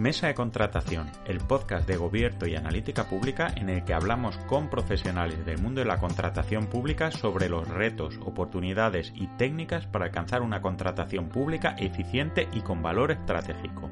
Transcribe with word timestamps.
Mesa 0.00 0.28
de 0.28 0.34
Contratación, 0.34 1.10
el 1.26 1.40
podcast 1.40 1.86
de 1.86 1.98
gobierno 1.98 2.46
y 2.46 2.56
analítica 2.56 3.04
pública 3.04 3.52
en 3.54 3.68
el 3.68 3.84
que 3.84 3.92
hablamos 3.92 4.38
con 4.46 4.70
profesionales 4.70 5.44
del 5.44 5.58
mundo 5.58 5.82
de 5.82 5.86
la 5.86 5.98
contratación 5.98 6.68
pública 6.68 7.10
sobre 7.10 7.50
los 7.50 7.68
retos, 7.68 8.18
oportunidades 8.24 9.12
y 9.14 9.26
técnicas 9.36 9.86
para 9.86 10.06
alcanzar 10.06 10.40
una 10.40 10.62
contratación 10.62 11.28
pública 11.28 11.76
eficiente 11.78 12.48
y 12.54 12.62
con 12.62 12.82
valor 12.82 13.10
estratégico. 13.10 13.90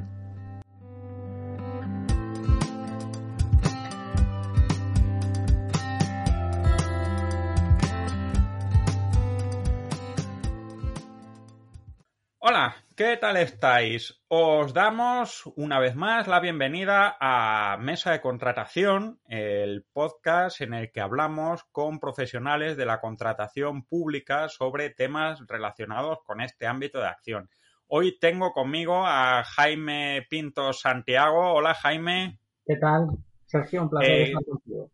¿Qué 12.99 13.17
tal 13.17 13.37
estáis? 13.37 14.21
Os 14.27 14.75
damos 14.75 15.47
una 15.55 15.79
vez 15.79 15.95
más 15.95 16.27
la 16.27 16.41
bienvenida 16.41 17.17
a 17.21 17.77
Mesa 17.77 18.11
de 18.11 18.21
Contratación, 18.21 19.21
el 19.29 19.85
podcast 19.93 20.61
en 20.63 20.75
el 20.75 20.91
que 20.91 21.01
hablamos 21.01 21.63
con 21.71 22.01
profesionales 22.01 22.77
de 22.77 22.87
la 22.87 23.01
contratación 23.01 23.85
pública 23.85 24.49
sobre 24.49 24.91
temas 24.91 25.41
relacionados 25.47 26.19
con 26.25 26.41
este 26.41 26.67
ámbito 26.67 26.99
de 26.99 27.07
acción. 27.07 27.49
Hoy 27.87 28.19
tengo 28.19 28.53
conmigo 28.53 29.07
a 29.07 29.45
Jaime 29.45 30.27
Pinto 30.29 30.73
Santiago. 30.73 31.53
Hola 31.55 31.75
Jaime. 31.75 32.41
¿Qué 32.67 32.75
tal? 32.81 33.11
Sergio, 33.47 33.83
un 33.83 33.91
placer 33.91 34.11
eh, 34.11 34.23
estar 34.25 34.45
contigo 34.45 34.91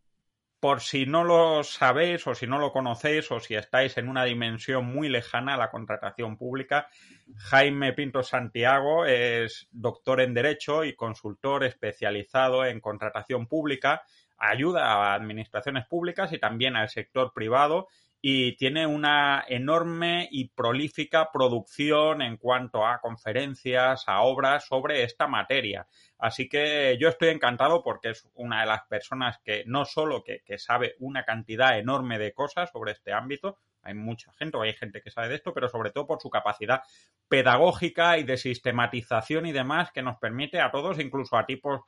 por 0.65 0.81
si 0.81 1.05
no 1.05 1.25
lo 1.25 1.63
sabéis 1.63 2.27
o 2.27 2.35
si 2.35 2.47
no 2.47 2.59
lo 2.59 2.73
conocéis 2.73 3.31
o 3.31 3.39
si 3.39 3.55
estáis 3.55 3.99
en 3.99 4.09
una 4.09 4.25
dimensión 4.25 4.87
muy 4.87 5.11
lejana 5.11 5.53
a 5.53 5.57
la 5.59 5.71
contratación 5.71 6.39
pública, 6.39 6.89
Jaime 7.37 7.93
Pinto 7.93 8.23
Santiago 8.23 9.05
es 9.05 9.69
doctor 9.73 10.23
en 10.23 10.33
Derecho 10.33 10.83
y 10.83 10.95
consultor 10.95 11.65
especializado 11.65 12.65
en 12.65 12.81
contratación 12.81 13.47
pública, 13.47 14.05
ayuda 14.39 14.87
a 14.87 15.13
administraciones 15.13 15.85
públicas 15.85 16.33
y 16.33 16.39
también 16.39 16.77
al 16.77 16.89
sector 16.89 17.35
privado 17.35 17.89
y 18.27 18.57
tiene 18.57 18.87
una 18.87 19.45
enorme 19.47 20.31
y 20.31 20.49
prolífica 20.49 21.29
producción 21.31 22.23
en 22.23 22.39
cuanto 22.39 22.87
a 22.87 22.99
conferencias, 22.99 24.05
a 24.07 24.23
obras 24.23 24.65
sobre 24.65 25.03
esta 25.03 25.27
materia. 25.27 25.87
Así 26.19 26.49
que 26.49 26.97
yo 26.99 27.11
estoy 27.11 27.29
encantado 27.29 27.83
porque 27.83 28.09
es 28.09 28.27
una 28.33 28.61
de 28.61 28.67
las 28.67 28.87
personas 28.87 29.41
que 29.45 29.65
no 29.67 29.85
solo 29.85 30.25
que, 30.25 30.41
sabe 30.57 30.95
una 31.01 31.25
cantidad 31.25 31.79
enorme 31.79 32.19
de 32.19 32.33
cosas 32.33 32.71
sobre 32.71 32.93
este 32.93 33.13
ámbito, 33.13 33.59
hay 33.83 33.93
mucha 33.93 34.33
gente, 34.33 34.57
o 34.57 34.63
hay 34.63 34.73
gente 34.73 35.03
que 35.03 35.11
sabe 35.11 35.29
de 35.29 35.35
esto, 35.35 35.53
pero 35.53 35.69
sobre 35.69 35.91
todo 35.91 36.07
por 36.07 36.23
su 36.23 36.31
capacidad 36.31 36.81
pedagógica 37.29 38.17
y 38.17 38.25
de 38.25 38.39
sistematización 38.39 39.45
y 39.45 39.53
demás 39.53 39.91
que 39.93 40.01
nos 40.01 40.17
permite 40.17 40.63
a 40.63 40.71
todos, 40.71 40.99
incluso 40.99 41.37
a 41.37 41.45
tipos 41.45 41.83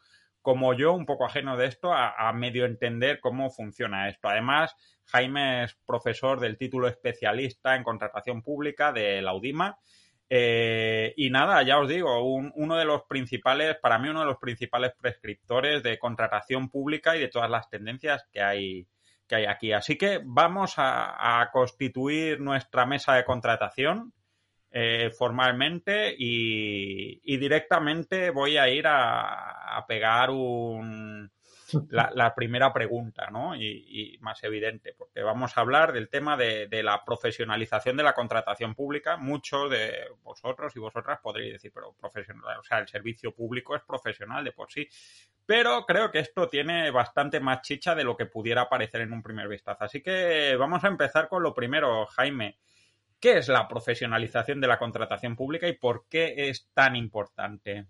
como 0.47 0.75
yo, 0.75 0.93
un 0.93 1.07
poco 1.07 1.25
ajeno 1.25 1.57
de 1.57 1.67
esto, 1.67 1.93
a, 1.93 2.33
medio 2.33 2.67
entender 2.67 3.19
cómo 3.19 3.51
funciona 3.51 4.09
esto. 4.09 4.29
Además, 4.29 4.77
Jaime 5.07 5.65
es 5.65 5.75
profesor 5.85 6.39
del 6.39 6.57
título 6.57 6.87
especialista 6.87 7.75
en 7.75 7.83
contratación 7.83 8.43
pública 8.43 8.93
de 8.93 9.23
la 9.23 9.35
UDIMA. 9.35 9.77
Eh, 10.31 11.13
y 11.17 11.31
nada, 11.31 11.65
ya 11.65 11.81
os 11.81 11.89
digo, 11.89 12.23
uno 12.23 12.77
de 12.77 12.85
los 12.85 13.03
principales, 13.09 13.77
para 13.83 13.99
mí 13.99 14.09
uno 14.09 14.21
de 14.21 14.27
los 14.27 14.39
principales 14.39 14.93
prescriptores 14.97 15.83
de 15.83 15.99
contratación 15.99 16.71
pública 16.71 17.17
y 17.17 17.21
de 17.23 17.29
todas 17.29 17.51
las 17.51 17.69
tendencias 17.69 18.25
que 18.31 18.41
hay, 18.41 18.87
que 19.27 19.35
hay 19.35 19.47
aquí. 19.47 19.73
Así 19.73 19.99
que 19.99 20.21
vamos 20.25 20.75
a 20.77 21.51
constituir 21.53 22.41
nuestra 22.41 22.87
mesa 22.87 23.15
de 23.15 23.25
contratación 23.25 24.13
eh, 24.71 25.11
formalmente 25.17 26.15
y, 26.19 27.37
directamente 27.39 28.31
voy 28.31 28.57
a 28.57 28.69
ir 28.69 28.85
a, 28.87 29.85
pegar 29.89 30.31
un, 30.31 31.31
la, 31.91 32.35
primera 32.35 32.73
pregunta, 32.73 33.29
¿no? 33.31 33.57
Y, 33.57 34.19
más 34.21 34.43
evidente, 34.45 34.95
porque 34.97 35.23
vamos 35.23 35.57
a 35.57 35.61
hablar 35.61 35.93
del 35.93 36.09
tema 36.09 36.37
de, 36.37 36.69
la 36.83 37.05
profesionalización 37.05 37.97
de 37.97 38.03
la 38.03 38.13
contratación 38.13 38.75
pública. 38.75 39.17
Muchos 39.17 39.71
de 39.71 40.09
vosotros 40.23 40.75
y 40.77 40.81
vosotras 40.81 41.21
podréis 41.23 41.55
decir, 41.55 41.73
pero 41.73 41.95
profesional, 41.95 42.59
o 42.59 42.65
sea, 42.65 42.79
el 42.79 42.89
servicio 42.89 43.35
público 43.35 43.77
es 43.77 43.83
profesional 43.83 44.45
de 44.45 44.53
por 44.53 44.71
sí. 44.71 44.89
Pero 45.47 45.87
creo 45.87 46.11
que 46.11 46.19
esto 46.19 46.49
tiene 46.49 46.91
bastante 46.91 47.39
más 47.39 47.63
chicha 47.63 47.95
de 47.95 48.03
lo 48.05 48.17
que 48.17 48.27
pudiera 48.27 48.69
parecer 48.69 49.03
en 49.03 49.13
un 49.13 49.23
primer 49.23 49.47
vistazo. 49.49 49.85
Así 49.85 50.03
que 50.03 50.57
vamos 50.57 50.83
a 50.83 50.89
empezar 50.89 51.29
con 51.29 51.43
lo 51.43 51.55
primero, 51.55 52.05
Jaime. 52.07 52.59
¿Qué 53.21 53.39
es 53.39 53.49
la 53.49 53.67
profesionalización 53.67 54.61
de 54.61 54.69
la 54.69 54.79
contratación 54.79 55.37
pública 55.37 55.67
y 55.69 55.77
por 55.77 56.05
qué 56.09 56.49
es 56.49 56.69
tan 56.75 56.97
importante? 56.97 57.87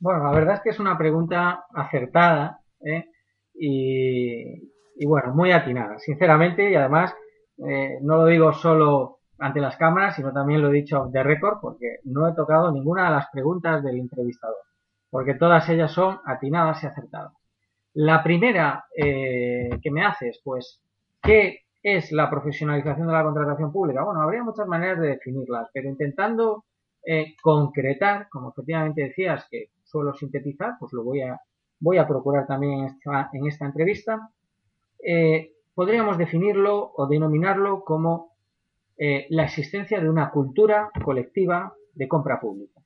Bueno, 0.00 0.24
la 0.24 0.30
verdad 0.30 0.54
es 0.56 0.60
que 0.62 0.70
es 0.70 0.78
una 0.78 0.96
pregunta 0.96 1.64
acertada 1.74 2.60
¿eh? 2.80 3.06
y, 3.54 5.04
bueno, 5.04 5.34
muy 5.34 5.50
atinada, 5.50 5.98
sinceramente, 5.98 6.70
y 6.70 6.76
además 6.76 7.14
eh, 7.58 7.98
no 8.02 8.18
lo 8.18 8.26
digo 8.26 8.52
solo 8.52 9.18
ante 9.38 9.60
las 9.60 9.76
cámaras, 9.76 10.16
sino 10.16 10.32
también 10.32 10.62
lo 10.62 10.68
he 10.68 10.72
dicho 10.72 11.06
de 11.10 11.22
récord, 11.22 11.58
porque 11.60 11.98
no 12.04 12.28
he 12.28 12.34
tocado 12.34 12.70
ninguna 12.70 13.06
de 13.06 13.16
las 13.16 13.26
preguntas 13.32 13.82
del 13.82 13.98
entrevistador, 13.98 14.56
porque 15.10 15.34
todas 15.34 15.68
ellas 15.68 15.92
son 15.92 16.20
atinadas 16.24 16.82
y 16.82 16.86
acertadas. 16.86 17.32
La 17.94 18.22
primera 18.22 18.84
eh, 18.96 19.70
que 19.82 19.90
me 19.90 20.04
haces, 20.04 20.40
pues, 20.44 20.80
¿qué 21.20 21.62
es 21.82 22.12
la 22.12 22.28
profesionalización 22.28 23.06
de 23.06 23.12
la 23.12 23.22
contratación 23.22 23.72
pública? 23.72 24.04
Bueno, 24.04 24.22
habría 24.22 24.42
muchas 24.42 24.66
maneras 24.66 25.00
de 25.00 25.08
definirlas, 25.08 25.68
pero 25.72 25.88
intentando 25.88 26.64
eh, 27.04 27.36
concretar, 27.42 28.28
como 28.28 28.50
efectivamente 28.50 29.02
decías 29.02 29.46
que 29.50 29.70
suelo 29.84 30.12
sintetizar, 30.14 30.74
pues 30.78 30.92
lo 30.92 31.04
voy 31.04 31.22
a, 31.22 31.40
voy 31.80 31.98
a 31.98 32.06
procurar 32.06 32.46
también 32.46 32.80
en 32.80 32.84
esta, 32.86 33.30
en 33.32 33.46
esta 33.46 33.66
entrevista, 33.66 34.30
eh, 35.02 35.52
podríamos 35.74 36.18
definirlo 36.18 36.92
o 36.96 37.06
denominarlo 37.06 37.84
como 37.84 38.36
eh, 38.98 39.26
la 39.30 39.44
existencia 39.44 40.00
de 40.00 40.10
una 40.10 40.30
cultura 40.30 40.90
colectiva 41.04 41.72
de 41.94 42.08
compra 42.08 42.40
pública. 42.40 42.80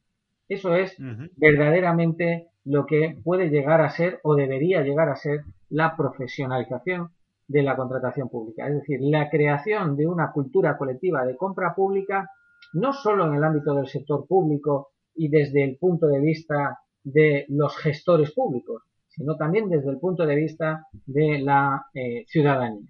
Eso 0.49 0.75
es 0.75 0.95
verdaderamente 1.37 2.49
lo 2.65 2.85
que 2.85 3.17
puede 3.25 3.49
llegar 3.49 3.81
a 3.81 3.91
ser 3.91 4.21
o 4.23 4.35
debería 4.35 4.83
llegar 4.83 5.09
a 5.09 5.17
ser 5.17 5.45
la 5.71 5.97
profesionalización 5.97 7.11
de 7.47 7.63
la 7.63 7.77
contratación 7.77 8.29
pública. 8.29 8.67
Es 8.69 8.75
decir, 8.75 9.01
la 9.03 9.29
creación 9.29 9.97
de 9.97 10.07
una 10.07 10.33
cultura 10.33 10.77
colectiva 10.77 11.25
de 11.25 11.37
compra 11.37 11.75
pública, 11.75 12.31
no 12.75 12.93
solo 12.93 13.27
en 13.27 13.35
el 13.35 13.45
ámbito 13.45 13.75
del 13.75 13.87
sector 13.87 14.27
público 14.27 14.91
y 15.15 15.29
desde 15.29 15.65
el 15.65 15.77
punto 15.77 16.07
de 16.07 16.21
vista 16.21 16.79
de 17.05 17.47
los 17.49 17.77
gestores 17.77 18.33
públicos, 18.33 18.83
sino 19.09 19.37
también 19.37 19.69
desde 19.69 19.91
el 19.91 19.99
punto 19.99 20.25
de 20.25 20.37
vista 20.37 20.87
de 21.07 21.41
la 21.41 21.87
eh, 21.93 22.25
ciudadanía. 22.27 22.87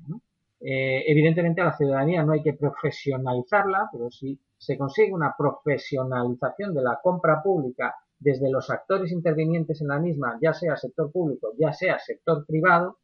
Eh, 0.60 1.02
evidentemente 1.10 1.60
a 1.60 1.66
la 1.66 1.76
ciudadanía 1.76 2.22
no 2.22 2.32
hay 2.32 2.42
que 2.42 2.52
profesionalizarla, 2.52 3.88
pero 3.90 4.10
si 4.10 4.38
se 4.56 4.78
consigue 4.78 5.12
una 5.12 5.34
profesionalización 5.36 6.72
de 6.72 6.82
la 6.82 7.00
compra 7.02 7.42
pública 7.42 7.96
desde 8.20 8.48
los 8.48 8.70
actores 8.70 9.10
intervinientes 9.10 9.80
en 9.80 9.88
la 9.88 9.98
misma, 9.98 10.38
ya 10.40 10.54
sea 10.54 10.76
sector 10.76 11.10
público, 11.10 11.48
ya 11.58 11.72
sea 11.72 11.98
sector 11.98 12.46
privado, 12.46 12.98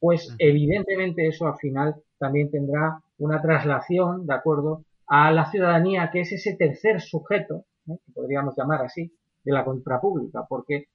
pues 0.00 0.34
evidentemente 0.38 1.26
eso 1.26 1.46
al 1.46 1.56
final 1.56 1.94
también 2.18 2.50
tendrá 2.50 3.00
una 3.18 3.40
traslación, 3.40 4.26
de 4.26 4.34
acuerdo, 4.34 4.82
a 5.06 5.30
la 5.30 5.50
ciudadanía, 5.50 6.10
que 6.12 6.20
es 6.20 6.32
ese 6.32 6.56
tercer 6.56 7.00
sujeto, 7.00 7.64
¿eh? 7.88 7.96
que 8.04 8.12
podríamos 8.12 8.56
llamar 8.56 8.82
así, 8.82 9.12
de 9.44 9.52
la 9.52 9.64
compra 9.64 10.00
pública, 10.00 10.44
porque 10.48 10.88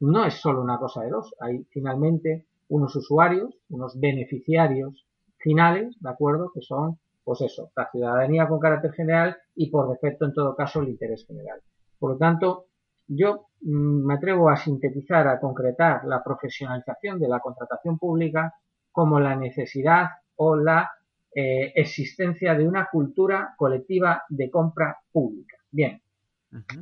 no 0.00 0.24
es 0.24 0.34
solo 0.34 0.62
una 0.62 0.78
cosa 0.78 1.02
de 1.02 1.10
dos, 1.10 1.34
hay 1.40 1.64
finalmente 1.70 2.46
unos 2.68 2.94
usuarios, 2.94 3.54
unos 3.70 3.98
beneficiarios 3.98 5.06
finales, 5.38 5.96
¿de 6.00 6.10
acuerdo?, 6.10 6.50
que 6.54 6.60
son, 6.62 6.98
pues 7.24 7.40
eso, 7.40 7.70
la 7.76 7.90
ciudadanía 7.90 8.46
con 8.46 8.60
carácter 8.60 8.92
general 8.92 9.36
y 9.56 9.70
por 9.70 9.88
defecto, 9.90 10.24
en 10.24 10.34
todo 10.34 10.54
caso, 10.54 10.80
el 10.80 10.90
interés 10.90 11.26
general. 11.26 11.60
Por 11.98 12.12
lo 12.12 12.16
tanto, 12.18 12.66
yo 13.08 13.47
me 13.62 14.14
atrevo 14.14 14.48
a 14.48 14.56
sintetizar, 14.56 15.26
a 15.28 15.40
concretar 15.40 16.04
la 16.04 16.22
profesionalización 16.22 17.18
de 17.18 17.28
la 17.28 17.40
contratación 17.40 17.98
pública 17.98 18.54
como 18.92 19.20
la 19.20 19.34
necesidad 19.36 20.06
o 20.36 20.56
la 20.56 20.90
eh, 21.34 21.72
existencia 21.74 22.54
de 22.54 22.66
una 22.66 22.88
cultura 22.90 23.54
colectiva 23.56 24.22
de 24.28 24.50
compra 24.50 24.98
pública. 25.12 25.56
Bien, 25.70 26.00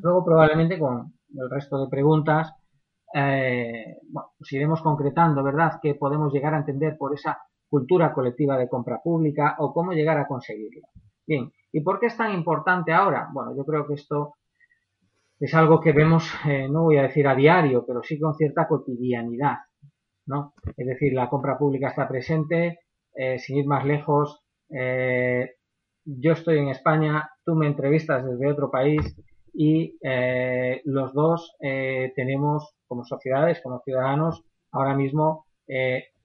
luego 0.00 0.25
probablemente 0.25 0.78
con 0.78 1.14
el 1.34 1.50
resto 1.50 1.84
de 1.84 1.90
preguntas, 1.90 2.52
eh, 3.12 3.99
bueno, 4.08 4.31
pues 4.38 4.52
iremos 4.52 4.82
concretando, 4.82 5.43
¿verdad?, 5.43 5.78
qué 5.82 5.94
podemos 5.94 6.32
llegar 6.32 6.55
a 6.55 6.58
entender 6.58 6.96
por 6.96 7.14
esa 7.14 7.38
cultura 7.69 8.12
colectiva 8.12 8.56
de 8.56 8.69
compra 8.69 9.00
pública 9.02 9.56
o 9.58 9.73
cómo 9.73 9.93
llegar 9.93 10.19
a 10.19 10.26
conseguirla. 10.26 10.88
Bien, 11.26 11.50
¿y 11.73 11.81
por 11.81 11.99
qué 11.99 12.06
es 12.06 12.17
tan 12.17 12.32
importante 12.32 12.93
ahora? 12.93 13.28
Bueno, 13.32 13.56
yo 13.56 13.64
creo 13.64 13.87
que 13.87 13.94
esto 13.94 14.34
es 15.38 15.55
algo 15.55 15.81
que 15.81 15.93
vemos, 15.93 16.31
eh, 16.49 16.69
no 16.69 16.85
voy 16.85 16.99
a 16.99 17.03
decir 17.03 17.27
a 17.29 17.35
diario, 17.35 17.85
pero 17.87 18.03
sí 18.03 18.19
con 18.19 18.35
cierta 18.35 18.67
cotidianidad, 18.67 19.56
¿no? 20.27 20.55
Es 20.77 20.87
decir, 20.87 21.12
la 21.12 21.29
compra 21.29 21.59
pública 21.59 21.88
está 21.88 22.09
presente, 22.09 22.81
eh, 23.15 23.38
sin 23.38 23.56
ir 23.56 23.67
más 23.67 23.85
lejos, 23.85 24.43
eh, 24.71 25.53
yo 26.05 26.33
estoy 26.33 26.59
en 26.59 26.69
España, 26.69 27.31
tú 27.44 27.55
me 27.55 27.67
entrevistas 27.67 28.25
desde 28.25 28.50
otro 28.50 28.71
país 28.71 29.17
y 29.55 29.97
eh, 30.03 30.83
los 30.85 31.15
dos 31.15 31.56
tenemos 31.61 32.75
como 32.87 33.05
sociedades, 33.05 33.61
como 33.62 33.81
ciudadanos, 33.81 34.44
ahora 34.71 34.94
mismo 34.94 35.47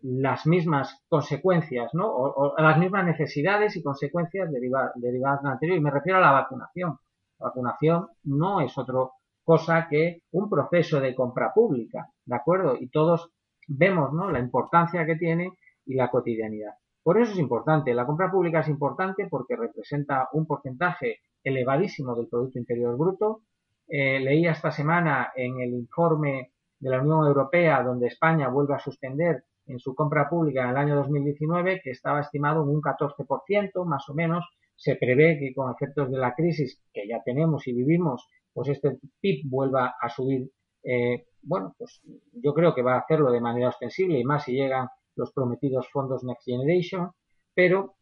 las 0.02 0.46
mismas 0.46 1.02
consecuencias, 1.08 1.92
¿no? 1.94 2.12
O, 2.14 2.54
las 2.62 2.78
mismas 2.78 3.06
necesidades 3.06 3.76
y 3.76 3.82
consecuencias 3.82 4.52
derivadas 4.52 4.92
de 4.96 5.20
la 5.20 5.52
anterior. 5.54 5.78
Y 5.78 5.82
me 5.82 5.92
refiero 5.92 6.18
a 6.20 6.22
la 6.22 6.32
vacunación. 6.32 6.98
Vacunación 7.42 8.08
no 8.24 8.62
es 8.62 8.78
otra 8.78 9.10
cosa 9.44 9.88
que 9.90 10.22
un 10.32 10.50
proceso 10.50 11.00
de 11.00 11.16
compra 11.16 11.52
pública, 11.54 12.10
¿de 12.26 12.36
acuerdo? 12.36 12.78
Y 12.80 12.90
todos 12.90 13.32
vemos, 13.68 14.14
¿no? 14.14 14.30
La 14.30 14.40
importancia 14.40 15.06
que 15.06 15.16
tiene 15.16 15.52
y 15.86 15.96
la 15.96 16.10
cotidianidad. 16.10 16.74
Por 17.04 17.20
eso 17.20 17.32
es 17.32 17.40
importante. 17.40 17.94
La 17.94 18.06
compra 18.06 18.30
pública 18.30 18.60
es 18.60 18.68
importante 18.68 19.28
porque 19.28 19.56
representa 19.56 20.30
un 20.34 20.46
porcentaje 20.46 21.20
elevadísimo 21.44 22.16
del 22.16 22.28
Producto 22.28 22.60
Interior 22.60 22.96
Bruto. 22.96 23.42
Eh, 23.88 24.20
leía 24.20 24.52
esta 24.52 24.72
semana 24.72 25.32
en 25.36 25.60
el 25.60 25.74
informe 25.74 26.52
de 26.80 26.90
la 26.90 27.02
Unión 27.02 27.26
Europea 27.26 27.84
donde 27.84 28.08
España 28.08 28.50
vuelve 28.50 28.76
a 28.76 28.80
suspender 28.80 29.44
en 29.66 29.80
su 29.80 29.96
compra 29.96 30.30
pública 30.30 30.64
en 30.64 30.70
el 30.70 30.78
año 30.78 30.96
2019 30.96 31.82
que 31.84 31.92
estaba 31.92 32.22
estimado 32.22 32.64
en 32.64 32.70
un 32.70 32.82
14% 32.82 33.86
más 33.86 34.08
o 34.10 34.14
menos. 34.14 34.46
Se 34.82 34.96
prevé 34.96 35.38
que 35.38 35.54
con 35.54 35.72
efectos 35.72 36.10
de 36.10 36.18
la 36.18 36.34
crisis 36.34 36.82
que 36.92 37.08
ya 37.08 37.22
tenemos 37.24 37.68
y 37.68 37.74
vivimos, 37.74 38.28
pues 38.52 38.70
este 38.70 38.98
PIB 39.20 39.48
vuelva 39.48 39.94
a 40.02 40.10
subir. 40.10 40.50
Eh, 40.84 41.28
bueno, 41.44 41.76
pues 41.78 42.02
yo 42.34 42.56
creo 42.56 42.74
que 42.74 42.82
va 42.82 42.96
a 42.96 43.02
hacerlo 43.02 43.32
de 43.32 43.42
manera 43.42 43.70
ostensible 43.70 44.20
y 44.20 44.24
más 44.24 44.46
si 44.46 44.54
llegan 44.54 44.88
los 45.16 45.32
prometidos 45.34 45.88
fondos 45.92 46.24
Next 46.24 46.46
Generation, 46.46 47.12
pero 47.54 47.94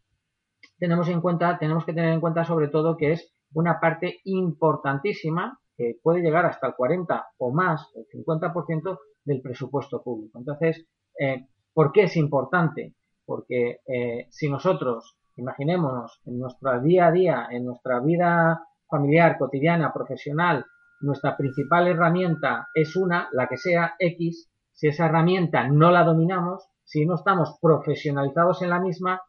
tenemos 0.78 1.10
en 1.10 1.20
cuenta, 1.20 1.60
tenemos 1.60 1.84
que 1.84 1.92
tener 1.92 2.14
en 2.14 2.22
cuenta 2.22 2.46
sobre 2.46 2.70
todo 2.70 2.96
que 2.96 3.12
es 3.12 3.34
una 3.54 3.82
parte 3.82 4.22
importantísima 4.24 5.60
que 5.76 5.98
puede 6.02 6.22
llegar 6.22 6.46
hasta 6.46 6.68
el 6.68 6.76
40 6.76 7.26
o 7.40 7.52
más, 7.52 7.92
el 7.96 8.06
50% 8.08 9.00
del 9.26 9.42
presupuesto 9.42 10.02
público. 10.02 10.40
Entonces, 10.40 10.86
eh, 11.20 11.46
¿por 11.74 11.92
qué 11.92 12.04
es 12.04 12.16
importante? 12.16 12.96
Porque 13.26 13.80
eh, 13.86 14.28
si 14.30 14.50
nosotros, 14.50 15.18
imaginémonos, 15.40 16.22
en 16.26 16.40
nuestro 16.40 16.80
día 16.82 17.08
a 17.08 17.12
día, 17.12 17.48
en 17.52 17.66
nuestra 17.66 18.00
vida 18.00 18.64
familiar, 18.88 19.38
cotidiana, 19.38 19.94
profesional, 19.94 20.66
nuestra 21.02 21.38
principal 21.38 21.88
herramienta 21.88 22.68
es 22.74 22.96
una, 22.96 23.30
la 23.32 23.48
que 23.48 23.58
sea 23.58 23.96
X, 24.00 24.50
si 24.74 24.88
esa 24.88 25.06
herramienta 25.06 25.68
no 25.68 25.92
la 25.92 26.04
dominamos, 26.04 26.68
si 26.84 27.06
no 27.06 27.16
estamos 27.16 27.58
profesionalizados 27.62 28.62
en 28.62 28.70
la 28.70 28.80
misma, 28.80 29.22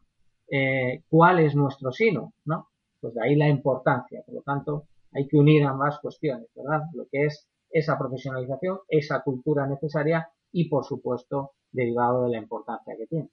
eh, 0.49 1.03
cuál 1.09 1.39
es 1.39 1.55
nuestro 1.55 1.91
sino, 1.91 2.33
¿no? 2.45 2.67
Pues 2.99 3.13
de 3.13 3.23
ahí 3.23 3.35
la 3.35 3.47
importancia. 3.47 4.21
Por 4.25 4.35
lo 4.35 4.41
tanto, 4.41 4.85
hay 5.13 5.27
que 5.27 5.37
unir 5.37 5.65
ambas 5.65 5.99
cuestiones, 5.99 6.47
¿verdad? 6.55 6.81
Lo 6.93 7.05
que 7.11 7.25
es 7.25 7.47
esa 7.69 7.97
profesionalización, 7.97 8.79
esa 8.87 9.21
cultura 9.21 9.65
necesaria 9.67 10.29
y, 10.51 10.67
por 10.69 10.83
supuesto, 10.83 11.51
derivado 11.71 12.25
de 12.25 12.31
la 12.31 12.37
importancia 12.37 12.95
que 12.97 13.07
tiene. 13.07 13.29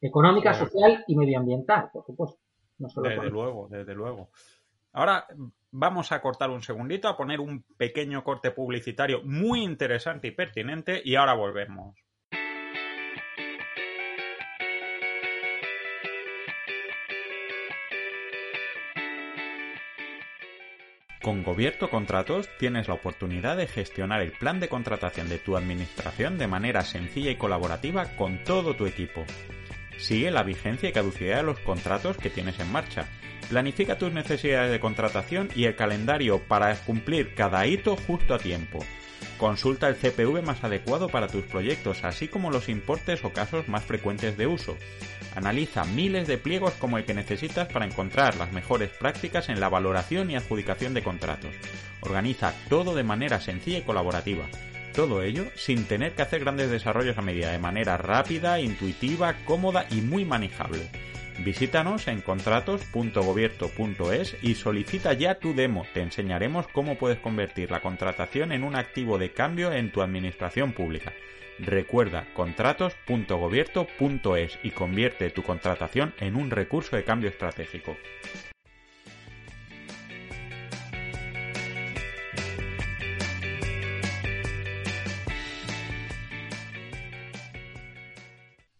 Económica, 0.00 0.54
social 0.54 1.04
y 1.06 1.16
medioambiental, 1.16 1.90
por 1.92 2.04
supuesto. 2.04 2.38
desde 2.78 3.30
luego, 3.30 3.68
desde 3.68 3.94
luego. 3.94 4.30
Ahora 4.92 5.26
vamos 5.70 6.12
a 6.12 6.20
cortar 6.20 6.50
un 6.50 6.62
segundito, 6.62 7.08
a 7.08 7.16
poner 7.16 7.40
un 7.40 7.64
pequeño 7.76 8.22
corte 8.24 8.50
publicitario 8.52 9.22
muy 9.24 9.62
interesante 9.62 10.28
y 10.28 10.30
pertinente 10.30 11.00
y 11.04 11.16
ahora 11.16 11.34
volvemos. 11.34 11.96
Con 21.20 21.42
Gobierto 21.42 21.90
Contratos 21.90 22.48
tienes 22.58 22.88
la 22.88 22.94
oportunidad 22.94 23.56
de 23.56 23.66
gestionar 23.66 24.22
el 24.22 24.32
plan 24.32 24.60
de 24.60 24.68
contratación 24.68 25.28
de 25.28 25.38
tu 25.38 25.56
administración 25.56 26.38
de 26.38 26.46
manera 26.46 26.82
sencilla 26.82 27.30
y 27.30 27.36
colaborativa 27.36 28.16
con 28.16 28.42
todo 28.44 28.74
tu 28.74 28.86
equipo. 28.86 29.24
Sigue 29.98 30.30
la 30.30 30.44
vigencia 30.44 30.88
y 30.88 30.92
caducidad 30.92 31.38
de 31.38 31.42
los 31.42 31.58
contratos 31.58 32.16
que 32.16 32.30
tienes 32.30 32.58
en 32.60 32.72
marcha. 32.72 33.08
Planifica 33.50 33.98
tus 33.98 34.12
necesidades 34.12 34.70
de 34.70 34.80
contratación 34.80 35.48
y 35.54 35.64
el 35.64 35.76
calendario 35.76 36.38
para 36.38 36.74
cumplir 36.74 37.34
cada 37.34 37.66
hito 37.66 37.96
justo 37.96 38.34
a 38.34 38.38
tiempo. 38.38 38.78
Consulta 39.38 39.88
el 39.88 39.96
CPV 39.96 40.42
más 40.42 40.64
adecuado 40.64 41.08
para 41.08 41.28
tus 41.28 41.44
proyectos, 41.44 42.04
así 42.04 42.28
como 42.28 42.50
los 42.50 42.68
importes 42.68 43.24
o 43.24 43.32
casos 43.32 43.68
más 43.68 43.84
frecuentes 43.84 44.36
de 44.36 44.46
uso. 44.46 44.76
Analiza 45.34 45.84
miles 45.84 46.26
de 46.26 46.38
pliegos 46.38 46.72
como 46.74 46.98
el 46.98 47.04
que 47.04 47.14
necesitas 47.14 47.68
para 47.68 47.86
encontrar 47.86 48.36
las 48.36 48.52
mejores 48.52 48.90
prácticas 48.90 49.48
en 49.48 49.60
la 49.60 49.68
valoración 49.68 50.30
y 50.30 50.36
adjudicación 50.36 50.92
de 50.94 51.02
contratos. 51.02 51.54
Organiza 52.00 52.52
todo 52.68 52.94
de 52.94 53.04
manera 53.04 53.40
sencilla 53.40 53.78
y 53.78 53.82
colaborativa. 53.82 54.46
Todo 54.98 55.22
ello 55.22 55.46
sin 55.54 55.84
tener 55.84 56.16
que 56.16 56.22
hacer 56.22 56.40
grandes 56.40 56.72
desarrollos 56.72 57.16
a 57.18 57.22
medida, 57.22 57.52
de 57.52 57.60
manera 57.60 57.96
rápida, 57.96 58.58
intuitiva, 58.58 59.36
cómoda 59.44 59.86
y 59.92 60.00
muy 60.00 60.24
manejable. 60.24 60.90
Visítanos 61.44 62.08
en 62.08 62.20
contratos.gobierto.es 62.20 64.36
y 64.42 64.56
solicita 64.56 65.12
ya 65.12 65.38
tu 65.38 65.54
demo. 65.54 65.86
Te 65.94 66.02
enseñaremos 66.02 66.66
cómo 66.66 66.98
puedes 66.98 67.20
convertir 67.20 67.70
la 67.70 67.80
contratación 67.80 68.50
en 68.50 68.64
un 68.64 68.74
activo 68.74 69.18
de 69.18 69.30
cambio 69.30 69.72
en 69.72 69.92
tu 69.92 70.02
administración 70.02 70.72
pública. 70.72 71.12
Recuerda 71.60 72.26
contratos.gobierto.es 72.34 74.58
y 74.64 74.72
convierte 74.72 75.30
tu 75.30 75.44
contratación 75.44 76.12
en 76.18 76.34
un 76.34 76.50
recurso 76.50 76.96
de 76.96 77.04
cambio 77.04 77.30
estratégico. 77.30 77.96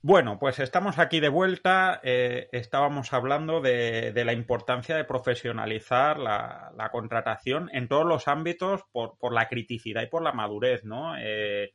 Bueno, 0.09 0.39
pues 0.39 0.59
estamos 0.59 0.99
aquí 0.99 1.21
de 1.21 1.29
vuelta. 1.29 2.01
Eh, 2.03 2.49
estábamos 2.53 3.13
hablando 3.13 3.61
de, 3.61 4.11
la 4.25 4.33
importancia 4.33 4.97
de 4.97 5.05
profesionalizar 5.05 6.19
la, 6.19 6.89
contratación 6.91 7.69
en 7.75 7.89
todos 7.89 8.07
los 8.07 8.27
ámbitos 8.27 8.85
por, 8.91 9.35
la 9.35 9.49
criticidad 9.49 10.01
y 10.01 10.07
por 10.07 10.23
la 10.23 10.33
madurez, 10.33 10.83
¿no? 10.85 11.15
Eh, 11.19 11.75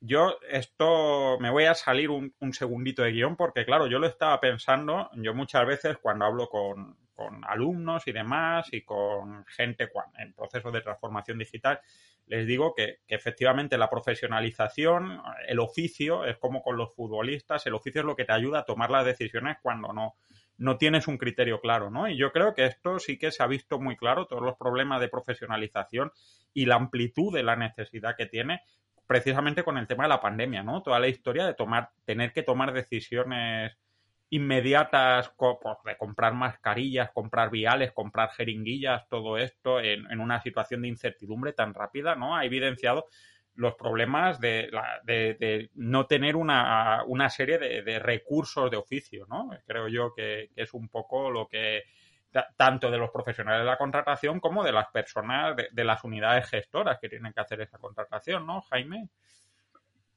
yo 0.00 0.38
esto 0.48 1.36
me 1.38 1.50
voy 1.50 1.64
a 1.64 1.74
salir 1.74 2.08
un, 2.08 2.32
segundito 2.54 3.02
de 3.02 3.12
guion 3.12 3.36
porque, 3.36 3.66
claro, 3.66 3.86
yo 3.86 3.98
lo 3.98 4.06
estaba 4.06 4.40
pensando, 4.40 5.10
yo 5.16 5.34
muchas 5.34 5.66
veces 5.66 5.98
cuando 5.98 6.24
hablo 6.24 6.48
con, 6.48 6.96
alumnos 7.44 8.06
y 8.06 8.12
demás 8.12 8.68
y 8.72 8.82
con 8.82 9.44
gente 9.46 9.88
en 10.18 10.32
procesos 10.34 10.72
de 10.72 10.80
transformación 10.80 11.38
digital, 11.38 11.80
les 12.26 12.46
digo 12.46 12.74
que, 12.74 12.98
efectivamente 13.06 13.78
la 13.78 13.88
profesionalización, 13.88 15.20
el 15.46 15.60
oficio, 15.60 16.24
es 16.24 16.36
como 16.38 16.62
con 16.62 16.76
los 16.76 16.94
futbolistas, 16.94 17.66
el 17.66 17.74
oficio 17.74 18.00
es 18.00 18.06
lo 18.06 18.16
que 18.16 18.24
te 18.24 18.32
ayuda 18.32 18.60
a 18.60 18.64
tomar 18.64 18.90
las 18.90 19.04
decisiones 19.04 19.58
cuando 19.62 19.92
no, 19.92 20.14
no 20.58 20.76
tienes 20.76 21.06
un 21.06 21.18
criterio 21.18 21.60
claro, 21.60 21.90
¿no? 21.90 22.08
Y 22.08 22.16
yo 22.16 22.32
creo 22.32 22.54
que 22.54 22.66
esto 22.66 22.98
sí 22.98 23.18
que 23.18 23.30
se 23.30 23.42
ha 23.42 23.46
visto 23.46 23.78
muy 23.78 23.96
claro, 23.96 24.26
todos 24.26 24.42
los 24.42 24.56
problemas 24.56 25.00
de 25.00 25.08
profesionalización 25.08 26.10
y 26.52 26.66
la 26.66 26.76
amplitud 26.76 27.32
de 27.32 27.44
la 27.44 27.56
necesidad 27.56 28.16
que 28.16 28.26
tiene 28.26 28.62
precisamente 29.06 29.62
con 29.62 29.78
el 29.78 29.86
tema 29.86 30.04
de 30.04 30.08
la 30.08 30.20
pandemia, 30.20 30.64
¿no? 30.64 30.82
Toda 30.82 30.98
la 30.98 31.08
historia 31.08 31.46
de 31.46 31.54
tomar, 31.54 31.90
tener 32.04 32.32
que 32.32 32.42
tomar 32.42 32.72
decisiones 32.72 33.76
inmediatas 34.30 35.32
pues, 35.36 35.56
de 35.84 35.96
comprar 35.96 36.34
mascarillas, 36.34 37.10
comprar 37.12 37.50
viales, 37.50 37.92
comprar 37.92 38.30
jeringuillas, 38.30 39.08
todo 39.08 39.38
esto 39.38 39.80
en, 39.80 40.20
una 40.20 40.40
situación 40.40 40.82
de 40.82 40.88
incertidumbre 40.88 41.52
tan 41.52 41.74
rápida, 41.74 42.16
¿no? 42.16 42.36
Ha 42.36 42.44
evidenciado 42.44 43.06
los 43.54 43.74
problemas 43.74 44.38
de, 44.40 44.68
de, 45.04 45.70
no 45.74 46.06
tener 46.06 46.36
una, 46.36 47.04
una 47.06 47.30
serie 47.30 47.58
de, 47.58 47.98
recursos 47.98 48.70
de 48.70 48.76
oficio, 48.76 49.26
¿no? 49.28 49.50
Creo 49.66 49.88
yo 49.88 50.12
que, 50.14 50.50
es 50.56 50.74
un 50.74 50.88
poco 50.88 51.30
lo 51.30 51.46
que 51.48 51.84
tanto 52.58 52.90
de 52.90 52.98
los 52.98 53.10
profesionales 53.10 53.60
de 53.60 53.70
la 53.70 53.78
contratación 53.78 54.40
como 54.40 54.62
de 54.62 54.72
las 54.72 54.88
personas 54.88 55.56
de, 55.56 55.84
las 55.84 56.04
unidades 56.04 56.50
gestoras 56.50 56.98
que 57.00 57.08
tienen 57.08 57.32
que 57.32 57.40
hacer 57.40 57.62
esa 57.62 57.78
contratación, 57.78 58.46
¿no, 58.46 58.60
Jaime? 58.62 59.08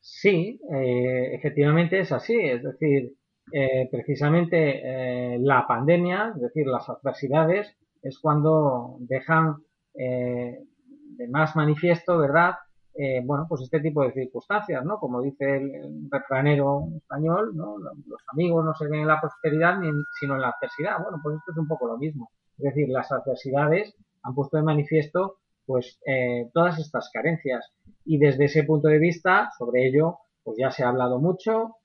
Sí, 0.02 0.60
eh, 0.74 1.36
efectivamente 1.36 2.00
es 2.00 2.12
así. 2.12 2.38
Es 2.38 2.64
decir, 2.64 3.14
eh, 3.52 3.88
precisamente 3.92 4.82
eh, 4.84 5.40
la 5.40 5.66
pandemia, 5.68 6.34
es 6.36 6.42
decir, 6.42 6.68
las 6.68 6.88
adversidades, 6.90 7.76
es 8.02 8.20
cuando 8.20 8.98
dejan 9.02 9.58
de 9.94 11.28
más 11.28 11.58
manifiesto, 11.58 12.18
¿verdad?, 12.18 12.54
eh, 13.02 13.22
bueno, 13.24 13.46
pues 13.48 13.62
este 13.62 13.80
tipo 13.80 14.04
de 14.04 14.12
circunstancias, 14.12 14.84
¿no? 14.84 15.00
Como 15.00 15.22
dice 15.22 15.56
el, 15.56 16.10
refranero 16.12 16.90
español, 16.98 17.56
¿no? 17.56 17.78
Los 17.78 18.22
amigos 18.28 18.66
no 18.66 18.74
se 18.74 18.90
ven 18.90 19.00
en 19.00 19.08
la 19.08 19.22
prosperidad 19.22 19.80
sino 20.20 20.36
en 20.36 20.42
la 20.42 20.50
adversidad. 20.50 21.02
Bueno, 21.02 21.18
pues 21.24 21.38
esto 21.38 21.54
es 21.54 21.58
un 21.60 21.68
poco 21.70 21.88
lo 21.88 21.98
mismo. 21.98 22.30
Es 22.58 22.66
decir, 22.66 22.90
las 22.90 23.10
adversidades 23.10 23.96
han 24.24 24.36
puesto 24.36 24.58
de 24.58 24.64
manifiesto 24.64 25.38
pues 25.66 25.98
eh, 26.06 26.50
todas 26.54 26.78
estas 26.78 27.10
carencias 27.14 27.72
y 28.04 28.18
desde 28.18 28.46
ese 28.46 28.64
punto 28.64 28.90
de 28.90 28.98
vista 28.98 29.50
sobre 29.58 29.88
ello 29.88 30.18
pues 30.44 30.58
ya 30.60 30.70
se 30.72 30.84
ha 30.84 30.90
hablado 30.90 31.20
mucho 31.20 31.76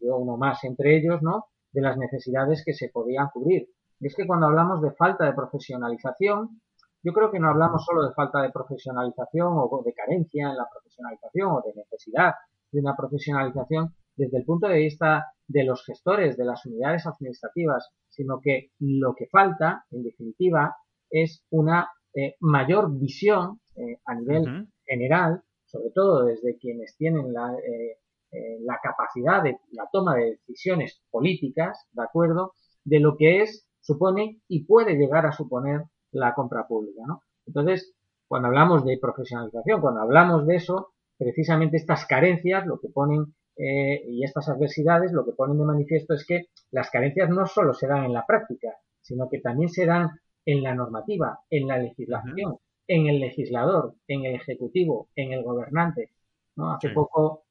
uno 0.00 0.36
más 0.36 0.62
entre 0.64 0.96
ellos 0.96 1.22
no 1.22 1.46
de 1.72 1.82
las 1.82 1.96
necesidades 1.96 2.62
que 2.64 2.72
se 2.72 2.88
podían 2.88 3.28
cubrir. 3.32 3.68
Y 4.00 4.06
es 4.06 4.14
que 4.14 4.26
cuando 4.26 4.46
hablamos 4.46 4.80
de 4.82 4.92
falta 4.92 5.24
de 5.24 5.32
profesionalización, 5.32 6.60
yo 7.02 7.12
creo 7.12 7.30
que 7.30 7.38
no 7.38 7.48
hablamos 7.48 7.84
solo 7.84 8.06
de 8.06 8.14
falta 8.14 8.42
de 8.42 8.50
profesionalización 8.50 9.52
o 9.52 9.82
de 9.84 9.92
carencia 9.92 10.50
en 10.50 10.56
la 10.56 10.68
profesionalización 10.70 11.50
o 11.52 11.62
de 11.64 11.74
necesidad 11.74 12.34
de 12.72 12.80
una 12.80 12.96
profesionalización 12.96 13.94
desde 14.16 14.38
el 14.38 14.44
punto 14.44 14.68
de 14.68 14.78
vista 14.78 15.26
de 15.46 15.64
los 15.64 15.84
gestores 15.84 16.36
de 16.36 16.44
las 16.44 16.66
unidades 16.66 17.06
administrativas, 17.06 17.88
sino 18.08 18.40
que 18.40 18.72
lo 18.80 19.14
que 19.14 19.26
falta, 19.26 19.84
en 19.90 20.02
definitiva, 20.02 20.76
es 21.10 21.44
una 21.50 21.88
eh, 22.14 22.34
mayor 22.40 22.98
visión 22.98 23.60
eh, 23.76 24.00
a 24.04 24.14
nivel 24.14 24.68
general, 24.84 25.42
sobre 25.66 25.90
todo 25.94 26.24
desde 26.24 26.58
quienes 26.58 26.96
tienen 26.96 27.32
la, 27.32 27.54
eh, 27.54 27.98
la 28.30 28.78
capacidad 28.82 29.42
de 29.42 29.58
la 29.72 29.88
toma 29.90 30.14
de 30.14 30.38
decisiones 30.46 31.00
políticas, 31.10 31.86
¿de 31.92 32.02
acuerdo?, 32.02 32.52
de 32.84 33.00
lo 33.00 33.16
que 33.16 33.42
es, 33.42 33.66
supone 33.80 34.40
y 34.48 34.64
puede 34.64 34.94
llegar 34.94 35.26
a 35.26 35.32
suponer 35.32 35.82
la 36.12 36.34
compra 36.34 36.66
pública, 36.66 37.02
¿no? 37.06 37.22
Entonces, 37.46 37.94
cuando 38.26 38.48
hablamos 38.48 38.84
de 38.84 38.98
profesionalización, 39.00 39.80
cuando 39.80 40.02
hablamos 40.02 40.46
de 40.46 40.56
eso, 40.56 40.92
precisamente 41.16 41.78
estas 41.78 42.06
carencias 42.06 42.66
lo 42.66 42.78
que 42.78 42.88
ponen 42.88 43.34
eh, 43.56 44.02
y 44.06 44.22
estas 44.22 44.48
adversidades 44.48 45.12
lo 45.12 45.24
que 45.24 45.32
ponen 45.32 45.58
de 45.58 45.64
manifiesto 45.64 46.14
es 46.14 46.24
que 46.26 46.46
las 46.70 46.90
carencias 46.90 47.28
no 47.30 47.46
solo 47.46 47.72
se 47.72 47.86
dan 47.86 48.04
en 48.04 48.12
la 48.12 48.26
práctica, 48.26 48.76
sino 49.00 49.28
que 49.28 49.40
también 49.40 49.70
se 49.70 49.86
dan 49.86 50.10
en 50.44 50.62
la 50.62 50.74
normativa, 50.74 51.40
en 51.50 51.66
la 51.66 51.78
legislación, 51.78 52.58
en 52.86 53.06
el 53.06 53.20
legislador, 53.20 53.94
en 54.06 54.24
el 54.26 54.34
ejecutivo, 54.34 55.08
en 55.16 55.32
el 55.32 55.42
gobernante. 55.42 56.12
¿no? 56.56 56.72
Hace 56.72 56.90
poco 56.90 57.44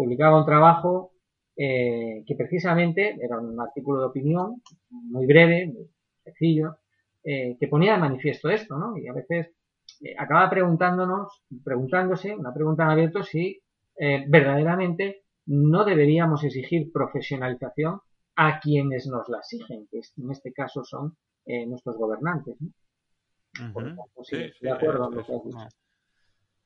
publicaba 0.00 0.38
un 0.38 0.46
trabajo 0.46 1.12
eh, 1.54 2.24
que 2.26 2.34
precisamente 2.34 3.18
era 3.20 3.38
un 3.38 3.60
artículo 3.60 4.00
de 4.00 4.06
opinión 4.06 4.62
muy 4.88 5.26
breve, 5.26 5.66
muy 5.66 5.90
sencillo, 6.24 6.78
eh, 7.22 7.58
que 7.60 7.68
ponía 7.68 7.92
de 7.92 7.98
manifiesto 7.98 8.48
esto, 8.48 8.78
¿no? 8.78 8.96
Y 8.96 9.06
a 9.06 9.12
veces 9.12 9.48
eh, 10.00 10.14
acaba 10.18 10.48
preguntándonos, 10.48 11.42
preguntándose, 11.62 12.34
una 12.34 12.54
pregunta 12.54 12.84
en 12.84 12.90
abierto, 12.90 13.22
si 13.22 13.60
eh, 13.98 14.24
verdaderamente 14.26 15.24
no 15.44 15.84
deberíamos 15.84 16.42
exigir 16.44 16.90
profesionalización 16.90 18.00
a 18.36 18.58
quienes 18.58 19.06
nos 19.06 19.28
la 19.28 19.40
exigen, 19.40 19.86
que 19.90 20.00
en 20.16 20.30
este 20.30 20.50
caso 20.54 20.82
son 20.82 21.14
nuestros 21.66 21.96
gobernantes. 21.96 22.56
de 24.60 24.70
acuerdo 24.70 25.10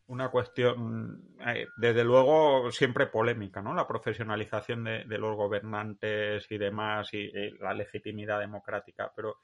Una 0.07 0.29
cuestión, 0.29 1.35
desde 1.77 2.05
luego, 2.05 2.71
siempre 2.71 3.07
polémica, 3.07 3.63
¿no? 3.63 3.73
La 3.73 3.87
profesionalización 3.87 4.85
de, 4.85 5.19
los 5.19 5.35
gobernantes 5.35 6.47
y 6.51 6.59
demás 6.59 7.15
y 7.15 7.31
la 7.59 7.73
legitimidad 7.73 8.41
democrática. 8.41 9.11
Pero 9.17 9.39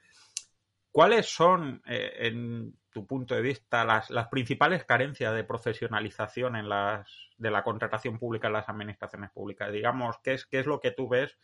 ¿Cuáles 0.91 1.33
son, 1.33 1.81
eh, 1.87 2.11
en 2.19 2.73
tu 2.91 3.07
punto 3.07 3.33
de 3.33 3.41
vista, 3.41 3.85
las, 3.85 4.27
principales 4.27 4.83
carencias 4.83 5.33
de 5.33 5.45
profesionalización 5.45 6.57
en 6.57 6.67
las, 6.67 7.09
de 7.37 7.49
la 7.49 7.63
contratación 7.63 8.19
pública 8.19 8.47
en 8.47 8.53
las 8.53 8.67
administraciones 8.67 9.31
públicas? 9.31 9.71
Digamos, 9.71 10.17
¿qué 10.21 10.33
es, 10.33 10.45
qué 10.45 10.59
es 10.59 10.65
lo 10.65 10.81
que 10.81 10.91
tú 10.91 11.07
ves 11.07 11.37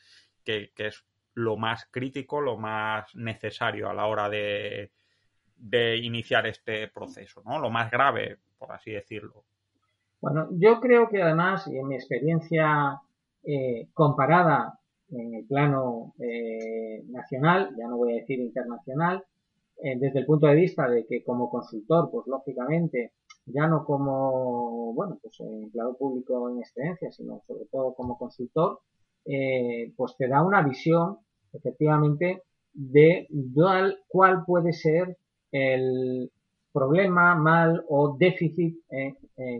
que, 0.44 0.72
es 0.78 1.06
lo 1.34 1.56
más 1.56 1.88
crítico, 1.90 2.42
lo 2.42 2.58
más 2.58 3.16
necesario 3.16 3.90
a 3.90 3.94
la 3.94 4.06
hora 4.06 4.30
de, 4.30 4.92
iniciar 6.02 6.46
este 6.46 6.90
proceso, 6.90 7.42
¿no? 7.46 7.58
Lo 7.58 7.70
más 7.70 7.90
grave, 7.90 8.40
por 8.58 8.72
así 8.72 8.92
decirlo. 8.92 9.44
Bueno, 10.20 10.48
yo 10.52 10.80
creo 10.80 11.10
que 11.10 11.22
además, 11.22 11.68
y 11.68 11.78
en 11.78 11.88
mi 11.88 11.96
experiencia 11.96 13.00
eh, 13.44 13.88
comparada 13.94 14.80
en 15.12 15.36
el 15.36 15.46
plano 15.46 16.16
eh, 16.20 17.04
nacional, 17.08 17.74
ya 17.78 17.88
no 17.88 17.98
voy 17.98 18.14
a 18.14 18.22
decir 18.22 18.40
internacional, 18.40 19.24
eh, 19.84 19.96
desde 20.00 20.20
el 20.20 20.26
punto 20.26 20.48
de 20.48 20.56
vista 20.56 20.90
de 20.90 21.06
que 21.06 21.24
como 21.24 21.50
consultor, 21.50 22.10
pues 22.12 22.26
lógicamente, 22.28 23.14
ya 23.46 23.68
no 23.68 23.86
como, 23.86 24.94
bueno, 24.94 25.20
pues 25.22 25.40
empleado 25.40 25.96
público 25.96 26.50
en 26.50 26.60
excedencia, 26.60 27.12
sino 27.12 27.42
sobre 27.48 27.66
todo 27.66 27.94
como 27.94 28.18
consultor, 28.18 28.82
pues 29.24 30.16
te 30.18 30.28
da 30.28 30.42
una 30.42 30.62
visión, 30.62 31.20
efectivamente, 31.54 32.44
de 32.74 33.28
cuál 34.08 34.44
puede 34.46 34.74
ser 34.74 35.18
el 35.52 36.32
problema, 36.78 37.36
mal 37.36 37.84
o 37.90 38.16
déficit 38.26 38.74
eh, 38.90 39.16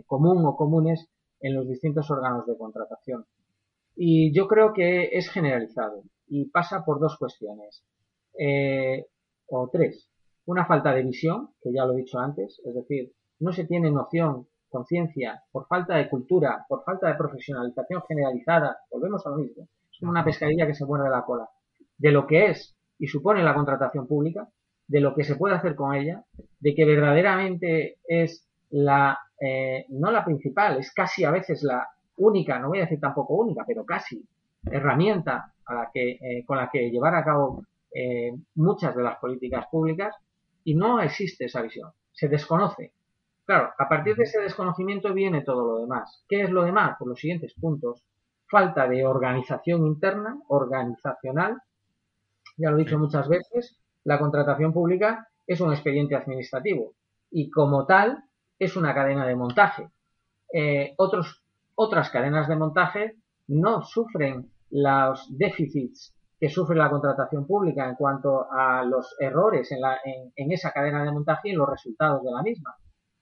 común 0.06 0.38
o 0.46 0.56
comunes 0.56 0.98
en 1.40 1.54
los 1.56 1.66
distintos 1.68 2.10
órganos 2.10 2.46
de 2.46 2.56
contratación. 2.56 3.26
Y 3.96 4.32
yo 4.32 4.46
creo 4.46 4.72
que 4.72 5.10
es 5.18 5.28
generalizado 5.30 6.02
y 6.26 6.50
pasa 6.50 6.84
por 6.84 7.00
dos 7.00 7.16
cuestiones 7.18 7.84
o 9.48 9.68
tres. 9.72 10.08
Una 10.46 10.64
falta 10.64 10.94
de 10.94 11.02
visión, 11.02 11.50
que 11.60 11.72
ya 11.72 11.84
lo 11.84 11.92
he 11.92 12.02
dicho 12.02 12.18
antes, 12.18 12.60
es 12.64 12.74
decir, 12.74 13.12
no 13.40 13.52
se 13.52 13.64
tiene 13.64 13.90
noción, 13.90 14.46
conciencia, 14.68 15.42
por 15.50 15.66
falta 15.66 15.96
de 15.96 16.08
cultura, 16.08 16.64
por 16.68 16.84
falta 16.84 17.08
de 17.08 17.14
profesionalización 17.14 18.02
generalizada, 18.06 18.78
volvemos 18.90 19.26
a 19.26 19.30
lo 19.30 19.38
mismo, 19.38 19.68
es 19.90 19.98
como 19.98 20.10
una 20.10 20.24
pescadilla 20.24 20.66
que 20.66 20.74
se 20.74 20.84
muerde 20.84 21.10
la 21.10 21.24
cola, 21.24 21.48
de 21.96 22.10
lo 22.10 22.26
que 22.26 22.46
es 22.46 22.76
y 22.98 23.06
supone 23.06 23.42
la 23.42 23.54
contratación 23.54 24.06
pública, 24.06 24.48
de 24.88 25.00
lo 25.00 25.14
que 25.14 25.22
se 25.22 25.36
puede 25.36 25.54
hacer 25.54 25.74
con 25.74 25.94
ella, 25.94 26.24
de 26.60 26.74
que 26.74 26.84
verdaderamente 26.84 27.98
es 28.06 28.48
la, 28.70 29.18
eh, 29.40 29.84
no 29.90 30.10
la 30.10 30.24
principal, 30.24 30.78
es 30.78 30.92
casi 30.92 31.24
a 31.24 31.30
veces 31.30 31.62
la 31.62 31.86
única, 32.16 32.58
no 32.58 32.68
voy 32.68 32.78
a 32.78 32.82
decir 32.82 32.98
tampoco 32.98 33.34
única, 33.34 33.64
pero 33.66 33.84
casi 33.84 34.24
herramienta 34.64 35.52
a 35.66 35.74
la 35.74 35.90
que, 35.92 36.18
eh, 36.20 36.44
con 36.44 36.56
la 36.56 36.70
que 36.70 36.90
llevar 36.90 37.14
a 37.14 37.24
cabo 37.24 37.62
eh, 37.94 38.32
muchas 38.54 38.96
de 38.96 39.02
las 39.02 39.18
políticas 39.18 39.66
públicas 39.70 40.14
y 40.64 40.74
no 40.74 41.00
existe 41.00 41.44
esa 41.44 41.62
visión, 41.62 41.90
se 42.12 42.28
desconoce. 42.28 42.92
Claro, 43.44 43.70
a 43.78 43.88
partir 43.88 44.16
de 44.16 44.24
ese 44.24 44.40
desconocimiento 44.40 45.14
viene 45.14 45.42
todo 45.42 45.66
lo 45.66 45.78
demás. 45.80 46.22
¿Qué 46.28 46.42
es 46.42 46.50
lo 46.50 46.64
demás? 46.64 46.96
Por 46.98 47.08
los 47.08 47.18
siguientes 47.18 47.54
puntos. 47.54 48.04
Falta 48.46 48.86
de 48.86 49.06
organización 49.06 49.86
interna, 49.86 50.38
organizacional. 50.48 51.62
Ya 52.58 52.70
lo 52.70 52.76
he 52.76 52.84
dicho 52.84 52.98
muchas 52.98 53.26
veces, 53.26 53.78
la 54.04 54.18
contratación 54.18 54.72
pública 54.72 55.28
es 55.46 55.60
un 55.60 55.72
expediente 55.72 56.14
administrativo 56.14 56.94
y 57.30 57.50
como 57.50 57.86
tal 57.86 58.24
es 58.58 58.76
una 58.76 58.94
cadena 58.94 59.26
de 59.26 59.36
montaje. 59.36 59.90
Eh, 60.52 60.94
otros, 60.96 61.42
otras 61.74 62.10
cadenas 62.10 62.48
de 62.48 62.56
montaje 62.56 63.16
no 63.48 63.82
sufren 63.82 64.50
los 64.70 65.26
déficits 65.36 66.14
que 66.38 66.48
sufre 66.48 66.76
la 66.76 66.90
contratación 66.90 67.46
pública 67.46 67.88
en 67.88 67.96
cuanto 67.96 68.46
a 68.50 68.84
los 68.84 69.16
errores 69.18 69.72
en, 69.72 70.52
esa 70.52 70.70
cadena 70.70 71.02
de 71.02 71.10
montaje 71.10 71.48
y 71.48 71.52
los 71.52 71.68
resultados 71.68 72.22
de 72.22 72.30
la 72.30 72.42
misma. 72.42 72.76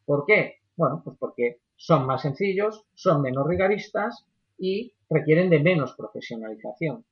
¿Por 0.05 0.25
qué? 0.27 0.57
Bueno, 0.77 1.01
pues 1.03 1.17
porque 1.19 1.61
son 1.77 2.07
más 2.07 2.23
sencillos, 2.23 2.85
son 2.95 3.23
menos 3.23 3.47
rigoristas 3.47 4.27
y 4.59 4.93
requieren 5.09 5.49
de 5.49 5.61
menos 5.61 5.95
profesionalización. 5.97 7.05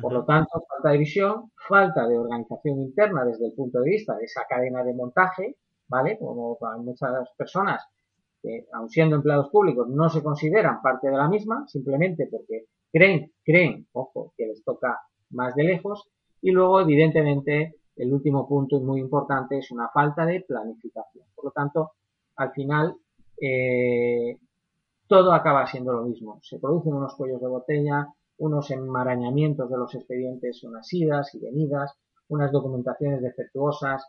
Por 0.00 0.12
lo 0.12 0.24
tanto, 0.24 0.64
falta 0.68 0.90
de 0.90 0.98
visión, 0.98 1.52
falta 1.68 2.06
de 2.08 2.18
organización 2.18 2.80
interna 2.80 3.24
desde 3.24 3.46
el 3.46 3.52
punto 3.52 3.80
de 3.80 3.90
vista 3.90 4.16
de 4.16 4.24
esa 4.24 4.42
cadena 4.48 4.82
de 4.82 4.94
montaje, 4.94 5.56
¿vale? 5.88 6.18
Como 6.18 6.58
para 6.58 6.78
muchas 6.78 7.28
personas 7.36 7.86
que, 8.42 8.66
aun 8.72 8.88
siendo 8.88 9.16
empleados 9.16 9.50
públicos, 9.50 9.88
no 9.88 10.08
se 10.08 10.22
consideran 10.22 10.82
parte 10.82 11.08
de 11.08 11.16
la 11.16 11.28
misma, 11.28 11.64
simplemente 11.68 12.26
porque 12.30 12.66
creen, 12.92 13.32
creen, 13.44 13.86
ojo, 13.92 14.32
que 14.36 14.46
les 14.46 14.64
toca 14.64 14.98
más 15.30 15.54
de 15.54 15.64
lejos. 15.64 16.08
Y 16.42 16.50
luego, 16.50 16.80
evidentemente, 16.80 17.76
el 17.96 18.12
último 18.12 18.46
punto 18.48 18.80
muy 18.80 19.00
importante 19.00 19.58
es 19.58 19.70
una 19.70 19.88
falta 19.88 20.26
de 20.26 20.40
planificación. 20.40 21.26
Por 21.34 21.46
lo 21.46 21.50
tanto, 21.52 21.92
al 22.36 22.52
final, 22.52 22.96
eh, 23.40 24.38
todo 25.06 25.32
acaba 25.32 25.66
siendo 25.66 25.92
lo 25.92 26.02
mismo. 26.04 26.40
Se 26.42 26.58
producen 26.58 26.94
unos 26.94 27.14
cuellos 27.14 27.40
de 27.40 27.48
botella, 27.48 28.08
unos 28.38 28.70
enmarañamientos 28.70 29.70
de 29.70 29.78
los 29.78 29.94
expedientes, 29.94 30.62
unas 30.64 30.92
idas 30.92 31.34
y 31.34 31.40
venidas, 31.40 31.94
unas 32.28 32.50
documentaciones 32.52 33.22
defectuosas, 33.22 34.06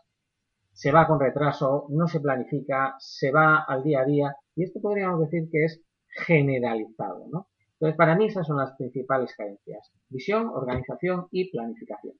se 0.72 0.92
va 0.92 1.06
con 1.06 1.20
retraso, 1.20 1.86
no 1.90 2.06
se 2.06 2.20
planifica, 2.20 2.96
se 2.98 3.30
va 3.30 3.64
al 3.66 3.82
día 3.82 4.00
a 4.00 4.04
día, 4.04 4.36
y 4.54 4.64
esto 4.64 4.80
podríamos 4.80 5.20
decir 5.20 5.48
que 5.50 5.64
es 5.64 5.80
generalizado, 6.08 7.26
¿no? 7.30 7.48
Entonces, 7.72 7.96
para 7.96 8.16
mí 8.16 8.26
esas 8.26 8.46
son 8.46 8.56
las 8.56 8.74
principales 8.76 9.34
carencias. 9.36 9.92
Visión, 10.08 10.48
organización 10.48 11.28
y 11.30 11.50
planificación. 11.50 12.14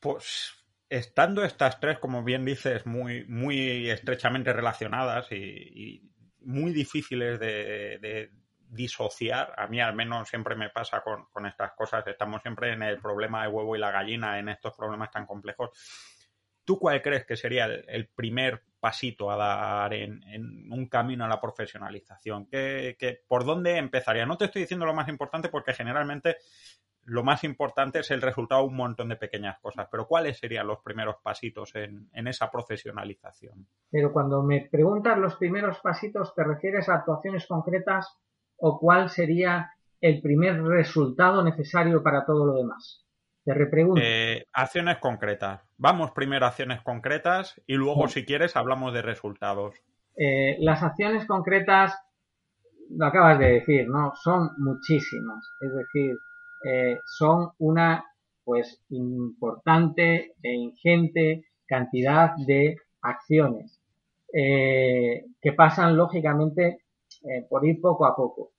Pues 0.00 0.52
estando 0.88 1.44
estas 1.44 1.78
tres, 1.78 1.98
como 1.98 2.24
bien 2.24 2.44
dices, 2.44 2.86
muy, 2.86 3.24
muy 3.26 3.90
estrechamente 3.90 4.52
relacionadas 4.52 5.30
y, 5.32 6.08
muy 6.44 6.72
difíciles 6.72 7.38
de, 7.38 8.30
disociar, 8.72 9.52
a 9.56 9.66
mí 9.66 9.80
al 9.80 9.94
menos 9.94 10.28
siempre 10.28 10.56
me 10.56 10.70
pasa 10.70 11.02
con, 11.02 11.26
con, 11.26 11.46
estas 11.46 11.72
cosas, 11.72 12.06
estamos 12.06 12.40
siempre 12.40 12.72
en 12.72 12.82
el 12.82 12.98
problema 12.98 13.42
de 13.42 13.48
huevo 13.48 13.76
y 13.76 13.78
la 13.78 13.90
gallina, 13.90 14.38
en 14.38 14.48
estos 14.48 14.74
problemas 14.74 15.10
tan 15.10 15.26
complejos. 15.26 15.70
¿Tú 16.64 16.78
cuál 16.78 17.02
crees 17.02 17.26
que 17.26 17.36
sería 17.36 17.66
el, 17.66 18.08
primer 18.08 18.62
pasito 18.80 19.30
a 19.30 19.36
dar 19.36 19.92
en, 19.92 20.22
un 20.72 20.86
camino 20.86 21.24
a 21.24 21.28
la 21.28 21.40
profesionalización? 21.40 22.46
¿Qué, 22.46 22.96
por 23.26 23.44
dónde 23.44 23.76
empezaría? 23.76 24.24
No 24.24 24.38
te 24.38 24.46
estoy 24.46 24.62
diciendo 24.62 24.86
lo 24.86 24.94
más 24.94 25.08
importante 25.08 25.48
porque 25.48 25.74
generalmente 25.74 26.36
lo 27.04 27.24
más 27.24 27.42
importante 27.42 27.98
es 27.98 28.10
el 28.12 28.22
resultado 28.22 28.62
de 28.62 28.68
un 28.68 28.76
montón 28.76 29.08
de 29.08 29.16
pequeñas 29.16 29.58
cosas. 29.58 29.88
Pero 29.90 30.06
¿cuáles 30.06 30.38
serían 30.38 30.68
los 30.68 30.80
primeros 30.82 31.16
pasitos 31.20 31.74
en, 31.74 32.08
en 32.12 32.28
esa 32.28 32.48
profesionalización? 32.48 33.66
Pero 33.90 34.12
cuando 34.12 34.40
me 34.42 34.68
preguntas 34.70 35.18
los 35.18 35.34
primeros 35.36 35.80
pasitos, 35.80 36.32
¿te 36.34 36.44
refieres 36.44 36.88
a 36.88 36.94
actuaciones 36.94 37.44
concretas 37.46 38.21
o 38.64 38.78
cuál 38.78 39.10
sería 39.10 39.72
el 40.00 40.22
primer 40.22 40.62
resultado 40.62 41.42
necesario 41.42 42.00
para 42.02 42.24
todo 42.24 42.46
lo 42.46 42.54
demás? 42.54 43.04
Te 43.44 43.52
repregunto. 43.52 44.00
Eh, 44.02 44.46
acciones 44.52 44.98
concretas. 44.98 45.60
Vamos 45.78 46.12
primero 46.12 46.44
a 46.44 46.50
acciones 46.50 46.80
concretas 46.82 47.60
y 47.66 47.74
luego, 47.74 48.06
si 48.06 48.24
quieres, 48.24 48.54
hablamos 48.54 48.94
de 48.94 49.02
resultados. 49.02 49.74
Eh, 50.16 50.58
las 50.60 50.80
acciones 50.84 51.26
concretas, 51.26 51.98
lo 52.90 53.06
acabas 53.06 53.40
de 53.40 53.52
decir, 53.54 53.88
¿no? 53.88 54.12
Son 54.14 54.50
muchísimas. 54.58 55.44
Es 55.60 55.72
decir, 55.74 56.14
eh, 56.64 56.98
son 57.04 57.50
una, 57.58 58.04
pues, 58.44 58.80
importante 58.90 60.34
e 60.40 60.52
ingente 60.54 61.46
cantidad 61.66 62.30
de 62.46 62.76
acciones 63.00 63.80
que 64.34 65.52
pasan, 65.54 65.94
lógicamente, 65.94 66.78
por 67.50 67.66
ir 67.66 67.82
poco 67.82 68.06
a 68.06 68.16
poco. 68.16 68.51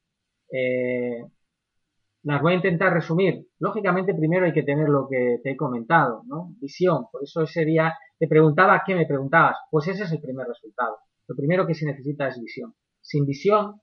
Las 2.23 2.41
voy 2.41 2.53
a 2.53 2.55
intentar 2.55 2.93
resumir. 2.93 3.47
Lógicamente, 3.59 4.13
primero 4.13 4.45
hay 4.45 4.53
que 4.53 4.63
tener 4.63 4.87
lo 4.87 5.07
que 5.09 5.39
te 5.43 5.51
he 5.51 5.57
comentado, 5.57 6.23
¿no? 6.25 6.53
Visión. 6.61 7.07
Por 7.11 7.23
eso 7.23 7.41
ese 7.41 7.65
día 7.65 7.93
te 8.17 8.27
preguntaba 8.27 8.83
qué 8.85 8.95
me 8.95 9.05
preguntabas. 9.05 9.57
Pues 9.69 9.87
ese 9.87 10.03
es 10.03 10.11
el 10.11 10.21
primer 10.21 10.47
resultado. 10.47 10.97
Lo 11.27 11.35
primero 11.35 11.67
que 11.67 11.73
se 11.73 11.85
necesita 11.85 12.27
es 12.27 12.39
visión. 12.39 12.73
Sin 13.01 13.25
visión, 13.25 13.81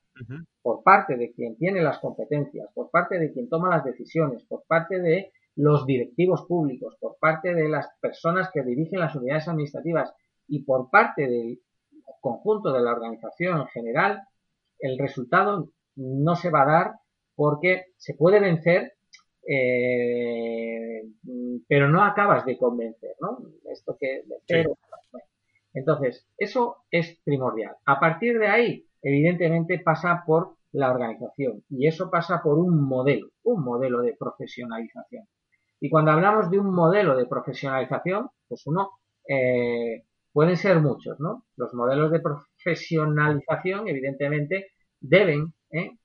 por 0.63 0.83
parte 0.83 1.17
de 1.17 1.33
quien 1.33 1.57
tiene 1.57 1.83
las 1.83 1.99
competencias, 1.99 2.69
por 2.75 2.91
parte 2.91 3.19
de 3.19 3.33
quien 3.33 3.49
toma 3.49 3.69
las 3.69 3.85
decisiones, 3.85 4.45
por 4.45 4.65
parte 4.67 5.01
de 5.01 5.33
los 5.57 5.85
directivos 5.85 6.47
públicos, 6.47 6.97
por 7.01 7.17
parte 7.19 7.55
de 7.55 7.69
las 7.69 7.89
personas 8.01 8.51
que 8.53 8.63
dirigen 8.63 9.01
las 9.01 9.15
unidades 9.15 9.49
administrativas 9.49 10.13
y 10.49 10.65
por 10.65 10.91
parte 10.91 11.29
del 11.29 11.61
conjunto 12.21 12.73
de 12.73 12.81
la 12.81 12.93
organización 12.93 13.61
en 13.61 13.67
general, 13.69 14.23
el 14.79 14.99
resultado 14.99 15.71
no 15.97 16.37
se 16.37 16.51
va 16.51 16.63
a 16.63 16.67
dar 16.67 16.93
porque 17.35 17.87
se 17.97 18.15
puede 18.15 18.41
vencer, 18.41 18.93
eh, 19.47 21.03
pero 21.69 21.89
no 21.89 22.05
acabas 22.05 22.45
de 22.45 22.59
convencer, 22.59 23.15
¿no? 23.21 23.39
Esto 23.71 23.97
que, 23.99 24.23
pero, 24.47 24.77
entonces, 25.73 26.27
eso 26.37 26.85
es 26.91 27.21
primordial. 27.25 27.77
A 27.87 28.01
partir 28.01 28.39
de 28.39 28.49
ahí, 28.49 28.87
evidentemente 29.03 29.79
pasa 29.79 30.23
por 30.27 30.57
la 30.73 30.91
organización 30.91 31.65
y 31.69 31.87
eso 31.87 32.11
pasa 32.11 32.43
por 32.43 32.59
un 32.59 32.87
modelo, 32.87 33.29
un 33.43 33.65
modelo 33.65 34.03
de 34.03 34.17
profesionalización. 34.19 35.27
Y 35.81 35.89
cuando 35.89 36.11
hablamos 36.11 36.51
de 36.51 36.59
un 36.59 36.75
modelo 36.75 37.17
de 37.17 37.27
profesionalización, 37.27 38.29
pues 38.49 38.67
uno 38.67 38.91
eh, 39.27 40.05
pueden 40.33 40.57
ser 40.57 40.81
muchos, 40.81 41.19
¿no? 41.21 41.45
Los 41.57 41.73
modelos 41.75 42.11
de 42.13 42.21
profesionalización, 42.21 43.89
evidentemente, 43.89 44.67
deben 45.01 45.55
¿eh? 45.73 45.99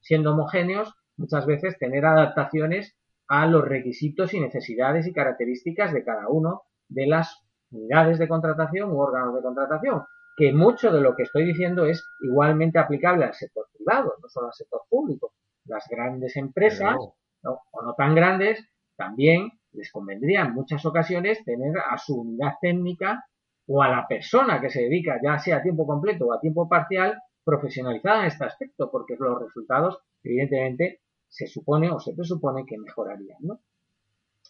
siendo 0.00 0.32
homogéneos, 0.32 0.94
muchas 1.16 1.46
veces 1.46 1.78
tener 1.78 2.06
adaptaciones 2.06 2.96
a 3.28 3.46
los 3.46 3.64
requisitos 3.64 4.32
y 4.34 4.40
necesidades 4.40 5.06
y 5.06 5.12
características 5.12 5.92
de 5.92 6.04
cada 6.04 6.28
uno 6.28 6.62
de 6.88 7.06
las 7.06 7.42
unidades 7.70 8.18
de 8.18 8.28
contratación 8.28 8.90
u 8.90 8.98
órganos 8.98 9.34
de 9.34 9.42
contratación, 9.42 10.04
que 10.36 10.52
mucho 10.52 10.90
de 10.90 11.00
lo 11.00 11.14
que 11.14 11.24
estoy 11.24 11.44
diciendo 11.44 11.84
es 11.84 12.02
igualmente 12.20 12.78
aplicable 12.78 13.24
al 13.24 13.34
sector 13.34 13.66
privado, 13.76 14.14
no 14.22 14.28
solo 14.28 14.46
al 14.46 14.54
sector 14.54 14.82
público. 14.88 15.32
Las 15.66 15.86
grandes 15.90 16.36
empresas, 16.36 16.96
o 17.42 17.82
no 17.82 17.94
tan 17.94 18.14
grandes, 18.14 18.64
también 18.96 19.50
les 19.72 19.92
convendría 19.92 20.42
en 20.42 20.54
muchas 20.54 20.84
ocasiones 20.86 21.44
tener 21.44 21.74
a 21.78 21.98
su 21.98 22.20
unidad 22.20 22.54
técnica 22.60 23.24
o 23.66 23.82
a 23.82 23.88
la 23.88 24.06
persona 24.08 24.60
que 24.60 24.70
se 24.70 24.82
dedica, 24.82 25.20
ya 25.22 25.38
sea 25.38 25.58
a 25.58 25.62
tiempo 25.62 25.86
completo 25.86 26.26
o 26.26 26.32
a 26.32 26.40
tiempo 26.40 26.68
parcial, 26.68 27.20
profesionalizada 27.48 28.20
en 28.20 28.26
este 28.26 28.44
aspecto, 28.44 28.90
porque 28.90 29.16
los 29.18 29.40
resultados, 29.40 30.00
evidentemente, 30.22 31.00
se 31.28 31.46
supone 31.46 31.90
o 31.90 31.98
se 31.98 32.12
presupone 32.12 32.66
que 32.66 32.76
mejorarían, 32.76 33.38
¿no? 33.40 33.60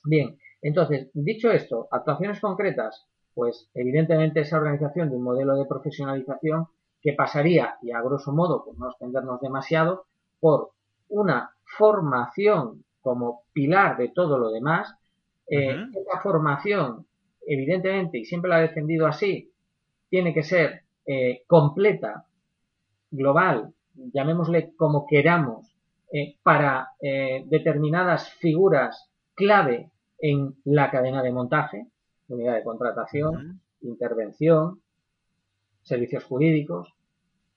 Bien, 0.02 0.36
entonces, 0.62 1.08
dicho 1.14 1.52
esto, 1.52 1.86
actuaciones 1.92 2.40
concretas, 2.40 3.06
pues 3.34 3.70
evidentemente 3.72 4.40
esa 4.40 4.56
organización 4.56 5.10
de 5.10 5.16
un 5.16 5.22
modelo 5.22 5.54
de 5.54 5.66
profesionalización 5.66 6.66
que 7.00 7.12
pasaría, 7.12 7.76
y 7.82 7.92
a 7.92 8.02
grosso 8.02 8.32
modo, 8.32 8.64
por 8.64 8.76
no 8.76 8.88
extendernos 8.90 9.40
demasiado, 9.40 10.06
por 10.40 10.70
una 11.08 11.52
formación 11.78 12.82
como 13.00 13.42
pilar 13.52 13.96
de 13.96 14.08
todo 14.08 14.40
lo 14.40 14.50
demás. 14.50 14.92
Eh, 15.48 15.86
esa 15.94 16.20
formación, 16.20 17.06
evidentemente, 17.46 18.18
y 18.18 18.24
siempre 18.24 18.50
la 18.50 18.58
he 18.58 18.62
defendido 18.62 19.06
así, 19.06 19.52
tiene 20.10 20.34
que 20.34 20.42
ser 20.42 20.82
eh, 21.06 21.44
completa 21.46 22.24
global, 23.10 23.74
llamémosle 23.94 24.74
como 24.76 25.06
queramos, 25.06 25.74
eh, 26.12 26.36
para 26.42 26.92
eh, 27.00 27.44
determinadas 27.46 28.30
figuras 28.34 29.10
clave 29.34 29.90
en 30.18 30.56
la 30.64 30.90
cadena 30.90 31.22
de 31.22 31.32
montaje, 31.32 31.86
unidad 32.28 32.54
de 32.54 32.64
contratación, 32.64 33.60
intervención, 33.82 34.80
servicios 35.82 36.24
jurídicos, 36.24 36.94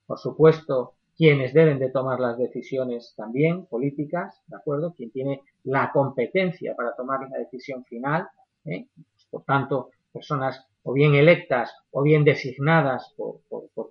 por 0.06 0.20
supuesto, 0.20 0.94
quienes 1.18 1.54
deben 1.54 1.80
de 1.80 1.90
tomar 1.90 2.20
las 2.20 2.38
decisiones 2.38 3.14
también 3.16 3.66
políticas, 3.66 4.42
¿de 4.48 4.58
acuerdo? 4.58 4.94
Quien 4.94 5.12
tiene 5.12 5.42
la 5.64 5.92
competencia 5.92 6.76
para 6.76 6.96
tomar 6.96 7.30
la 7.30 7.38
decisión 7.38 7.86
final, 7.86 8.28
¿eh? 8.66 8.88
por 9.30 9.44
tanto, 9.44 9.92
personas 10.12 10.66
o 10.84 10.94
bien 10.94 11.16
electas 11.16 11.74
o 11.92 12.02
bien 12.02 12.24
designadas 12.24 13.14
por, 13.18 13.42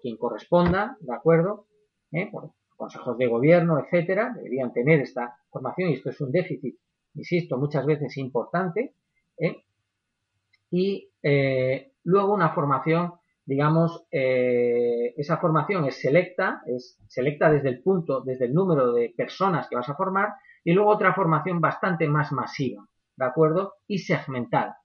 quien 0.01 0.17
corresponda, 0.17 0.97
¿de 1.01 1.15
acuerdo? 1.15 1.67
¿Eh? 2.13 2.29
Por 2.31 2.51
consejos 2.77 3.19
de 3.19 3.27
gobierno, 3.27 3.79
etcétera, 3.79 4.33
deberían 4.35 4.73
tener 4.73 5.01
esta 5.01 5.37
formación 5.51 5.91
y 5.91 5.95
esto 5.95 6.11
es 6.11 6.21
un 6.21 6.33
déficit, 6.33 6.77
insisto, 7.15 7.59
muchas 7.59 7.85
veces 7.85 8.17
importante. 8.17 8.95
¿eh? 9.39 9.65
Y 10.71 11.11
eh, 11.23 11.93
luego 12.05 12.33
una 12.33 12.51
formación, 12.55 13.13
digamos, 13.45 14.07
esa 14.11 15.37
formación 15.39 15.85
es 15.85 16.01
selecta, 16.01 16.63
es 16.67 16.99
selecta 17.09 17.51
desde 17.51 17.69
el 17.69 17.83
punto, 17.83 18.21
desde 18.21 18.47
el 18.47 18.55
número 18.55 18.93
de 18.93 19.13
personas 19.17 19.69
que 19.69 19.77
vas 19.77 19.89
a 19.89 19.97
formar 19.97 20.35
y 20.65 20.73
luego 20.73 20.91
otra 20.91 21.15
formación 21.15 21.61
bastante 21.61 22.07
más 22.07 22.33
masiva, 22.33 22.87
¿de 23.17 23.25
acuerdo? 23.25 23.75
Y 23.87 23.99
segmentada. 23.99 24.80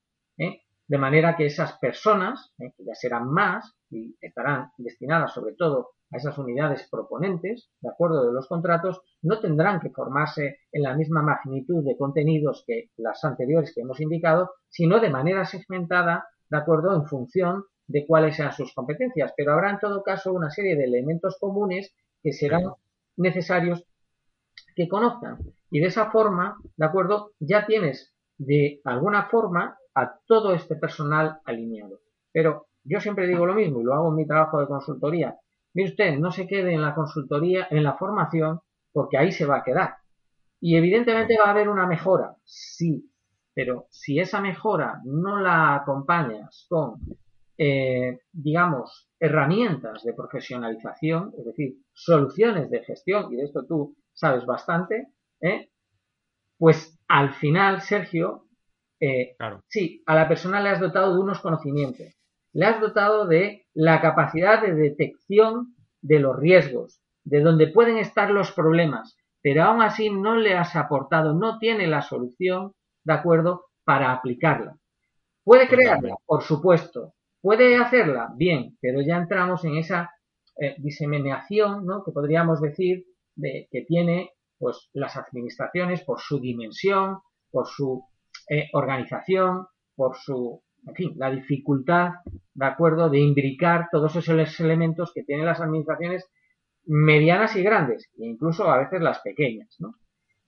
De 0.88 0.98
manera 0.98 1.36
que 1.36 1.48
esas 1.48 1.78
personas, 1.80 2.54
eh, 2.60 2.72
que 2.78 2.86
ya 2.86 2.94
serán 2.94 3.30
más 3.30 3.76
y 3.90 4.16
estarán 4.22 4.70
destinadas 4.78 5.34
sobre 5.34 5.56
todo 5.56 5.92
a 6.12 6.18
esas 6.18 6.38
unidades 6.38 6.88
proponentes, 6.90 7.70
de 7.82 7.90
acuerdo 7.90 8.26
de 8.26 8.34
los 8.34 8.48
contratos, 8.48 9.02
no 9.22 9.40
tendrán 9.40 9.80
que 9.80 9.90
formarse 9.90 10.60
en 10.72 10.84
la 10.84 10.96
misma 10.96 11.24
magnitud 11.24 11.84
de 11.84 11.98
contenidos 11.98 12.64
que 12.68 12.90
las 12.98 13.24
anteriores 13.24 13.74
que 13.74 13.82
hemos 13.82 14.00
indicado, 14.00 14.52
sino 14.70 15.00
de 15.00 15.10
manera 15.10 15.46
segmentada, 15.46 16.28
de 16.50 16.58
acuerdo 16.58 16.96
en 16.96 17.06
función 17.06 17.66
de 17.88 18.06
cuáles 18.06 18.36
sean 18.36 18.52
sus 18.52 18.74
competencias. 18.74 19.34
Pero 19.36 19.54
habrá 19.54 19.72
en 19.72 19.80
todo 19.80 20.04
caso 20.04 20.32
una 20.34 20.52
serie 20.52 20.76
de 20.76 20.84
elementos 20.84 21.38
comunes 21.40 21.96
que 22.22 22.34
serán 22.34 22.74
necesarios 23.18 23.84
que 24.76 24.88
conozcan. 24.88 25.40
Y 25.72 25.80
de 25.80 25.88
esa 25.88 26.12
forma, 26.12 26.58
de 26.78 26.86
acuerdo, 26.86 27.32
ya 27.40 27.66
tienes 27.66 28.14
de 28.38 28.82
alguna 28.84 29.28
forma 29.30 29.78
a 29.96 30.20
todo 30.26 30.54
este 30.54 30.76
personal 30.76 31.40
alineado. 31.46 32.02
Pero 32.32 32.68
yo 32.84 33.00
siempre 33.00 33.28
digo 33.28 33.46
lo 33.46 33.56
mismo 33.56 33.82
y 33.82 33.84
lo 33.84 33.94
hago 33.94 34.10
en 34.10 34.16
mi 34.16 34.28
trabajo 34.28 34.60
de 34.60 34.68
consultoría. 34.68 35.38
Mire 35.74 35.90
usted, 35.90 36.18
no 36.18 36.32
se 36.32 36.48
quede 36.48 36.74
en 36.74 36.82
la 36.82 36.94
consultoría, 36.94 37.68
en 37.70 37.84
la 37.84 37.94
formación, 37.94 38.62
porque 38.92 39.18
ahí 39.18 39.32
se 39.32 39.46
va 39.46 39.58
a 39.58 39.64
quedar. 39.64 39.96
Y 40.62 40.78
evidentemente 40.78 41.38
va 41.38 41.48
a 41.48 41.52
haber 41.52 41.70
una 41.70 41.86
mejora, 41.86 42.36
sí, 42.44 43.12
pero 43.54 43.88
si 43.90 44.20
esa 44.20 44.42
mejora 44.42 45.02
no 45.06 45.40
la 45.40 45.76
acompañas 45.76 46.66
con, 46.70 46.96
eh, 47.58 48.20
digamos, 48.32 49.10
herramientas 49.20 50.04
de 50.04 50.14
profesionalización, 50.14 51.34
es 51.38 51.46
decir, 51.46 51.76
soluciones 51.94 52.70
de 52.70 52.84
gestión, 52.84 53.32
y 53.34 53.38
de 53.38 53.44
esto 53.44 53.66
tú 53.66 53.96
sabes 54.14 54.46
bastante, 54.46 55.08
¿eh? 55.42 55.70
pues 56.58 57.00
al 57.08 57.34
final, 57.34 57.82
Sergio, 57.82 58.45
eh, 59.06 59.36
sí, 59.68 60.04
a 60.06 60.16
la 60.16 60.28
persona 60.28 60.62
le 60.62 60.70
has 60.70 60.80
dotado 60.80 61.14
de 61.14 61.20
unos 61.20 61.40
conocimientos, 61.40 62.08
le 62.54 62.66
has 62.66 62.80
dotado 62.80 63.28
de 63.28 63.66
la 63.74 64.02
capacidad 64.02 64.62
de 64.62 64.74
detección 64.74 65.76
de 66.02 66.20
los 66.20 66.38
riesgos, 66.38 67.02
de 67.24 67.42
dónde 67.42 67.68
pueden 67.68 67.98
estar 67.98 68.32
los 68.32 68.52
problemas, 68.52 69.18
pero 69.42 69.64
aún 69.64 69.82
así 69.82 70.10
no 70.10 70.36
le 70.38 70.56
has 70.56 70.76
aportado, 70.76 71.34
no 71.34 71.60
tiene 71.60 71.88
la 71.88 72.02
solución, 72.02 72.74
¿de 73.04 73.14
acuerdo?, 73.14 73.66
para 73.84 74.12
aplicarla. 74.12 74.78
¿Puede 75.44 75.68
crearla? 75.68 76.16
Por 76.26 76.42
supuesto. 76.42 77.14
¿Puede 77.42 77.76
hacerla? 77.76 78.30
Bien, 78.36 78.76
pero 78.82 79.02
ya 79.02 79.18
entramos 79.18 79.64
en 79.66 79.78
esa 79.78 80.12
eh, 80.60 80.76
diseminación, 80.80 81.86
¿no?, 81.86 82.04
que 82.04 82.12
podríamos 82.12 82.62
decir 82.62 83.06
de, 83.36 83.68
que 83.70 83.82
tiene 83.82 84.32
pues 84.58 84.90
las 84.94 85.18
administraciones 85.18 86.02
por 86.02 86.20
su 86.20 86.40
dimensión, 86.40 87.20
por 87.52 87.68
su 87.68 88.04
eh, 88.50 88.70
organización, 88.74 89.68
por 89.96 90.18
su, 90.18 90.62
en 90.88 90.94
fin, 90.94 91.14
la 91.18 91.32
dificultad, 91.32 92.10
¿de 92.54 92.66
acuerdo?, 92.66 93.10
de 93.10 93.20
imbricar 93.20 93.88
todos 93.92 94.16
esos 94.16 94.60
elementos 94.60 95.12
que 95.14 95.24
tienen 95.24 95.46
las 95.46 95.62
administraciones 95.62 96.30
medianas 96.86 97.56
y 97.56 97.64
grandes, 97.64 98.10
e 98.18 98.26
incluso 98.26 98.70
a 98.70 98.78
veces 98.78 99.02
las 99.02 99.20
pequeñas, 99.20 99.76
¿no? 99.80 99.96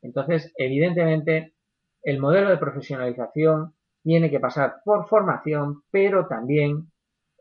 Entonces, 0.02 0.54
evidentemente, 0.58 1.56
el 2.04 2.20
modelo 2.20 2.50
de 2.50 2.58
profesionalización 2.58 3.74
tiene 4.04 4.30
que 4.30 4.40
pasar 4.40 4.76
por 4.86 5.08
formación, 5.08 5.82
pero 5.92 6.28
también, 6.28 6.92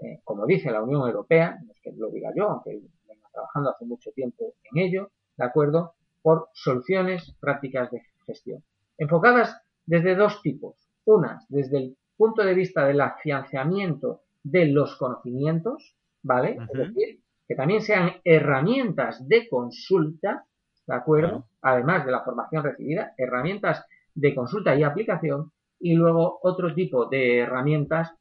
eh, 0.01 0.21
como 0.25 0.47
dice 0.47 0.71
la 0.71 0.83
Unión 0.83 1.03
Europea, 1.07 1.59
no 1.63 1.73
es 1.73 1.81
que 1.83 1.93
lo 1.93 2.11
diga 2.11 2.33
yo, 2.35 2.49
aunque 2.49 2.81
vengo 3.07 3.29
trabajando 3.33 3.71
hace 3.71 3.85
mucho 3.85 4.11
tiempo 4.13 4.55
en 4.73 4.79
ello, 4.83 5.11
¿de 5.37 5.45
acuerdo? 5.45 5.95
Por 6.23 6.49
soluciones 6.55 7.37
prácticas 7.39 7.91
de 7.91 8.03
gestión, 8.27 8.65
enfocadas 8.99 9.61
desde 9.87 10.15
dos 10.15 10.43
tipos. 10.43 10.77
Unas, 11.05 11.47
desde 11.49 11.79
el 11.79 11.97
punto 12.17 12.43
de 12.43 12.55
vista 12.55 12.85
del 12.85 13.01
afianzamiento 13.01 14.23
de 14.43 14.67
los 14.67 14.97
conocimientos, 14.97 15.97
¿vale? 16.23 16.59
Es 16.73 16.79
decir, 16.79 17.21
que 17.47 17.55
también 17.55 17.83
sean 17.83 18.15
herramientas 18.25 19.27
de 19.29 19.49
consulta, 19.49 20.45
¿de 20.87 20.95
acuerdo? 20.95 21.47
Además 21.63 22.05
de 22.05 22.13
la 22.13 22.25
formación 22.25 22.65
recibida, 22.65 23.15
herramientas 23.17 23.85
de 24.15 24.35
consulta 24.35 24.75
y 24.75 24.83
aplicación, 24.83 25.53
y 25.79 25.95
luego 25.95 26.39
otro 26.43 26.75
tipo 26.75 27.07
de 27.07 27.39
herramientas 27.39 28.13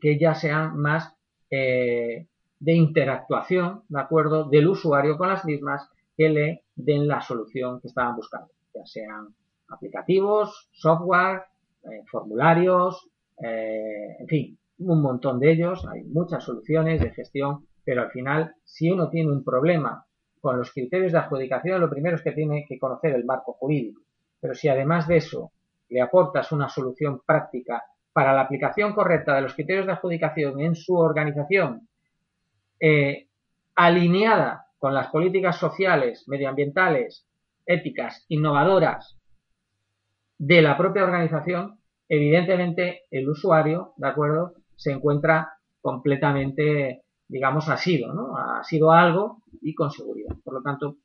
que 0.00 0.18
ya 0.18 0.34
sean 0.34 0.76
más 0.76 1.14
eh, 1.50 2.26
de 2.58 2.72
interactuación, 2.72 3.82
¿de 3.88 4.00
acuerdo?, 4.00 4.48
del 4.48 4.68
usuario 4.68 5.16
con 5.16 5.28
las 5.28 5.44
mismas 5.44 5.88
que 6.16 6.28
le 6.28 6.64
den 6.74 7.06
la 7.06 7.20
solución 7.20 7.80
que 7.80 7.88
estaban 7.88 8.16
buscando, 8.16 8.48
ya 8.74 8.84
sean 8.86 9.28
aplicativos, 9.68 10.68
software, 10.72 11.42
eh, 11.84 12.02
formularios, 12.10 13.08
eh, 13.42 14.16
en 14.18 14.26
fin, 14.26 14.58
un 14.78 15.02
montón 15.02 15.38
de 15.40 15.52
ellos, 15.52 15.86
hay 15.86 16.04
muchas 16.04 16.44
soluciones 16.44 17.00
de 17.00 17.10
gestión, 17.10 17.66
pero 17.84 18.02
al 18.02 18.10
final, 18.10 18.54
si 18.64 18.90
uno 18.90 19.08
tiene 19.08 19.32
un 19.32 19.44
problema 19.44 20.04
con 20.40 20.58
los 20.58 20.72
criterios 20.72 21.12
de 21.12 21.18
adjudicación, 21.18 21.80
lo 21.80 21.90
primero 21.90 22.16
es 22.16 22.22
que 22.22 22.32
tiene 22.32 22.66
que 22.68 22.78
conocer 22.78 23.14
el 23.14 23.24
marco 23.24 23.52
jurídico. 23.54 24.02
Pero 24.40 24.54
si 24.54 24.68
además 24.68 25.08
de 25.08 25.16
eso 25.16 25.52
le 25.88 26.00
aportas 26.00 26.52
una 26.52 26.68
solución 26.68 27.20
práctica 27.24 27.82
para 28.12 28.32
la 28.32 28.42
aplicación 28.42 28.92
correcta 28.92 29.34
de 29.34 29.42
los 29.42 29.54
criterios 29.54 29.86
de 29.86 29.92
adjudicación 29.92 30.60
en 30.60 30.74
su 30.74 30.94
organización, 30.96 31.88
eh, 32.80 33.28
alineada 33.74 34.66
con 34.78 34.94
las 34.94 35.08
políticas 35.08 35.56
sociales, 35.56 36.24
medioambientales, 36.26 37.26
éticas, 37.66 38.24
innovadoras 38.28 39.15
de 40.38 40.62
la 40.62 40.76
propia 40.76 41.04
organización, 41.04 41.80
evidentemente 42.08 43.02
el 43.10 43.28
usuario, 43.28 43.94
¿de 43.96 44.08
acuerdo?, 44.08 44.54
se 44.74 44.92
encuentra 44.92 45.58
completamente, 45.80 47.04
digamos, 47.26 47.68
asido, 47.68 48.12
¿no? 48.12 48.36
Ha 48.36 48.62
sido 48.62 48.92
algo 48.92 49.42
y 49.62 49.74
con 49.74 49.90
seguridad. 49.90 50.36
Por 50.44 50.54
lo 50.54 50.62
tanto, 50.62 50.96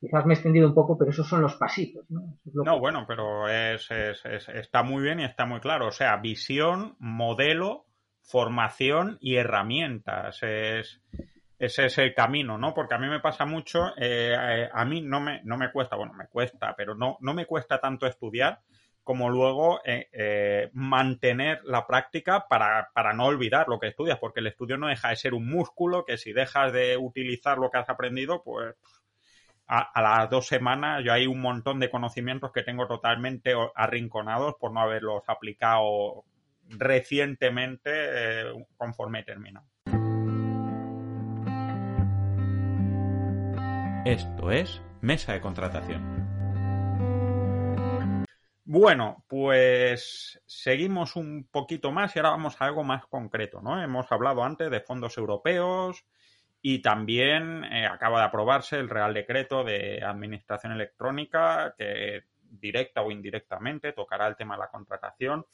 quizás 0.00 0.26
me 0.26 0.34
he 0.34 0.36
extendido 0.36 0.66
un 0.66 0.74
poco, 0.74 0.98
pero 0.98 1.10
esos 1.10 1.28
son 1.28 1.40
los 1.40 1.54
pasitos, 1.54 2.04
¿no? 2.10 2.38
no, 2.44 2.78
bueno, 2.80 3.04
pero 3.06 3.48
es, 3.48 3.88
está 3.90 4.82
muy 4.82 5.02
bien 5.02 5.20
y 5.20 5.24
está 5.24 5.46
muy 5.46 5.60
claro. 5.60 5.88
O 5.88 5.92
sea, 5.92 6.16
visión, 6.16 6.96
modelo, 6.98 7.86
formación 8.22 9.18
y 9.20 9.36
herramientas. 9.36 10.42
Es, 10.42 11.00
ese 11.58 11.86
es 11.86 11.98
el 11.98 12.14
camino, 12.14 12.58
¿no? 12.58 12.74
Porque 12.74 12.94
a 12.94 12.98
mí 12.98 13.08
me 13.08 13.20
pasa 13.20 13.44
mucho, 13.44 13.88
eh, 13.96 14.34
eh, 14.36 14.68
a 14.72 14.84
mí 14.84 15.02
no 15.02 15.20
me, 15.20 15.40
no 15.44 15.56
me 15.56 15.70
cuesta, 15.70 15.96
bueno, 15.96 16.12
me 16.14 16.26
cuesta, 16.26 16.74
pero 16.76 16.94
no, 16.94 17.16
no 17.20 17.34
me 17.34 17.46
cuesta 17.46 17.80
tanto 17.80 18.06
estudiar 18.06 18.60
como 19.04 19.28
luego 19.28 19.80
eh, 19.84 20.70
mantener 20.72 21.60
la 21.64 21.86
práctica 21.86 22.48
para, 22.48 22.88
para, 22.94 23.12
no 23.12 23.26
olvidar 23.26 23.68
lo 23.68 23.78
que 23.78 23.88
estudias, 23.88 24.18
porque 24.18 24.40
el 24.40 24.46
estudio 24.46 24.78
no 24.78 24.88
deja 24.88 25.10
de 25.10 25.16
ser 25.16 25.34
un 25.34 25.46
músculo 25.46 26.06
que 26.06 26.16
si 26.16 26.32
dejas 26.32 26.72
de 26.72 26.96
utilizar 26.96 27.58
lo 27.58 27.70
que 27.70 27.78
has 27.78 27.90
aprendido, 27.90 28.42
pues 28.42 28.74
a, 29.66 30.00
las 30.00 30.30
dos 30.30 30.46
semanas 30.46 31.04
yo 31.04 31.12
hay 31.12 31.26
un 31.26 31.40
montón 31.40 31.80
de 31.80 31.90
conocimientos 31.90 32.50
que 32.50 32.62
tengo 32.62 32.86
totalmente 32.86 33.54
arrinconados 33.74 34.54
por 34.58 34.72
no 34.72 34.80
haberlos 34.80 35.22
aplicado 35.26 36.24
recientemente 36.68 38.44
conforme 38.78 39.20
he 39.20 39.24
terminado. 39.24 39.66
Esto 44.04 44.50
es 44.50 44.82
Mesa 45.00 45.32
de 45.32 45.40
Contratación. 45.40 46.02
Bueno, 48.66 49.24
pues 49.26 50.42
seguimos 50.44 51.16
un 51.16 51.48
poquito 51.50 51.90
más 51.90 52.14
y 52.14 52.18
ahora 52.18 52.32
vamos 52.32 52.60
a 52.60 52.66
algo 52.66 52.84
más 52.84 53.06
concreto, 53.06 53.62
¿no? 53.62 53.82
Hemos 53.82 54.12
hablado 54.12 54.44
antes 54.44 54.70
de 54.70 54.82
fondos 54.82 55.16
europeos 55.16 56.04
y 56.60 56.82
también 56.82 57.64
eh, 57.64 57.86
acaba 57.86 58.18
de 58.18 58.26
aprobarse 58.26 58.76
el 58.76 58.90
Real 58.90 59.14
Decreto 59.14 59.64
de 59.64 60.04
Administración 60.04 60.72
Electrónica 60.72 61.74
que 61.78 62.24
directa 62.42 63.00
o 63.00 63.10
indirectamente 63.10 63.94
tocará 63.94 64.26
el 64.26 64.36
tema 64.36 64.56
de 64.56 64.60
la 64.60 64.68
contratación 64.68 65.46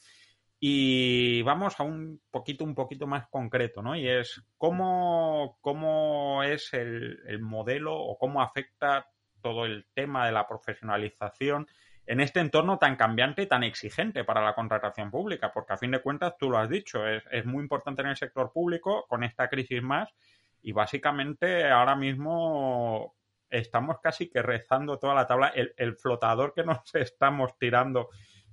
y 0.63 1.41
vamos 1.41 1.79
a 1.79 1.83
un 1.83 2.21
poquito, 2.29 2.63
un 2.63 2.75
poquito 2.75 3.07
más 3.07 3.27
concreto, 3.29 3.81
¿no? 3.81 3.95
Y 3.95 4.07
es 4.07 4.43
cómo, 4.59 5.57
cómo 5.59 6.43
es 6.43 6.71
el, 6.73 7.19
el 7.25 7.41
modelo 7.41 7.95
o 7.95 8.15
cómo 8.19 8.43
afecta 8.43 9.07
todo 9.41 9.65
el 9.65 9.87
tema 9.95 10.27
de 10.27 10.33
la 10.33 10.47
profesionalización 10.47 11.67
en 12.05 12.19
este 12.21 12.41
entorno 12.41 12.77
tan 12.77 12.95
cambiante 12.95 13.41
y 13.41 13.47
tan 13.47 13.63
exigente 13.63 14.23
para 14.23 14.43
la 14.43 14.53
contratación 14.53 15.09
pública, 15.09 15.51
porque 15.51 15.73
a 15.73 15.77
fin 15.77 15.89
de 15.89 16.01
cuentas, 16.03 16.37
tú 16.37 16.51
lo 16.51 16.59
has 16.59 16.69
dicho, 16.69 17.07
es, 17.07 17.23
es, 17.31 17.43
muy 17.43 17.63
importante 17.63 18.03
en 18.03 18.09
el 18.09 18.17
sector 18.17 18.51
público 18.51 19.07
con 19.09 19.23
esta 19.23 19.49
crisis 19.49 19.81
más 19.81 20.13
y 20.61 20.73
básicamente 20.73 21.67
ahora 21.71 21.95
mismo 21.95 23.15
estamos 23.49 23.97
casi 23.99 24.29
que 24.29 24.43
rezando 24.43 24.99
toda 24.99 25.15
la 25.15 25.25
tabla, 25.25 25.51
el 25.55 25.95
flotador 25.95 26.53
que 26.53 26.63
nos 26.63 26.81
estamos 26.93 27.57
tirando 27.57 28.09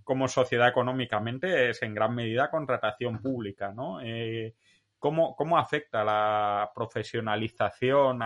como 0.09 0.27
sociedad 0.27 0.69
económicamente 0.69 1.69
es 1.69 1.83
en 1.83 1.93
gran 1.93 2.15
medida 2.15 2.51
contratación 2.51 3.21
pública, 3.21 3.75
¿no? 3.75 4.01
Eh, 4.01 4.55
¿cómo, 4.99 5.37
¿cómo, 5.37 5.59
afecta 5.59 6.03
la 6.03 6.73
profesionalización 6.75 8.19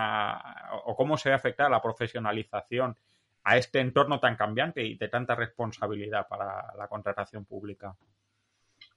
o 0.85 0.95
cómo 0.95 1.17
se 1.17 1.27
ve 1.27 1.35
afectada 1.35 1.69
la 1.69 1.81
profesionalización 1.81 2.95
a 3.43 3.57
este 3.57 3.81
entorno 3.81 4.21
tan 4.21 4.37
cambiante 4.37 4.81
y 4.81 4.95
de 4.95 5.09
tanta 5.09 5.35
responsabilidad 5.35 6.25
para 6.25 6.73
la 6.77 6.87
contratación 6.87 7.43
pública? 7.43 7.93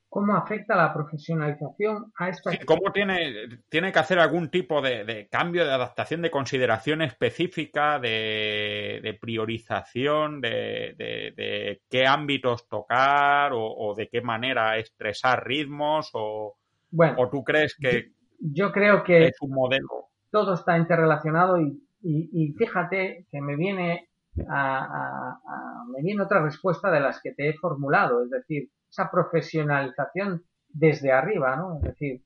Cómo 0.09 0.35
afecta 0.35 0.77
la 0.77 0.92
profesionalización 0.95 2.12
a 2.16 2.29
esta... 2.29 2.51
Sí, 2.51 2.59
¿Cómo 2.64 2.92
tiene, 2.92 3.61
tiene 3.69 3.92
que 3.92 3.99
hacer 3.99 4.19
algún 4.19 4.51
tipo 4.51 4.81
de, 4.81 5.29
cambio, 5.31 5.64
de 5.64 5.73
adaptación, 5.73 6.23
de 6.23 6.31
consideración 6.31 7.03
específica, 7.03 7.99
de, 7.99 9.19
priorización, 9.21 10.40
de, 10.40 11.81
qué 11.90 12.07
ámbitos 12.07 12.69
tocar 12.69 13.53
o, 13.55 13.95
de 13.97 14.09
qué 14.09 14.21
manera 14.23 14.79
estresar 14.79 15.47
ritmos? 15.47 16.11
O, 16.14 16.57
bueno, 16.90 17.16
¿O 17.19 17.29
tú 17.29 17.42
crees 17.45 17.77
que 17.77 18.12
yo, 18.38 18.73
creo 18.73 19.03
que 19.03 19.27
es 19.27 19.37
un 19.40 19.51
modelo? 19.51 20.09
Todo 20.31 20.55
está 20.55 20.79
interrelacionado 20.79 21.59
y, 21.61 22.55
fíjate 22.57 23.27
que 23.31 23.40
me 23.40 23.57
viene 23.57 24.09
me 24.37 26.03
viene 26.03 26.23
otra 26.23 26.42
respuesta 26.42 26.90
de 26.90 27.01
las 27.01 27.23
que 27.23 27.33
te 27.33 27.49
he 27.49 27.55
formulado, 27.55 28.23
es 28.23 28.31
decir, 28.31 28.69
esa 28.90 29.11
profesionalización 29.11 30.42
desde 30.68 31.12
arriba, 31.12 31.57
¿no? 31.57 31.77
Es 31.77 31.83
decir, 31.83 32.22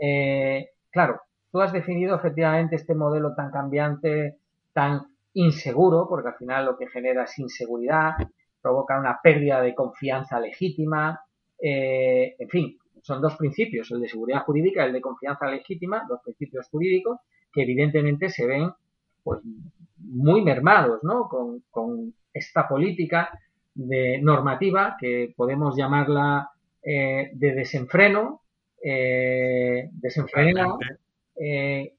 eh, 0.00 0.70
claro, 0.90 1.20
tú 1.50 1.60
has 1.60 1.72
definido 1.72 2.16
efectivamente 2.16 2.76
este 2.76 2.94
modelo 2.94 3.34
tan 3.34 3.50
cambiante, 3.50 4.38
tan 4.72 5.02
inseguro, 5.34 6.06
porque 6.08 6.28
al 6.28 6.36
final 6.36 6.66
lo 6.66 6.76
que 6.76 6.88
genera 6.88 7.24
es 7.24 7.38
inseguridad, 7.38 8.12
provoca 8.60 8.98
una 8.98 9.20
pérdida 9.22 9.60
de 9.60 9.74
confianza 9.74 10.40
legítima, 10.40 11.20
eh, 11.60 12.34
en 12.38 12.48
fin, 12.48 12.78
son 13.02 13.20
dos 13.20 13.36
principios, 13.36 13.90
el 13.90 14.00
de 14.00 14.08
seguridad 14.08 14.42
jurídica 14.44 14.82
y 14.82 14.86
el 14.86 14.92
de 14.94 15.00
confianza 15.00 15.46
legítima, 15.46 16.04
dos 16.08 16.20
principios 16.24 16.68
jurídicos 16.70 17.18
que 17.52 17.62
evidentemente 17.62 18.30
se 18.30 18.46
ven 18.46 18.70
pues 19.22 19.40
muy 19.98 20.42
mermados, 20.42 21.00
¿no? 21.02 21.28
Con, 21.28 21.62
con 21.70 22.14
esta 22.32 22.66
política 22.66 23.30
de 23.74 24.20
normativa 24.22 24.96
que 24.98 25.32
podemos 25.36 25.76
llamarla 25.76 26.50
eh, 26.82 27.30
de 27.34 27.52
desenfreno, 27.54 28.42
eh, 28.82 29.90
desenfreno. 29.92 30.78
Eh, 31.36 31.94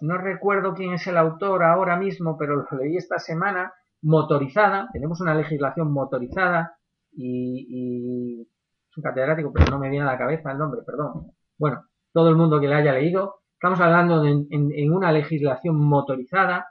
no 0.00 0.18
recuerdo 0.18 0.74
quién 0.74 0.94
es 0.94 1.06
el 1.06 1.16
autor 1.16 1.62
ahora 1.64 1.96
mismo, 1.96 2.36
pero 2.38 2.56
lo 2.56 2.78
leí 2.78 2.96
esta 2.96 3.18
semana, 3.18 3.72
motorizada, 4.02 4.88
tenemos 4.92 5.20
una 5.20 5.34
legislación 5.34 5.92
motorizada 5.92 6.76
y, 7.12 7.66
y 7.68 8.42
es 8.42 8.96
un 8.96 9.02
catedrático, 9.02 9.52
pero 9.52 9.70
no 9.70 9.78
me 9.78 9.90
viene 9.90 10.04
a 10.04 10.12
la 10.12 10.18
cabeza 10.18 10.52
el 10.52 10.58
nombre, 10.58 10.82
perdón. 10.84 11.32
Bueno, 11.58 11.84
todo 12.12 12.28
el 12.28 12.36
mundo 12.36 12.60
que 12.60 12.68
la 12.68 12.78
haya 12.78 12.92
leído, 12.92 13.36
estamos 13.54 13.80
hablando 13.80 14.22
de, 14.22 14.30
en 14.50 14.92
una 14.92 15.12
legislación 15.12 15.76
motorizada 15.76 16.66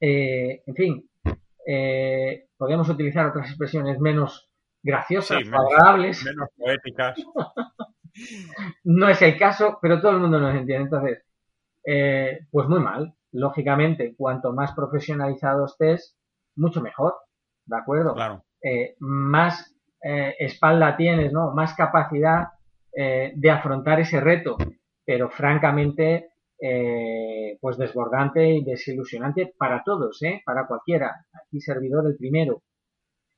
Eh, 0.00 0.62
en 0.66 0.74
fin, 0.74 1.07
eh, 1.70 2.48
podemos 2.56 2.88
utilizar 2.88 3.26
otras 3.26 3.48
expresiones 3.48 4.00
menos 4.00 4.48
graciosas, 4.82 5.42
agradables. 5.52 6.24
Menos 6.24 6.48
poéticas. 6.56 7.18
no 8.84 9.06
es 9.06 9.20
el 9.20 9.38
caso, 9.38 9.78
pero 9.82 10.00
todo 10.00 10.12
el 10.12 10.18
mundo 10.18 10.40
nos 10.40 10.54
entiende. 10.54 10.84
Entonces, 10.84 11.22
eh, 11.84 12.46
pues 12.50 12.68
muy 12.68 12.80
mal. 12.80 13.14
Lógicamente, 13.32 14.14
cuanto 14.16 14.54
más 14.54 14.72
profesionalizado 14.72 15.66
estés, 15.66 16.16
mucho 16.56 16.80
mejor. 16.80 17.16
¿De 17.66 17.76
acuerdo? 17.76 18.14
Claro. 18.14 18.44
Eh, 18.62 18.96
más 19.00 19.76
eh, 20.02 20.36
espalda 20.38 20.96
tienes, 20.96 21.34
¿no? 21.34 21.52
Más 21.52 21.74
capacidad 21.74 22.48
de 22.90 23.50
afrontar 23.50 24.00
ese 24.00 24.18
reto. 24.18 24.56
Pero 25.04 25.30
francamente, 25.30 26.30
pues 27.60 27.76
desbordante 27.78 28.48
y 28.48 28.64
desilusionante 28.64 29.54
para 29.56 29.82
todos, 29.84 30.22
¿eh? 30.22 30.42
Para 30.44 30.66
cualquiera. 30.66 31.26
Aquí 31.32 31.60
servidor 31.60 32.06
el 32.06 32.16
primero. 32.16 32.62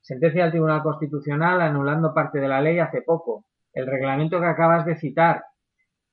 Sentencia 0.01 0.43
del 0.43 0.51
Tribunal 0.51 0.81
Constitucional 0.81 1.61
anulando 1.61 2.13
parte 2.13 2.39
de 2.39 2.47
la 2.47 2.61
ley 2.61 2.79
hace 2.79 3.03
poco 3.03 3.45
el 3.73 3.85
reglamento 3.85 4.39
que 4.39 4.47
acabas 4.47 4.85
de 4.85 4.97
citar. 4.97 5.43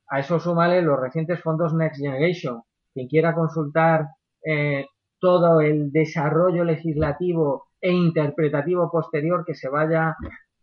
A 0.08 0.20
eso 0.20 0.38
súmale 0.38 0.82
los 0.82 1.00
recientes 1.00 1.40
fondos 1.42 1.74
Next 1.74 2.00
Generation. 2.00 2.62
Quien 2.92 3.08
quiera 3.08 3.34
consultar 3.34 4.06
eh, 4.44 4.86
todo 5.18 5.60
el 5.60 5.90
desarrollo 5.90 6.64
legislativo 6.64 7.68
e 7.80 7.92
interpretativo 7.92 8.90
posterior 8.90 9.44
que 9.46 9.54
se 9.54 9.68
vaya 9.68 10.16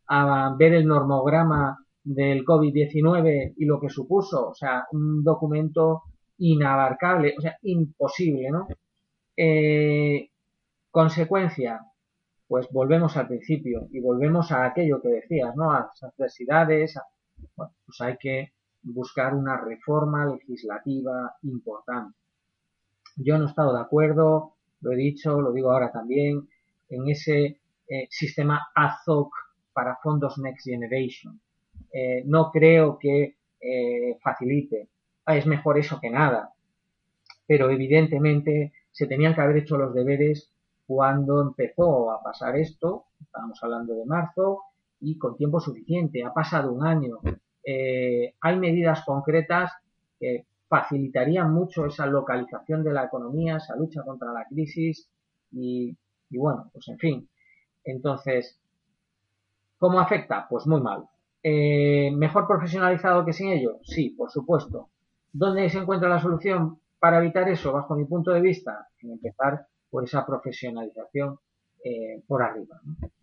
a 0.08 0.56
ver 0.58 0.74
el 0.74 0.86
normograma 0.86 1.78
del 2.04 2.46
COVID-19 2.46 3.54
y 3.58 3.66
lo 3.66 3.80
que 3.80 3.90
supuso, 3.90 4.50
o 4.50 4.54
sea, 4.54 4.86
un 4.92 5.24
documento 5.24 6.04
inabarcable, 6.38 7.36
o 7.38 7.42
sea, 7.42 7.58
imposible, 7.64 8.50
¿no? 8.52 8.68
Eh, 9.38 10.30
consecuencia, 10.92 11.82
pues 12.48 12.68
volvemos 12.72 13.18
al 13.18 13.28
principio 13.28 13.88
y 13.92 14.00
volvemos 14.00 14.52
a 14.52 14.66
aquello 14.66 15.02
que 15.02 15.10
decías, 15.10 15.56
¿no? 15.56 15.72
A 15.72 15.82
las 15.82 16.04
adversidades, 16.04 17.00
bueno, 17.56 17.74
pues 17.86 18.02
hay 18.02 18.18
que 18.18 18.54
buscar 18.84 19.34
una 19.34 19.58
reforma 19.58 20.26
legislativa 20.26 21.36
importante. 21.44 22.18
Yo 23.18 23.38
no 23.38 23.46
he 23.46 23.50
estado 23.50 23.74
de 23.74 23.82
acuerdo, 23.82 24.56
lo 24.82 24.92
he 24.92 24.96
dicho, 24.96 25.42
lo 25.42 25.52
digo 25.52 25.72
ahora 25.72 25.92
también, 25.92 26.48
en 26.90 27.10
ese 27.10 27.60
eh, 27.88 28.08
sistema 28.10 28.68
AZOC 28.76 29.34
para 29.74 29.98
fondos 29.98 30.38
Next 30.38 30.66
Generation. 30.66 31.40
Eh, 31.92 32.24
no 32.26 32.52
creo 32.52 32.98
que 33.00 33.38
eh, 33.60 34.18
facilite. 34.22 34.90
Ah, 35.26 35.38
es 35.38 35.46
mejor 35.46 35.78
eso 35.78 36.00
que 36.00 36.10
nada. 36.10 36.54
Pero 37.48 37.70
evidentemente 37.70 38.74
se 38.92 39.08
tenían 39.08 39.36
que 39.36 39.42
haber 39.42 39.58
hecho 39.58 39.78
los 39.78 39.94
deberes 39.94 40.52
cuando 40.86 41.42
empezó 41.42 42.12
a 42.12 42.22
pasar 42.22 42.56
esto, 42.58 43.06
estábamos 43.20 43.62
hablando 43.64 43.96
de 43.96 44.06
marzo, 44.06 44.62
y 45.00 45.18
con 45.18 45.36
tiempo 45.36 45.60
suficiente, 45.60 46.24
ha 46.24 46.34
pasado 46.34 46.72
un 46.72 46.86
año. 46.86 47.20
Eh, 47.64 48.36
hay 48.40 48.60
medidas 48.60 49.04
concretas 49.06 49.72
que 50.20 50.46
facilitarían 50.68 51.52
mucho 51.52 51.86
esa 51.86 52.06
localización 52.06 52.84
de 52.84 52.94
la 52.94 53.06
economía, 53.06 53.58
esa 53.58 53.76
lucha 53.76 54.04
contra 54.04 54.32
la 54.32 54.46
crisis 54.46 55.10
y, 55.52 55.96
bueno, 56.32 56.70
pues 56.72 56.88
en 56.90 56.98
fin. 56.98 57.30
Entonces, 57.84 58.60
¿cómo 59.78 60.00
afecta? 60.00 60.48
Pues 60.50 60.66
muy 60.68 60.82
mal. 60.82 61.08
Eh, 61.44 62.12
¿Mejor 62.16 62.48
profesionalizado 62.48 63.26
que 63.26 63.34
sin 63.34 63.50
ello? 63.50 63.80
Sí, 63.84 64.10
por 64.12 64.32
supuesto. 64.32 64.90
¿Dónde 65.38 65.70
se 65.70 65.80
encuentra 65.80 66.08
la 66.08 66.22
solución 66.22 66.80
para 66.98 67.18
evitar 67.18 67.50
eso, 67.50 67.74
bajo 67.74 67.94
mi 67.94 68.06
punto 68.06 68.32
de 68.32 68.40
vista? 68.40 68.88
En 69.02 69.12
empezar 69.12 69.68
por 69.90 70.06
esa 70.06 70.26
profesionalización 70.26 71.38
eh, 71.84 72.24
por 72.26 72.42
arriba. 72.42 72.80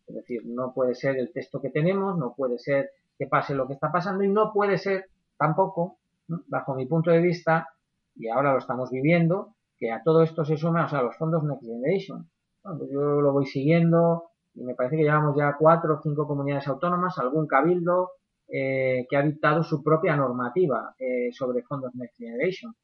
Es 0.07 0.17
decir, 0.17 0.43
no 0.45 0.75
puede 0.75 0.95
ser 0.95 1.17
el 1.17 1.33
texto 1.33 1.63
que 1.63 1.71
tenemos, 1.71 2.19
no 2.19 2.35
puede 2.35 2.59
ser 2.59 2.91
que 3.17 3.27
pase 3.27 3.55
lo 3.55 3.67
que 3.67 3.73
está 3.73 3.91
pasando 3.91 4.25
y 4.25 4.29
no 4.29 4.53
puede 4.53 4.77
ser 4.77 5.07
tampoco, 5.39 6.01
bajo 6.49 6.75
mi 6.75 6.85
punto 6.85 7.11
de 7.11 7.21
vista, 7.21 7.71
y 8.15 8.29
ahora 8.29 8.53
lo 8.53 8.59
estamos 8.59 8.91
viviendo, 8.91 9.55
que 9.79 9.91
a 9.91 10.03
todo 10.03 10.23
esto 10.23 10.45
se 10.45 10.59
suman 10.59 10.95
o 10.95 11.03
los 11.03 11.17
fondos 11.17 11.43
Next 11.45 11.65
Generation. 11.65 12.29
Pues 12.63 12.91
yo 12.91 13.23
lo 13.23 13.33
voy 13.33 13.47
siguiendo 13.47 14.25
y 14.53 14.65
me 14.65 14.75
parece 14.75 14.99
que 14.99 15.05
llevamos 15.05 15.35
ya 15.35 15.57
cuatro 15.59 15.95
o 15.95 16.03
cinco 16.03 16.29
comunidades 16.29 16.69
autónomas, 16.69 17.19
algún 17.19 17.47
cabildo 17.47 18.11
eh, 18.49 19.07
que 19.09 19.17
ha 19.17 19.23
dictado 19.23 19.63
su 19.63 19.83
propia 19.83 20.17
normativa 20.17 20.95
eh, 20.99 21.31
sobre 21.33 21.63
fondos 21.63 21.95
Next 21.95 22.19
Generation. 22.19 22.75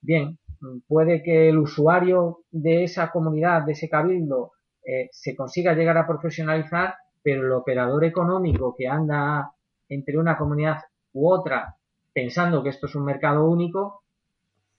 Bien, 0.00 0.38
puede 0.86 1.22
que 1.22 1.48
el 1.48 1.58
usuario 1.58 2.44
de 2.50 2.84
esa 2.84 3.10
comunidad, 3.10 3.62
de 3.62 3.72
ese 3.72 3.88
cabildo, 3.88 4.52
eh, 4.84 5.08
se 5.12 5.36
consiga 5.36 5.74
llegar 5.74 5.98
a 5.98 6.06
profesionalizar, 6.06 6.94
pero 7.22 7.44
el 7.44 7.52
operador 7.52 8.04
económico 8.04 8.74
que 8.76 8.86
anda 8.86 9.50
entre 9.88 10.16
una 10.16 10.36
comunidad 10.36 10.78
u 11.12 11.28
otra 11.30 11.74
pensando 12.12 12.62
que 12.62 12.70
esto 12.70 12.86
es 12.86 12.94
un 12.94 13.04
mercado 13.04 13.44
único. 13.44 14.02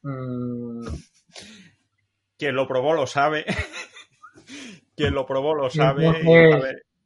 Mmm... 0.04 0.86
Quien 2.38 2.56
lo 2.56 2.67
probó 2.67 2.93
lo 2.93 3.06
sabe. 3.06 3.45
Quien 4.95 5.13
lo 5.13 5.25
probó 5.25 5.54
lo 5.54 5.69
sabe 5.69 6.12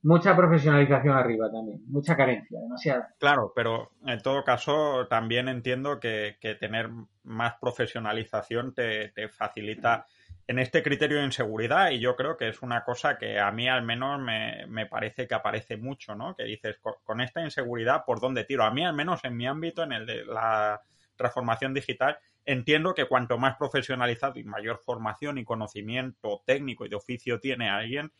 mucha 0.03 0.35
profesionalización 0.35 1.15
arriba 1.15 1.49
también, 1.49 1.81
mucha 1.87 2.15
carencia, 2.15 2.59
demasiada. 2.59 3.15
Claro, 3.19 3.53
pero 3.55 3.91
en 4.05 4.21
todo 4.21 4.43
caso 4.43 5.07
también 5.09 5.47
entiendo 5.47 5.99
que, 5.99 6.35
tener 6.59 6.89
más 7.23 7.55
profesionalización 7.59 8.73
te, 8.73 9.11
facilita 9.29 10.05
en 10.45 10.59
este 10.59 10.83
criterio 10.83 11.19
de 11.19 11.25
inseguridad 11.25 11.91
y 11.91 11.99
yo 11.99 12.17
creo 12.17 12.35
que 12.35 12.49
es 12.49 12.61
una 12.61 12.83
cosa 12.83 13.17
que 13.17 13.39
a 13.39 13.49
mí 13.51 13.69
al 13.69 13.83
menos 13.83 14.19
me, 14.19 14.85
parece 14.87 15.25
que 15.25 15.35
aparece 15.35 15.77
mucho, 15.77 16.15
¿no? 16.15 16.35
Que 16.35 16.43
dices, 16.43 16.77
con, 16.79 17.21
esta 17.21 17.41
inseguridad, 17.41 18.03
¿por 18.05 18.19
dónde 18.19 18.43
tiro? 18.43 18.65
A 18.65 18.71
mí 18.71 18.85
al 18.85 18.93
menos 18.93 19.23
en 19.23 19.37
mi 19.37 19.47
ámbito, 19.47 19.83
en 19.83 19.93
el 19.93 20.05
de 20.05 20.25
la 20.25 20.81
transformación 21.15 21.73
digital, 21.73 22.17
entiendo 22.45 22.93
que 22.93 23.05
cuanto 23.05 23.37
más 23.37 23.55
profesionalizado 23.55 24.37
y 24.37 24.43
mayor 24.43 24.79
formación 24.83 25.37
y 25.37 25.45
conocimiento 25.45 26.41
técnico 26.45 26.85
y 26.85 26.89
de 26.89 26.97
oficio 26.97 27.39
tiene 27.39 27.69
alguien, 27.69 28.11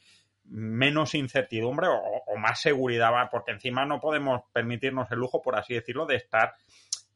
menos 0.46 1.16
incertidumbre 1.16 1.88
o, 1.90 2.36
más 2.38 2.62
seguridad, 2.62 3.12
porque 3.32 3.52
encima 3.52 3.86
no 3.86 4.00
podemos 4.00 4.42
permitirnos 4.52 5.12
el 5.12 5.20
lujo, 5.20 5.42
por 5.42 5.56
así 5.56 5.74
decirlo, 5.76 6.06
de 6.06 6.16
estar 6.16 6.54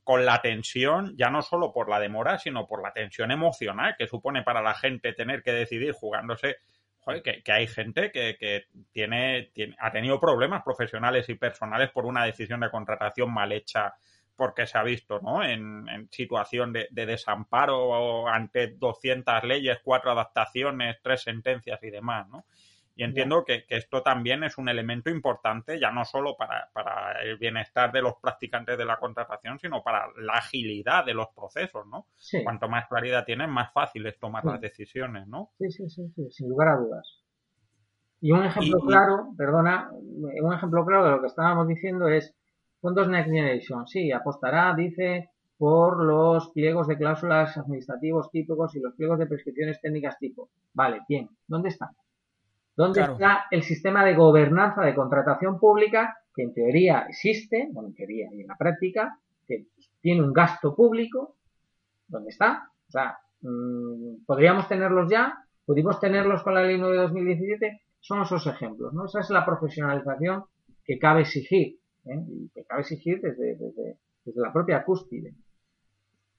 con 0.03 0.25
la 0.25 0.41
tensión, 0.41 1.15
ya 1.17 1.29
no 1.29 1.41
solo 1.41 1.73
por 1.73 1.89
la 1.89 1.99
demora, 1.99 2.37
sino 2.37 2.65
por 2.65 2.81
la 2.81 2.93
tensión 2.93 3.31
emocional 3.31 3.95
que 3.97 4.07
supone 4.07 4.43
para 4.43 4.61
la 4.61 4.73
gente 4.73 5.11
tener 5.11 5.43
que 5.43 5.51
decidir 5.51 5.91
jugándose. 5.91 6.57
que, 7.23 7.51
hay 7.51 7.67
gente 7.67 8.11
que, 8.11 8.67
tiene, 8.91 9.51
ha 9.79 9.91
tenido 9.91 10.19
problemas 10.19 10.63
profesionales 10.63 11.27
y 11.27 11.35
personales 11.35 11.89
por 11.91 12.05
una 12.05 12.23
decisión 12.23 12.61
de 12.61 12.69
contratación 12.69 13.33
mal 13.33 13.51
hecha 13.51 13.95
porque 14.37 14.67
se 14.67 14.77
ha 14.77 14.83
visto 14.83 15.19
¿no? 15.19 15.43
en, 15.43 16.07
situación 16.11 16.71
de, 16.71 16.87
de, 16.91 17.05
desamparo 17.05 18.27
ante 18.27 18.67
200 18.77 19.43
leyes, 19.43 19.79
cuatro 19.83 20.11
adaptaciones, 20.11 20.97
tres 21.01 21.23
sentencias 21.23 21.81
y 21.83 21.89
demás. 21.89 22.29
¿no? 22.29 22.45
Y 22.97 23.03
entiendo 23.03 23.45
que, 23.45 23.63
esto 23.69 24.01
también 24.01 24.43
es 24.43 24.57
un 24.57 24.69
elemento 24.69 25.12
importante, 25.12 25.79
ya 25.79 25.91
no 25.91 26.03
solo 26.03 26.36
para, 26.36 26.67
el 27.21 27.38
bienestar 27.38 27.91
de 27.91 28.01
los 28.01 28.15
practicantes 28.15 28.75
de 28.75 28.86
la 28.86 28.97
contratación, 28.97 29.60
sino 29.60 29.83
para 29.83 30.07
la 30.17 30.33
agilidad 30.33 31.05
de 31.05 31.13
los 31.13 31.27
procesos, 31.27 31.86
¿no? 31.86 32.07
Cuanto 32.43 32.67
más 32.67 32.88
claridad 32.88 33.23
tienen, 33.23 33.51
más 33.51 33.71
fácil 33.71 34.07
es 34.07 34.17
tomar 34.17 34.43
las 34.43 34.60
decisiones, 34.60 35.27
¿no? 35.27 35.51
Sí, 35.60 35.69
sí, 35.69 35.88
sí, 35.88 36.12
sin 36.31 36.49
lugar 36.49 36.69
a 36.69 36.77
dudas. 36.77 37.23
Y 38.19 38.31
un 38.31 38.43
ejemplo 38.43 38.79
claro, 38.79 39.27
perdona, 39.38 39.91
un 39.93 40.53
ejemplo 40.53 40.83
claro 40.83 41.05
de 41.05 41.12
lo 41.12 41.21
que 41.21 41.27
estábamos 41.27 41.67
diciendo 41.67 42.07
es 42.07 42.36
fondos 42.81 43.07
Next 43.07 43.29
Generation. 43.29 43.86
Sí, 43.86 44.12
apostará, 44.12 44.73
dice, 44.73 45.29
por 45.60 46.03
los 46.03 46.49
pliegos 46.49 46.88
de 46.88 46.97
cláusulas 46.97 47.55
administrativos 47.57 48.31
típicos 48.31 48.75
y 48.75 48.79
los 48.79 48.95
pliegos 48.95 49.19
de 49.19 49.27
prescripciones 49.27 49.79
técnicas 49.81 50.17
tipo. 50.17 50.49
Vale, 50.73 51.01
bien. 51.07 51.29
¿Dónde 51.45 51.69
están? 51.69 51.89
¿Dónde 52.77 53.01
está 53.01 53.47
el 53.49 53.63
sistema 53.63 54.05
de 54.05 54.13
gobernanza 54.13 54.83
de 54.83 54.93
contratación 54.93 55.59
pública 55.59 56.15
que 56.33 56.43
en 56.43 56.53
teoría 56.53 57.07
existe, 57.09 57.69
bueno, 57.71 57.89
en 57.89 57.95
teoría 57.95 58.29
y 58.31 58.41
en 58.41 58.47
la 58.47 58.55
práctica, 58.55 59.17
que 59.47 59.65
tiene 59.99 60.21
un 60.21 60.31
gasto 60.31 60.75
público? 60.75 61.37
¿Dónde 62.07 62.29
está? 62.29 62.69
O 62.87 62.91
sea, 62.91 63.17
mm, 63.41 64.25
¿podríamos 64.27 64.67
tenerlos 64.67 65.09
ya? 65.09 65.43
¿Pudimos 65.65 65.99
tenerlos 65.99 66.43
con 66.43 66.53
la 66.53 66.61
ley 66.61 66.77
9 66.77 66.95
de 66.95 67.01
2017? 67.01 67.81
Son 67.99 68.21
esos 68.21 68.45
ejemplos, 68.45 68.93
¿no? 68.93 69.05
Esa 69.05 69.21
es 69.21 69.31
la 69.31 69.43
profesionalización 69.43 70.43
que 70.85 70.99
cabe 70.99 71.21
exigir, 71.21 71.79
¿eh? 72.05 72.25
y 72.29 72.49
que 72.49 72.63
cabe 72.63 72.81
exigir 72.81 73.19
desde, 73.21 73.55
desde, 73.55 73.97
la 74.35 74.53
propia 74.53 74.83
cúspide. 74.83 75.33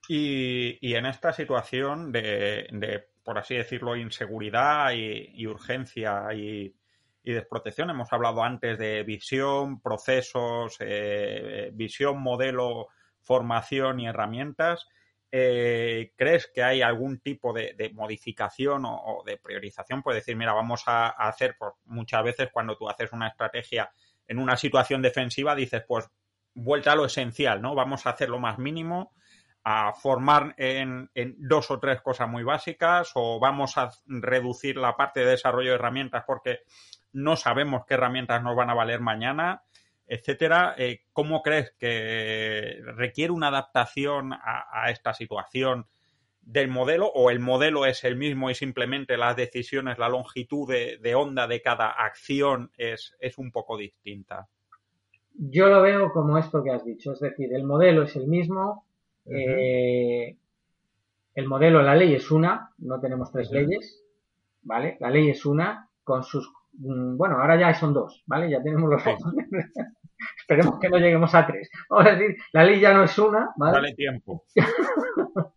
Y, 0.08 0.78
y, 0.80 0.94
en 0.94 1.04
esta 1.06 1.32
situación 1.32 2.12
de 2.12 2.68
por 3.28 3.36
así 3.36 3.56
decirlo, 3.56 3.94
inseguridad 3.94 4.92
y, 4.94 5.46
urgencia 5.46 6.32
y, 6.32 6.74
desprotección. 7.22 7.90
Hemos 7.90 8.10
hablado 8.10 8.42
antes 8.42 8.78
de 8.78 9.02
visión, 9.02 9.82
procesos, 9.82 10.78
eh, 10.80 11.68
visión, 11.74 12.22
modelo, 12.22 12.88
formación 13.20 14.00
y 14.00 14.06
herramientas. 14.06 14.88
eh, 15.30 16.12
¿crees 16.16 16.50
que 16.54 16.62
hay 16.62 16.80
algún 16.80 17.20
tipo 17.20 17.52
de, 17.52 17.90
modificación 17.92 18.84
o, 18.86 19.22
de 19.26 19.36
priorización? 19.36 20.02
Puedes 20.02 20.22
decir, 20.22 20.34
mira, 20.34 20.54
vamos 20.54 20.84
a, 20.86 21.08
hacer, 21.08 21.54
pues 21.58 21.74
muchas 21.84 22.24
veces 22.24 22.48
cuando 22.50 22.78
tú 22.78 22.88
haces 22.88 23.12
una 23.12 23.28
estrategia 23.28 23.92
en 24.26 24.38
una 24.38 24.56
situación 24.56 25.02
defensiva, 25.02 25.54
dices, 25.54 25.84
pues 25.86 26.08
vuelta 26.54 26.92
a 26.92 26.96
lo 26.96 27.04
esencial, 27.04 27.60
¿no? 27.60 27.74
Vamos 27.74 28.06
a 28.06 28.10
hacer 28.10 28.30
lo 28.30 28.38
más 28.38 28.58
mínimo, 28.58 29.12
a 29.64 29.92
formar 29.92 30.54
en, 30.56 31.10
dos 31.38 31.70
o 31.70 31.78
tres 31.78 32.00
cosas 32.00 32.28
muy 32.28 32.42
básicas 32.42 33.12
o 33.14 33.38
vamos 33.38 33.76
a 33.76 33.90
reducir 34.06 34.76
la 34.76 34.96
parte 34.96 35.20
de 35.20 35.30
desarrollo 35.30 35.70
de 35.70 35.74
herramientas 35.76 36.24
porque 36.26 36.60
no 37.12 37.36
sabemos 37.36 37.84
qué 37.86 37.94
herramientas 37.94 38.42
nos 38.42 38.56
van 38.56 38.70
a 38.70 38.74
valer 38.74 39.00
mañana 39.00 39.62
etcétera. 40.08 40.74
Eh, 40.78 41.02
¿Cómo 41.12 41.42
crees 41.42 41.72
que 41.78 42.80
requiere 42.96 43.32
una 43.32 43.48
adaptación 43.48 44.32
a, 44.32 44.90
esta 44.90 45.12
situación 45.12 45.86
del 46.40 46.68
modelo 46.68 47.06
o 47.14 47.30
el 47.30 47.40
modelo 47.40 47.84
es 47.84 48.04
el 48.04 48.16
mismo 48.16 48.50
y 48.50 48.54
simplemente 48.54 49.18
las 49.18 49.36
decisiones, 49.36 49.98
la 49.98 50.08
longitud 50.08 50.66
de, 50.66 51.14
onda 51.14 51.46
de 51.46 51.60
cada 51.60 51.90
acción 51.90 52.72
es, 52.78 53.14
un 53.36 53.52
poco 53.52 53.76
distinta? 53.76 54.48
Yo 55.34 55.66
lo 55.66 55.82
veo 55.82 56.10
como 56.10 56.38
esto 56.38 56.64
que 56.64 56.70
has 56.70 56.84
dicho, 56.84 57.12
es 57.12 57.20
decir, 57.20 57.52
el 57.52 57.64
modelo 57.64 58.02
es 58.04 58.16
el 58.16 58.26
mismo, 58.26 58.86
eh, 59.30 60.36
el 61.34 61.46
modelo, 61.46 61.82
la 61.82 61.94
ley 61.94 62.14
es 62.14 62.30
una, 62.30 62.70
no 62.78 63.00
tenemos 63.00 63.30
tres 63.30 63.50
leyes, 63.50 64.02
¿vale? 64.62 64.96
La 65.00 65.10
ley 65.10 65.30
es 65.30 65.44
una 65.46 65.88
con 66.02 66.22
sus 66.22 66.50
mm, 66.72 67.16
bueno, 67.16 67.38
ahora 67.38 67.58
ya 67.58 67.72
son 67.74 67.92
dos, 67.92 68.22
¿vale? 68.26 68.50
Ya 68.50 68.62
tenemos 68.62 68.90
los 68.90 69.04
dos. 69.04 69.20
Esperemos 70.40 70.80
que 70.80 70.88
no 70.88 70.98
lleguemos 70.98 71.34
a 71.34 71.46
tres. 71.46 71.70
Vamos 71.88 72.06
a 72.06 72.14
decir, 72.14 72.36
la 72.52 72.64
ley 72.64 72.80
ya 72.80 72.92
no 72.92 73.04
es 73.04 73.18
una, 73.18 73.50
¿vale? 73.56 73.72
Dale 73.74 73.94
tiempo. 73.94 74.44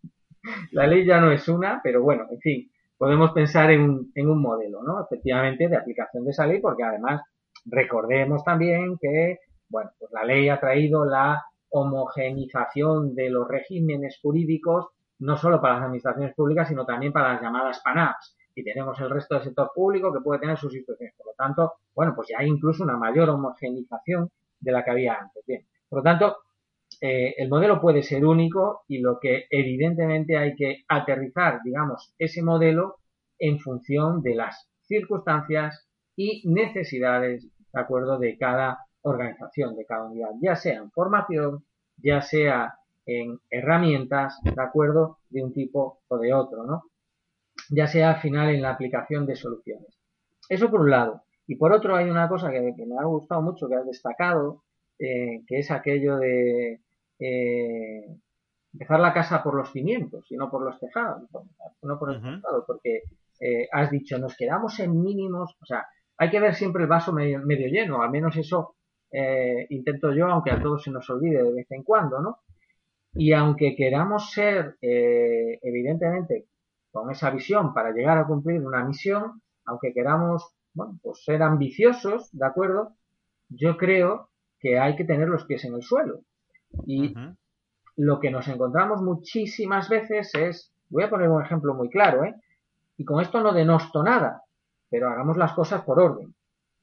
la 0.72 0.88
ley 0.88 1.06
ya 1.06 1.20
no 1.20 1.32
es 1.32 1.48
una, 1.48 1.80
pero 1.84 2.04
bueno, 2.04 2.28
en 2.30 2.40
fin, 2.40 2.72
podemos 2.98 3.32
pensar 3.32 3.72
en 3.72 3.82
un, 3.82 4.12
en 4.14 4.30
un 4.30 4.42
modelo, 4.42 4.84
¿no? 4.84 5.04
Efectivamente, 5.04 5.68
de 5.68 5.78
aplicación 5.78 6.26
de 6.26 6.32
esa 6.32 6.46
ley, 6.46 6.60
porque 6.60 6.84
además 6.84 7.22
recordemos 7.66 8.44
también 8.44 8.98
que, 9.00 9.40
bueno, 9.70 9.92
pues 9.98 10.12
la 10.12 10.24
ley 10.24 10.50
ha 10.50 10.60
traído 10.60 11.06
la 11.06 11.44
homogenización 11.72 13.16
de 13.16 13.30
los 13.30 13.48
regímenes 13.48 14.20
jurídicos, 14.22 14.88
no 15.20 15.38
solo 15.38 15.62
para 15.62 15.76
las 15.76 15.84
administraciones 15.84 16.36
públicas, 16.36 16.68
sino 16.68 16.86
también 16.86 17.12
para 17.12 17.34
las 17.34 17.42
llamadas 17.42 17.82
PANAPs. 17.84 18.38
Y 18.54 18.64
tenemos 18.64 19.00
el 19.00 19.10
resto 19.10 19.36
del 19.36 19.46
sector 19.46 19.72
público 19.74 20.12
que 20.14 20.20
puede 20.20 20.42
tener 20.42 20.58
sus 20.58 20.74
instituciones. 20.74 21.16
Por 21.18 21.28
lo 21.28 21.34
tanto, 21.34 21.74
bueno, 21.96 22.14
pues 22.16 22.28
ya 22.30 22.40
hay 22.40 22.48
incluso 22.48 22.84
una 22.84 22.98
mayor 22.98 23.30
homogenización 23.30 24.30
de 24.60 24.72
la 24.72 24.84
que 24.84 24.92
había 24.92 25.16
antes. 25.16 25.44
Bien, 25.46 25.66
por 25.90 26.00
lo 26.00 26.04
tanto, 26.04 26.38
eh, 27.00 27.34
el 27.38 27.50
modelo 27.50 27.80
puede 27.80 28.04
ser 28.04 28.26
único 28.26 28.84
y 28.88 29.00
lo 29.00 29.20
que 29.20 29.46
evidentemente 29.50 30.38
hay 30.38 30.56
que 30.56 30.84
aterrizar, 30.88 31.62
digamos, 31.64 32.14
ese 32.20 32.44
modelo 32.44 32.98
en 33.40 33.60
función 33.60 34.22
de 34.22 34.36
las 34.36 34.68
circunstancias 34.84 35.88
y 36.16 36.44
necesidades, 36.46 37.48
de 37.74 37.80
acuerdo, 37.80 38.20
de 38.20 38.38
cada 38.38 38.86
organización, 39.04 39.76
de 39.76 39.86
cada 39.86 40.06
unidad, 40.06 40.32
ya 40.42 40.56
sea 40.56 40.78
en 40.78 40.92
formación, 40.92 41.64
ya 41.98 42.22
sea 42.22 42.76
en 43.06 43.40
herramientas, 43.50 44.40
de 44.44 44.62
acuerdo, 44.62 45.18
de 45.30 45.44
un 45.44 45.54
tipo 45.54 46.00
o 46.08 46.18
de 46.18 46.34
otro, 46.34 46.64
¿no? 46.64 46.84
Ya 47.70 47.88
sea 47.88 48.12
al 48.12 48.22
final 48.22 48.50
en 48.50 48.62
la 48.62 48.72
aplicación 48.72 49.26
de 49.26 49.36
soluciones. 49.36 49.98
Eso 50.50 50.70
por 50.70 50.82
un 50.82 50.92
lado. 50.92 51.24
Y 51.48 51.56
por 51.56 51.74
otro 51.74 51.96
hay 51.96 52.10
una 52.10 52.30
cosa 52.30 52.52
que, 52.52 52.62
me 52.62 52.98
ha 53.00 53.06
gustado 53.06 53.42
mucho, 53.42 53.68
que 53.68 53.76
has 53.76 53.86
destacado, 53.86 54.64
eh, 55.00 55.44
que 55.48 55.60
es 55.60 55.72
aquello 55.72 56.18
de 56.18 56.82
eh, 57.20 58.06
dejar 58.72 59.00
la 59.00 59.14
casa 59.14 59.44
por 59.44 59.56
los 59.56 59.72
cimientos 59.72 60.26
y 60.32 60.38
no 60.38 60.50
por 60.50 60.64
los 60.64 60.80
tejados, 60.80 61.24
no 61.82 62.00
por 62.00 62.14
los 62.14 62.22
tejados, 62.22 62.64
porque 62.66 63.04
eh, 63.40 63.68
has 63.72 63.90
dicho, 63.92 64.18
nos 64.18 64.36
quedamos 64.38 64.80
en 64.80 65.02
mínimos, 65.02 65.56
o 65.62 65.66
sea, 65.66 65.88
hay 66.18 66.30
que 66.30 66.40
ver 66.40 66.56
siempre 66.56 66.84
el 66.84 66.90
vaso 66.90 67.12
medio, 67.12 67.40
medio 67.40 67.68
lleno, 67.68 68.02
al 68.02 68.12
menos 68.12 68.38
eso 68.38 68.76
intento 69.70 70.14
yo, 70.14 70.28
aunque 70.28 70.52
a 70.52 70.62
todos 70.62 70.84
se 70.84 70.92
nos 70.92 71.10
olvide 71.10 71.44
de 71.44 71.54
vez 71.54 71.72
en 71.72 71.84
cuando, 71.84 72.22
¿no? 72.22 72.40
Y 73.14 73.34
aunque 73.34 73.76
queramos 73.76 74.32
ser, 74.32 74.78
evidentemente, 74.82 76.48
con 76.92 77.12
esa 77.12 77.30
visión 77.30 77.74
para 77.74 77.92
llegar 77.92 78.18
a 78.18 78.26
cumplir 78.26 78.62
una 78.62 78.84
misión, 78.86 79.42
aunque 79.66 79.94
queramos 79.94 80.56
bueno, 80.74 80.98
pues 81.04 81.24
ser 81.24 81.44
ambiciosos, 81.44 82.30
¿de 82.32 82.46
acuerdo? 82.46 82.96
Yo 83.50 83.76
creo 83.76 84.30
que 84.60 84.80
hay 84.80 84.96
que 84.96 85.04
tener 85.04 85.28
los 85.28 85.46
pies 85.46 85.66
en 85.66 85.74
el 85.76 85.82
suelo. 85.82 86.22
Y 86.86 87.14
lo 87.98 88.20
que 88.22 88.32
nos 88.32 88.48
encontramos 88.48 89.02
muchísimas 89.02 89.90
veces 89.90 90.34
es, 90.36 90.74
voy 90.90 91.04
a 91.04 91.10
poner 91.10 91.30
un 91.30 91.44
ejemplo 91.44 91.74
muy 91.74 91.90
claro, 91.90 92.24
¿eh? 92.24 92.36
Y 92.96 93.04
con 93.04 93.22
esto 93.22 93.42
no 93.42 93.52
denosto 93.52 94.04
nada, 94.04 94.44
pero 94.90 95.10
hagamos 95.10 95.36
las 95.36 95.54
cosas 95.54 95.82
por 95.82 96.00
orden. 96.00 96.34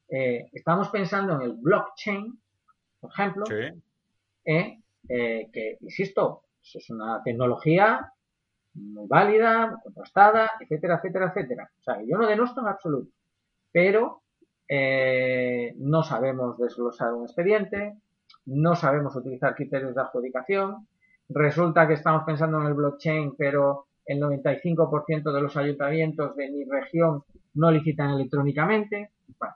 Eh, 0.09 0.49
estamos 0.53 0.89
pensando 0.89 1.35
en 1.35 1.41
el 1.41 1.53
blockchain, 1.53 2.39
por 2.99 3.11
ejemplo, 3.11 3.45
¿eh? 4.45 4.79
eh, 5.07 5.49
que, 5.53 5.77
insisto, 5.81 6.43
es 6.61 6.89
una 6.89 7.21
tecnología 7.23 8.11
muy 8.73 9.07
válida, 9.07 9.67
muy 9.67 9.81
contrastada, 9.81 10.51
etcétera, 10.59 10.95
etcétera, 10.95 11.27
etcétera. 11.27 11.71
O 11.79 11.83
sea, 11.83 12.01
yo 12.03 12.17
no 12.17 12.27
denosto 12.27 12.61
en 12.61 12.67
absoluto 12.67 13.09
pero 13.71 14.21
eh, 14.67 15.73
no 15.77 16.03
sabemos 16.03 16.57
desglosar 16.57 17.13
un 17.13 17.23
expediente, 17.23 17.97
no 18.45 18.75
sabemos 18.75 19.15
utilizar 19.15 19.55
criterios 19.55 19.95
de 19.95 20.01
adjudicación, 20.01 20.87
resulta 21.29 21.87
que 21.87 21.93
estamos 21.93 22.23
pensando 22.23 22.59
en 22.59 22.67
el 22.67 22.73
blockchain, 22.73 23.35
pero 23.37 23.85
el 24.05 24.19
95% 24.19 25.31
de 25.31 25.41
los 25.41 25.55
ayuntamientos 25.55 26.35
de 26.35 26.49
mi 26.49 26.65
región 26.65 27.23
no 27.53 27.71
licitan 27.71 28.11
electrónicamente. 28.11 29.11
Bueno, 29.37 29.55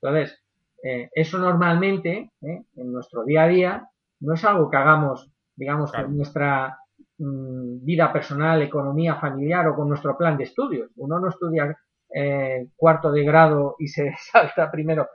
entonces, 0.00 0.42
eh, 0.82 1.10
eso 1.14 1.38
normalmente, 1.38 2.30
eh, 2.40 2.62
en 2.76 2.92
nuestro 2.92 3.24
día 3.24 3.44
a 3.44 3.48
día, 3.48 3.88
no 4.20 4.34
es 4.34 4.44
algo 4.44 4.70
que 4.70 4.76
hagamos, 4.76 5.30
digamos, 5.54 5.92
con 5.92 6.16
nuestra 6.16 6.78
mm, 7.18 7.84
vida 7.84 8.12
personal, 8.12 8.62
economía 8.62 9.16
familiar 9.16 9.68
o 9.68 9.74
con 9.74 9.88
nuestro 9.88 10.16
plan 10.16 10.36
de 10.36 10.44
estudios. 10.44 10.90
Uno 10.96 11.18
no 11.18 11.28
estudia 11.28 11.76
eh, 12.14 12.68
cuarto 12.76 13.12
de 13.12 13.24
grado 13.24 13.76
y 13.78 13.88
se 13.88 14.14
salta 14.32 14.70
primero, 14.70 15.08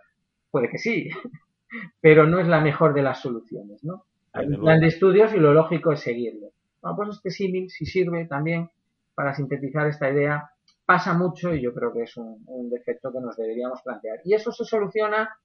puede 0.52 0.70
que 0.70 0.78
sí, 0.78 1.10
pero 2.02 2.28
no 2.28 2.40
es 2.40 2.48
la 2.48 2.62
mejor 2.62 2.94
de 2.94 3.02
las 3.02 3.22
soluciones, 3.22 3.84
¿no? 3.84 4.06
Hay 4.34 4.48
un 4.48 4.60
plan 4.60 4.82
de 4.82 4.88
estudios 4.88 5.34
y 5.34 5.38
lo 5.38 5.54
lógico 5.54 5.94
es 5.94 6.02
seguirlo. 6.02 6.50
Bueno, 6.82 6.98
pues 6.98 7.10
este 7.16 7.32
símil 7.32 7.70
si 7.70 7.86
sirve 7.86 8.26
también 8.26 8.70
para 9.16 9.34
sintetizar 9.34 9.88
esta 9.88 10.12
idea, 10.12 10.52
pasa 10.86 11.14
mucho 11.14 11.54
y 11.54 11.62
yo 11.62 11.74
creo 11.74 11.92
que 11.94 12.04
es 12.04 12.16
un, 12.18 12.70
defecto 12.70 13.12
que 13.12 13.20
nos 13.20 13.36
deberíamos 13.36 13.82
plantear. 13.82 14.20
Y 14.24 14.34
eso 14.34 14.52
se 14.52 14.66
soluciona, 14.66 15.38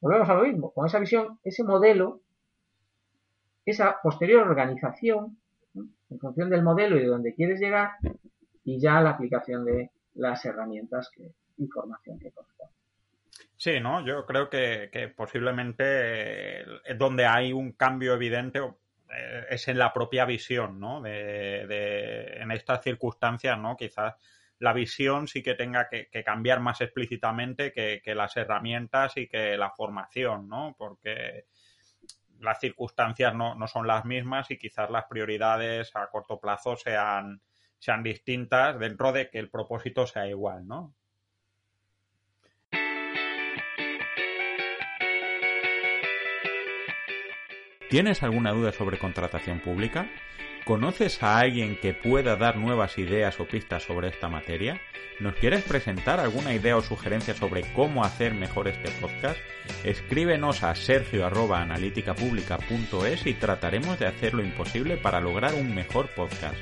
volvemos 0.00 0.28
a 0.28 0.34
lo 0.34 0.44
mismo, 0.44 0.72
con 0.72 0.86
esa 0.86 0.98
visión, 0.98 1.38
ese 1.44 1.64
modelo, 1.64 2.20
esa 3.64 3.98
posterior 4.02 4.46
organización, 4.46 5.38
en 5.74 6.18
función 6.18 6.50
del 6.50 6.62
modelo 6.62 6.96
y 6.96 7.02
de 7.02 7.06
donde 7.06 7.34
quieres 7.34 7.60
llegar, 7.60 7.90
y 8.64 8.80
ya 8.80 9.00
la 9.00 9.10
aplicación 9.10 9.64
de, 9.64 9.90
las 10.14 10.44
herramientas 10.44 11.10
que, 11.14 11.32
información 11.58 12.18
que 12.18 12.30
corresponde. 12.30 12.74
Sí, 13.56 13.80
¿no? 13.80 14.04
Yo 14.04 14.24
creo 14.24 14.48
que, 14.48 15.12
posiblemente 15.14 16.62
eh, 16.62 16.94
donde 16.96 17.26
hay 17.26 17.52
un 17.52 17.72
cambio 17.72 18.14
evidente 18.14 18.58
eh, 18.60 19.46
es 19.50 19.68
en 19.68 19.78
la 19.78 19.92
propia 19.92 20.24
visión, 20.24 20.80
¿no? 20.80 21.02
De, 21.02 22.40
en 22.40 22.50
estas 22.52 22.82
circunstancias, 22.82 23.58
¿no? 23.58 23.76
Quizás 23.76 24.14
la 24.60 24.74
visión 24.74 25.26
sí 25.26 25.42
que 25.42 25.54
tenga 25.54 25.88
que, 25.88 26.08
cambiar 26.22 26.60
más 26.60 26.80
explícitamente 26.82 27.72
que, 27.72 28.14
las 28.14 28.36
herramientas 28.36 29.16
y 29.16 29.26
que 29.26 29.56
la 29.56 29.70
formación, 29.70 30.48
¿no? 30.48 30.76
Porque 30.78 31.46
las 32.40 32.60
circunstancias 32.60 33.34
no, 33.34 33.54
no, 33.54 33.66
son 33.66 33.86
las 33.86 34.04
mismas 34.04 34.50
y 34.50 34.58
quizás 34.58 34.90
las 34.90 35.06
prioridades 35.06 35.96
a 35.96 36.06
corto 36.08 36.38
plazo 36.38 36.76
sean, 36.76 37.40
sean 37.78 38.02
distintas 38.02 38.78
dentro 38.78 39.12
de 39.12 39.30
que 39.30 39.38
el 39.38 39.50
propósito 39.50 40.06
sea 40.06 40.28
igual, 40.28 40.66
¿no? 40.66 40.94
¿Tienes 47.88 48.22
alguna 48.22 48.52
duda 48.52 48.72
sobre 48.72 48.98
contratación 48.98 49.60
pública? 49.60 50.08
¿Conoces 50.70 51.20
a 51.24 51.40
alguien 51.40 51.74
que 51.74 51.94
pueda 51.94 52.36
dar 52.36 52.56
nuevas 52.56 52.96
ideas 52.96 53.40
o 53.40 53.44
pistas 53.44 53.82
sobre 53.82 54.06
esta 54.06 54.28
materia? 54.28 54.80
¿Nos 55.18 55.34
quieres 55.34 55.64
presentar 55.64 56.20
alguna 56.20 56.54
idea 56.54 56.76
o 56.76 56.80
sugerencia 56.80 57.34
sobre 57.34 57.62
cómo 57.72 58.04
hacer 58.04 58.34
mejor 58.34 58.68
este 58.68 58.88
podcast? 59.00 59.40
Escríbenos 59.82 60.62
a 60.62 60.76
sergio.analíticapublica.es 60.76 63.26
y 63.26 63.34
trataremos 63.34 63.98
de 63.98 64.06
hacer 64.06 64.32
lo 64.32 64.44
imposible 64.44 64.96
para 64.96 65.20
lograr 65.20 65.54
un 65.54 65.74
mejor 65.74 66.06
podcast. 66.10 66.54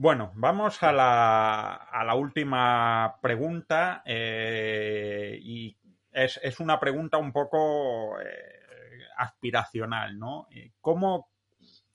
Bueno, 0.00 0.30
vamos 0.36 0.80
a 0.84 0.92
la, 0.92 2.14
última 2.14 3.16
pregunta 3.20 4.00
eh, 4.06 5.36
y 5.42 5.76
es, 6.12 6.38
es, 6.40 6.60
una 6.60 6.78
pregunta 6.78 7.18
un 7.18 7.32
poco 7.32 8.20
eh, 8.20 9.00
aspiracional, 9.16 10.16
¿no? 10.16 10.46
¿Cómo, 10.80 11.32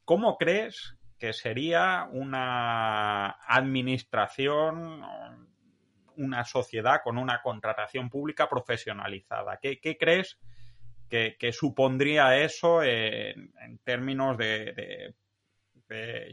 ¿Cómo 0.04 0.36
crees 0.38 0.98
que 1.18 1.32
sería 1.32 2.10
una 2.12 3.38
administración, 3.48 5.02
una 6.18 6.44
sociedad 6.44 7.00
con 7.06 7.18
una 7.18 7.42
contratación 7.42 8.10
pública 8.10 8.50
profesionalizada? 8.50 9.60
¿Qué, 9.62 9.80
qué 9.80 9.98
crees 9.98 10.38
que, 11.08 11.54
supondría 11.54 12.36
eso 12.36 12.84
en, 12.84 13.54
términos 13.86 14.38
de 14.38 15.16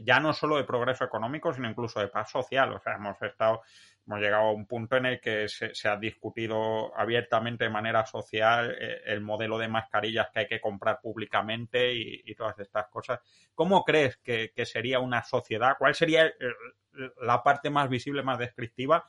ya 0.03 0.19
no 0.19 0.33
solo 0.33 0.57
de 0.57 0.63
progreso 0.63 1.03
económico, 1.03 1.53
sino 1.53 1.69
incluso 1.69 1.99
de 1.99 2.07
paz 2.07 2.29
social. 2.31 2.73
O 2.73 2.79
sea, 2.79 2.95
hemos 2.95 3.21
estado, 3.21 3.61
hemos 4.05 4.19
llegado 4.19 4.43
a 4.43 4.53
un 4.53 4.65
punto 4.65 4.97
en 4.97 5.05
el 5.05 5.21
que 5.21 5.47
se, 5.47 5.87
ha 5.87 5.97
discutido 5.97 6.97
abiertamente 6.97 7.65
de 7.65 7.69
manera 7.69 8.05
social 8.05 8.75
eh, 8.79 9.01
el 9.05 9.21
modelo 9.21 9.57
de 9.57 9.67
mascarillas 9.67 10.29
que 10.31 10.39
hay 10.39 10.47
que 10.47 10.61
comprar 10.61 10.99
públicamente 11.01 11.93
y, 11.93 12.33
todas 12.35 12.57
estas 12.59 12.87
cosas. 12.87 13.19
¿Cómo 13.53 13.83
crees 13.83 14.17
que, 14.17 14.51
sería 14.65 14.99
una 14.99 15.21
sociedad? 15.23 15.75
¿Cuál 15.77 15.93
sería 15.93 16.31
la 17.21 17.43
parte 17.43 17.69
más 17.69 17.89
visible, 17.89 18.23
más 18.23 18.39
descriptiva 18.39 19.05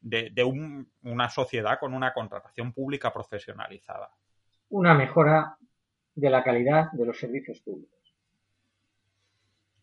de, 0.00 0.30
de 0.30 0.44
un, 0.44 0.88
una 1.02 1.28
sociedad 1.30 1.78
con 1.80 1.94
una 1.94 2.12
contratación 2.12 2.72
pública 2.72 3.12
profesionalizada? 3.12 4.10
Una 4.68 4.94
mejora 4.94 5.56
de 6.14 6.30
la 6.30 6.44
calidad 6.44 6.92
de 6.92 7.06
los 7.06 7.18
servicios 7.18 7.60
públicos 7.60 7.95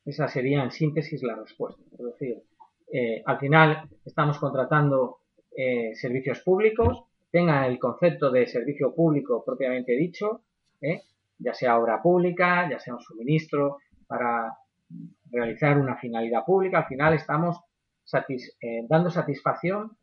esa 0.06 0.28
sería 0.28 0.64
en 0.64 0.72
síntesis 0.72 1.24
la 1.24 1.36
respuesta. 1.36 1.82
Es 1.92 2.06
decir, 2.06 2.44
eh, 2.92 3.24
al 3.26 3.40
final 3.40 3.90
estamos 4.06 4.38
contratando 4.38 5.20
eh, 5.56 5.96
servicios 5.96 6.42
públicos, 6.42 7.04
tengan 7.32 7.64
el 7.66 7.80
concepto 7.80 8.30
de 8.30 8.46
servicio 8.48 8.94
público 8.94 9.44
propiamente 9.46 9.94
dicho, 9.94 10.42
¿eh? 10.82 11.02
ya 11.40 11.54
sea 11.54 11.80
obra 11.80 12.02
pública, 12.02 12.70
ya 12.70 12.80
sea 12.80 12.96
un 12.96 13.02
suministro 13.02 13.78
para 14.08 14.58
realizar 15.32 15.78
una 15.78 15.98
finalidad 15.98 16.46
pública, 16.46 16.80
al 16.80 16.88
final 16.88 17.14
estamos 17.14 17.58
dando 18.90 19.10
satisfacción 19.10 19.98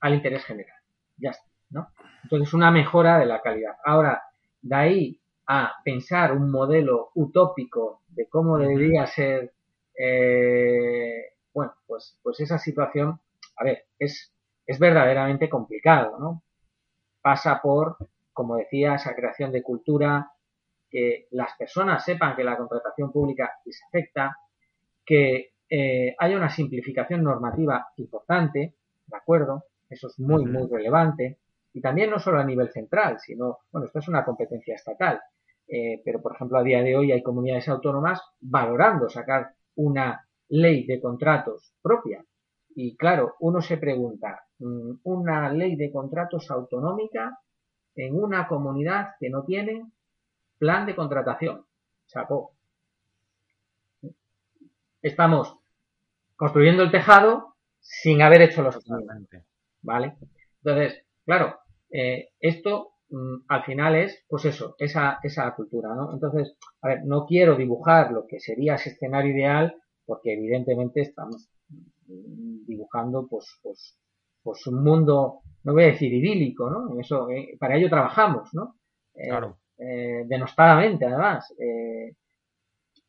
al 0.00 0.14
interés 0.14 0.44
general. 0.44 0.76
Ya 1.16 1.30
está, 1.30 1.46
¿no? 1.70 1.88
Entonces, 2.24 2.52
una 2.52 2.70
mejora 2.70 3.18
de 3.18 3.26
la 3.26 3.40
calidad. 3.40 3.76
Ahora, 3.84 4.20
de 4.60 4.74
ahí 4.74 5.20
a 5.46 5.72
pensar 5.84 6.32
un 6.32 6.50
modelo 6.50 7.10
utópico 7.14 8.02
de 8.16 8.26
cómo 8.28 8.58
debería 8.58 9.06
ser, 9.06 9.52
eh, 9.96 11.34
bueno, 11.52 11.74
pues, 11.86 12.18
pues 12.22 12.40
esa 12.40 12.58
situación, 12.58 13.20
a 13.56 13.64
ver, 13.64 13.84
es, 13.98 14.32
es 14.66 14.78
verdaderamente 14.78 15.48
complicado, 15.48 16.18
¿no? 16.18 16.42
Pasa 17.20 17.60
por, 17.62 17.98
como 18.32 18.56
decía, 18.56 18.94
esa 18.94 19.14
creación 19.14 19.52
de 19.52 19.62
cultura, 19.62 20.32
que 20.90 21.26
las 21.32 21.54
personas 21.56 22.04
sepan 22.04 22.36
que 22.36 22.44
la 22.44 22.56
contratación 22.56 23.12
pública 23.12 23.52
les 23.64 23.82
afecta, 23.84 24.36
que 25.04 25.52
eh, 25.68 26.14
haya 26.18 26.36
una 26.36 26.50
simplificación 26.50 27.22
normativa 27.22 27.88
importante, 27.96 28.74
¿de 29.06 29.16
acuerdo? 29.16 29.64
Eso 29.90 30.08
es 30.08 30.18
muy, 30.18 30.46
muy 30.46 30.68
relevante. 30.68 31.38
Y 31.74 31.80
también 31.80 32.10
no 32.10 32.18
solo 32.18 32.38
a 32.38 32.44
nivel 32.44 32.70
central, 32.70 33.18
sino, 33.20 33.58
bueno, 33.70 33.86
esto 33.86 33.98
es 33.98 34.08
una 34.08 34.24
competencia 34.24 34.74
estatal. 34.74 35.20
Eh, 35.68 36.00
pero, 36.04 36.22
por 36.22 36.34
ejemplo, 36.34 36.58
a 36.58 36.62
día 36.62 36.82
de 36.82 36.96
hoy 36.96 37.12
hay 37.12 37.22
comunidades 37.22 37.68
autónomas 37.68 38.20
valorando 38.40 39.08
sacar 39.08 39.52
una 39.74 40.26
ley 40.48 40.86
de 40.86 41.00
contratos 41.00 41.72
propia. 41.82 42.24
Y 42.74 42.96
claro, 42.96 43.34
uno 43.40 43.60
se 43.60 43.78
pregunta, 43.78 44.42
mm, 44.58 44.98
una 45.04 45.50
ley 45.50 45.76
de 45.76 45.90
contratos 45.90 46.50
autonómica 46.50 47.40
en 47.94 48.14
una 48.14 48.46
comunidad 48.46 49.14
que 49.18 49.30
no 49.30 49.44
tiene 49.44 49.90
plan 50.58 50.86
de 50.86 50.94
contratación. 50.94 51.64
Chapó. 52.06 52.52
Estamos 55.02 55.56
construyendo 56.36 56.82
el 56.82 56.90
tejado 56.90 57.54
sin 57.80 58.22
haber 58.22 58.42
hecho 58.42 58.62
los 58.62 58.78
¿Vale? 59.82 60.16
Entonces, 60.62 61.04
claro, 61.24 61.58
eh, 61.90 62.30
esto 62.40 62.95
Mm, 63.10 63.36
al 63.48 63.64
final 63.64 63.94
es, 63.96 64.24
pues 64.28 64.44
eso, 64.46 64.74
esa, 64.78 65.18
esa 65.22 65.54
cultura, 65.54 65.94
¿no? 65.94 66.12
Entonces, 66.12 66.56
a 66.82 66.88
ver, 66.88 67.04
no 67.04 67.24
quiero 67.26 67.56
dibujar 67.56 68.10
lo 68.12 68.26
que 68.26 68.40
sería 68.40 68.74
ese 68.74 68.90
escenario 68.90 69.32
ideal, 69.34 69.76
porque 70.04 70.32
evidentemente 70.34 71.00
estamos 71.02 71.48
dibujando, 72.06 73.26
pues, 73.28 73.58
pues, 73.62 73.98
pues 74.42 74.66
un 74.66 74.82
mundo, 74.82 75.40
no 75.64 75.72
voy 75.72 75.84
a 75.84 75.86
decir 75.88 76.12
idílico, 76.12 76.70
¿no? 76.70 76.92
En 76.92 77.00
eso, 77.00 77.28
eh, 77.30 77.56
para 77.58 77.76
ello 77.76 77.88
trabajamos, 77.88 78.50
¿no? 78.52 78.76
Eh, 79.14 79.28
claro. 79.28 79.58
Eh, 79.78 80.24
denostadamente, 80.26 81.04
además. 81.04 81.52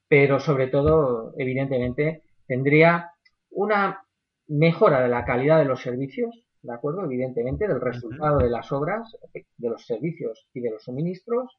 Pero 0.09 0.39
sobre 0.39 0.67
todo, 0.67 1.33
evidentemente, 1.37 2.23
tendría 2.47 3.11
una 3.51 4.03
mejora 4.47 5.01
de 5.01 5.09
la 5.09 5.25
calidad 5.25 5.59
de 5.59 5.65
los 5.65 5.81
servicios, 5.81 6.46
¿de 6.61 6.73
acuerdo? 6.73 7.03
Evidentemente, 7.05 7.67
del 7.67 7.81
resultado 7.81 8.39
de 8.39 8.49
las 8.49 8.71
obras, 8.71 9.15
de 9.33 9.69
los 9.69 9.85
servicios 9.85 10.47
y 10.53 10.61
de 10.61 10.71
los 10.71 10.83
suministros. 10.83 11.57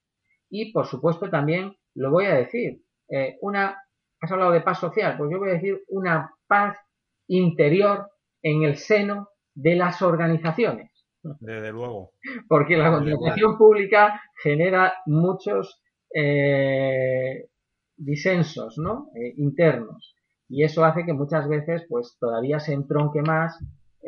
Y, 0.50 0.72
por 0.72 0.86
supuesto, 0.86 1.28
también 1.30 1.76
lo 1.94 2.10
voy 2.10 2.26
a 2.26 2.34
decir, 2.34 2.82
eh, 3.08 3.38
una, 3.40 3.82
has 4.20 4.32
hablado 4.32 4.52
de 4.52 4.60
paz 4.60 4.80
social, 4.80 5.16
pues 5.16 5.30
yo 5.30 5.38
voy 5.38 5.50
a 5.50 5.54
decir 5.54 5.82
una 5.88 6.34
paz 6.46 6.76
interior 7.26 8.10
en 8.42 8.62
el 8.62 8.76
seno 8.76 9.28
de 9.54 9.76
las 9.76 10.02
organizaciones. 10.02 10.90
Desde 11.40 11.72
luego. 11.72 12.12
Porque 12.48 12.76
la 12.76 12.90
contratación 12.90 13.58
pública 13.58 14.22
genera 14.42 14.94
muchos 15.06 15.82
eh, 16.14 17.48
disensos 17.96 18.78
¿no? 18.78 19.10
Eh, 19.14 19.34
internos. 19.36 20.14
Y 20.48 20.64
eso 20.64 20.84
hace 20.84 21.04
que 21.04 21.12
muchas 21.12 21.48
veces 21.48 21.84
pues 21.88 22.16
todavía 22.18 22.58
se 22.58 22.72
entronque 22.72 23.20
más 23.20 23.58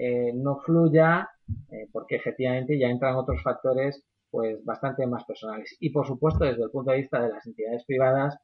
eh, 0.03 0.33
no 0.35 0.61
fluya, 0.61 1.29
eh, 1.71 1.87
porque 1.93 2.17
efectivamente 2.17 2.79
ya 2.79 2.89
entran 2.89 3.17
otros 3.17 3.43
factores 3.43 4.03
pues 4.31 4.65
bastante 4.65 5.07
más 5.07 5.25
personales. 5.25 5.77
Y 5.81 5.91
por 5.91 6.07
supuesto, 6.07 6.45
desde 6.45 6.63
el 6.63 6.71
punto 6.71 6.93
de 6.93 6.99
vista 6.99 7.21
de 7.21 7.29
las 7.29 7.47
entidades 7.47 7.85
privadas, 7.85 8.39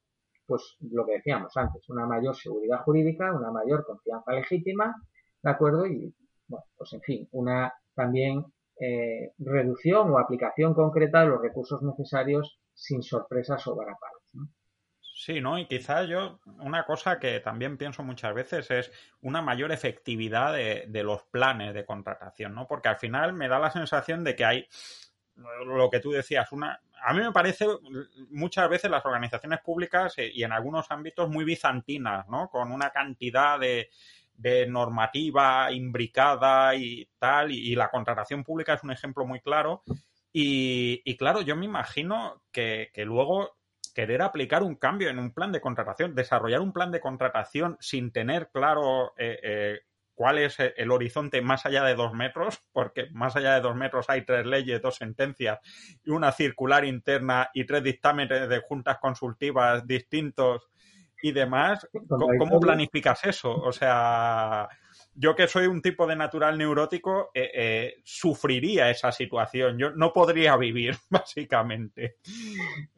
pues 0.46 0.76
lo 0.80 1.06
que 1.06 1.14
decíamos 1.14 1.56
antes, 1.56 1.88
una 1.88 2.06
mayor 2.06 2.36
seguridad 2.36 2.82
jurídica, 2.84 3.32
una 3.32 3.50
mayor 3.50 3.86
confianza 3.86 4.32
legítima, 4.32 4.94
¿de 5.42 5.50
acuerdo? 5.50 5.86
Y, 5.86 6.14
bueno, 6.46 6.64
pues 6.76 6.92
en 6.92 7.00
fin, 7.00 7.28
una 7.32 7.72
también 7.94 8.44
eh, 8.78 9.32
reducción 9.38 10.10
o 10.10 10.18
aplicación 10.18 10.74
concreta 10.74 11.22
de 11.22 11.28
los 11.28 11.40
recursos 11.40 11.82
necesarios 11.82 12.60
sin 12.74 13.02
sorpresas 13.02 13.66
o 13.66 13.76
varapalos. 13.76 14.15
Sí, 15.18 15.40
¿no? 15.40 15.58
Y 15.58 15.66
quizás 15.66 16.06
yo, 16.06 16.40
una 16.58 16.84
cosa 16.84 17.18
que 17.18 17.40
también 17.40 17.78
pienso 17.78 18.02
muchas 18.02 18.34
veces 18.34 18.70
es 18.70 18.92
una 19.22 19.40
mayor 19.40 19.72
efectividad 19.72 20.52
de, 20.52 20.84
de, 20.88 21.02
los 21.02 21.22
planes 21.24 21.72
de 21.72 21.86
contratación, 21.86 22.54
¿no? 22.54 22.66
Porque 22.66 22.90
al 22.90 22.96
final 22.96 23.32
me 23.32 23.48
da 23.48 23.58
la 23.58 23.70
sensación 23.70 24.22
de 24.24 24.36
que 24.36 24.44
hay 24.44 24.68
lo 25.64 25.88
que 25.88 26.00
tú 26.00 26.10
decías, 26.10 26.52
una. 26.52 26.78
A 27.02 27.14
mí 27.14 27.20
me 27.20 27.32
parece 27.32 27.66
muchas 28.28 28.68
veces 28.68 28.90
las 28.90 29.06
organizaciones 29.06 29.60
públicas 29.60 30.14
y 30.18 30.42
en 30.42 30.52
algunos 30.52 30.90
ámbitos 30.90 31.30
muy 31.30 31.46
bizantinas, 31.46 32.28
¿no? 32.28 32.50
Con 32.50 32.70
una 32.70 32.90
cantidad 32.90 33.58
de, 33.58 33.88
de 34.34 34.66
normativa 34.66 35.72
imbricada 35.72 36.74
y 36.74 37.08
tal, 37.18 37.52
y, 37.52 37.72
y, 37.72 37.74
la 37.74 37.90
contratación 37.90 38.44
pública 38.44 38.74
es 38.74 38.84
un 38.84 38.92
ejemplo 38.92 39.24
muy 39.24 39.40
claro. 39.40 39.82
Y, 40.30 41.00
y 41.06 41.16
claro, 41.16 41.40
yo 41.40 41.56
me 41.56 41.64
imagino 41.64 42.42
que, 42.52 42.90
que 42.92 43.06
luego 43.06 43.56
querer 43.96 44.20
aplicar 44.20 44.62
un 44.62 44.74
cambio 44.74 45.08
en 45.08 45.18
un 45.18 45.32
plan 45.32 45.52
de 45.52 45.62
contratación, 45.62 46.14
desarrollar 46.14 46.60
un 46.60 46.74
plan 46.74 46.92
de 46.92 47.00
contratación 47.00 47.78
sin 47.80 48.12
tener 48.12 48.50
claro 48.52 49.14
eh, 49.16 49.38
eh, 49.42 49.80
cuál 50.14 50.36
es 50.36 50.58
el 50.58 50.90
horizonte 50.90 51.40
más 51.40 51.64
allá 51.64 51.82
de 51.82 51.94
dos 51.94 52.12
metros, 52.12 52.60
porque 52.74 53.06
más 53.12 53.36
allá 53.36 53.54
de 53.54 53.62
dos 53.62 53.74
metros 53.74 54.10
hay 54.10 54.26
tres 54.26 54.44
leyes, 54.44 54.82
dos 54.82 54.96
sentencias 54.96 55.60
y 56.04 56.10
una 56.10 56.30
circular 56.30 56.84
interna 56.84 57.48
y 57.54 57.64
tres 57.64 57.82
dictámenes 57.84 58.50
de 58.50 58.60
juntas 58.60 58.98
consultivas 59.00 59.86
distintos 59.86 60.68
y 61.22 61.32
demás. 61.32 61.88
¿Cómo 62.38 62.60
planificas 62.60 63.24
eso? 63.24 63.50
O 63.50 63.72
sea, 63.72 64.68
yo 65.18 65.34
que 65.34 65.48
soy 65.48 65.66
un 65.66 65.80
tipo 65.80 66.06
de 66.06 66.14
natural 66.14 66.58
neurótico, 66.58 67.30
eh, 67.34 67.50
eh, 67.54 67.94
sufriría 68.04 68.90
esa 68.90 69.10
situación. 69.10 69.78
Yo 69.78 69.90
no 69.92 70.12
podría 70.12 70.56
vivir, 70.56 70.94
básicamente. 71.10 72.16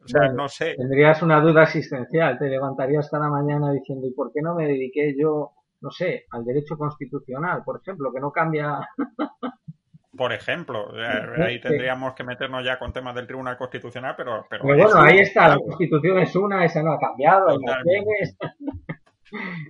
O 0.03 0.07
sea, 0.07 0.21
bueno, 0.21 0.43
no 0.43 0.49
sé. 0.49 0.75
Tendrías 0.77 1.21
una 1.21 1.39
duda 1.39 1.63
existencial. 1.63 2.37
Te 2.37 2.49
levantarías 2.49 3.09
cada 3.09 3.29
mañana 3.29 3.71
diciendo, 3.71 4.05
¿y 4.07 4.11
por 4.11 4.31
qué 4.33 4.41
no 4.41 4.55
me 4.55 4.67
dediqué 4.67 5.15
yo, 5.17 5.53
no 5.81 5.91
sé, 5.91 6.25
al 6.31 6.43
derecho 6.43 6.77
constitucional, 6.77 7.63
por 7.63 7.79
ejemplo, 7.81 8.11
que 8.13 8.19
no 8.19 8.31
cambia. 8.31 8.79
por 10.17 10.33
ejemplo, 10.33 10.89
eh, 10.99 11.43
ahí 11.43 11.61
tendríamos 11.61 12.13
que 12.13 12.25
meternos 12.25 12.65
ya 12.65 12.77
con 12.77 12.91
temas 12.91 13.15
del 13.15 13.25
Tribunal 13.25 13.57
Constitucional, 13.57 14.15
pero... 14.17 14.45
Pero, 14.49 14.63
pero 14.63 14.83
bueno, 14.83 15.01
ahí 15.01 15.19
está, 15.19 15.47
la 15.47 15.57
Constitución 15.57 16.19
es 16.19 16.35
una, 16.35 16.65
esa 16.65 16.83
no 16.83 16.91
ha 16.91 16.99
cambiado, 16.99 17.57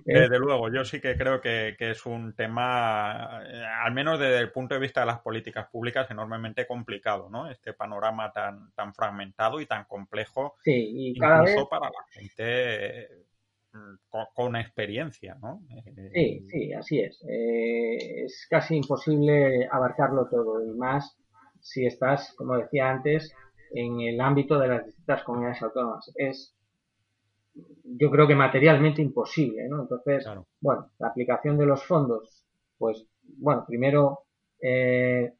Desde 0.04 0.38
luego, 0.38 0.70
yo 0.72 0.84
sí 0.84 1.00
que 1.00 1.16
creo 1.16 1.40
que, 1.40 1.76
es 1.78 2.06
un 2.06 2.34
tema, 2.34 3.42
eh, 3.46 3.64
al 3.64 3.92
menos 3.92 4.18
desde 4.18 4.38
el 4.38 4.52
punto 4.52 4.74
de 4.74 4.80
vista 4.80 5.00
de 5.00 5.06
las 5.06 5.20
políticas 5.20 5.68
públicas, 5.68 6.10
enormemente 6.10 6.66
complicado, 6.66 7.28
¿no? 7.30 7.50
Este 7.50 7.72
panorama 7.72 8.32
tan, 8.32 8.72
tan 8.72 8.94
fragmentado 8.94 9.60
y 9.60 9.66
tan 9.66 9.84
complejo, 9.84 10.54
sí, 10.62 11.12
y 11.12 11.18
cada 11.18 11.42
incluso 11.42 11.68
para 11.68 11.86
la 11.86 12.04
gente 12.10 13.08
mm, 13.72 14.30
con, 14.34 14.56
experiencia, 14.56 15.36
¿no? 15.40 15.62
Eh, 15.86 16.10
sí, 16.12 16.46
sí, 16.50 16.72
así 16.72 17.00
es. 17.00 17.24
Eh, 17.28 18.24
es 18.24 18.46
casi 18.48 18.76
imposible 18.76 19.68
abarcarlo 19.70 20.28
todo 20.28 20.64
y 20.64 20.70
más 20.72 21.16
si 21.60 21.86
estás, 21.86 22.32
como 22.34 22.56
decía 22.56 22.90
antes, 22.90 23.34
en 23.72 24.00
el 24.00 24.20
ámbito 24.20 24.58
de 24.58 24.68
las 24.68 24.86
distintas 24.86 25.22
comunidades 25.22 25.62
autónomas. 25.62 26.10
Es 26.16 26.54
yo 27.54 28.10
creo 28.10 28.26
que 28.26 28.34
materialmente 28.34 29.02
imposible, 29.02 29.68
¿no? 29.68 29.82
Entonces, 29.82 30.24
bueno, 30.60 30.90
la 30.98 31.08
aplicación 31.08 31.58
de 31.58 31.66
los 31.66 31.84
fondos, 31.84 32.44
pues, 32.78 33.06
bueno, 33.22 33.64
primero 33.66 34.20
eh, 34.62 35.32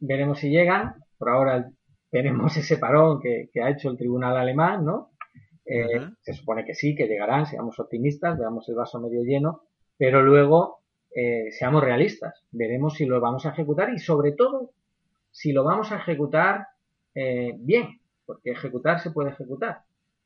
veremos 0.00 0.38
si 0.38 0.50
llegan. 0.50 0.94
Por 1.16 1.30
ahora 1.30 1.70
tenemos 2.10 2.56
ese 2.56 2.78
parón 2.78 3.20
que, 3.20 3.50
ha 3.60 3.70
hecho 3.70 3.90
el 3.90 3.96
tribunal 3.96 4.36
alemán, 4.36 4.84
¿no? 4.84 5.10
Eh, 5.64 6.00
se 6.22 6.32
supone 6.32 6.64
que 6.64 6.74
sí, 6.74 6.94
que 6.94 7.06
llegarán, 7.06 7.46
seamos 7.46 7.78
optimistas, 7.78 8.38
veamos 8.38 8.66
el 8.68 8.74
vaso 8.74 9.00
medio 9.00 9.22
lleno, 9.22 9.64
pero 9.98 10.22
luego 10.22 10.80
eh, 11.14 11.50
seamos 11.50 11.84
realistas, 11.84 12.42
veremos 12.50 12.94
si 12.94 13.04
lo 13.04 13.20
vamos 13.20 13.44
a 13.44 13.50
ejecutar 13.50 13.92
y 13.92 13.98
sobre 13.98 14.32
todo 14.32 14.70
si 15.30 15.52
lo 15.52 15.64
vamos 15.64 15.92
a 15.92 15.96
ejecutar 15.96 16.66
bien, 17.58 18.00
porque 18.24 18.52
ejecutar 18.52 19.00
se 19.00 19.10
puede 19.10 19.30
ejecutar 19.30 19.82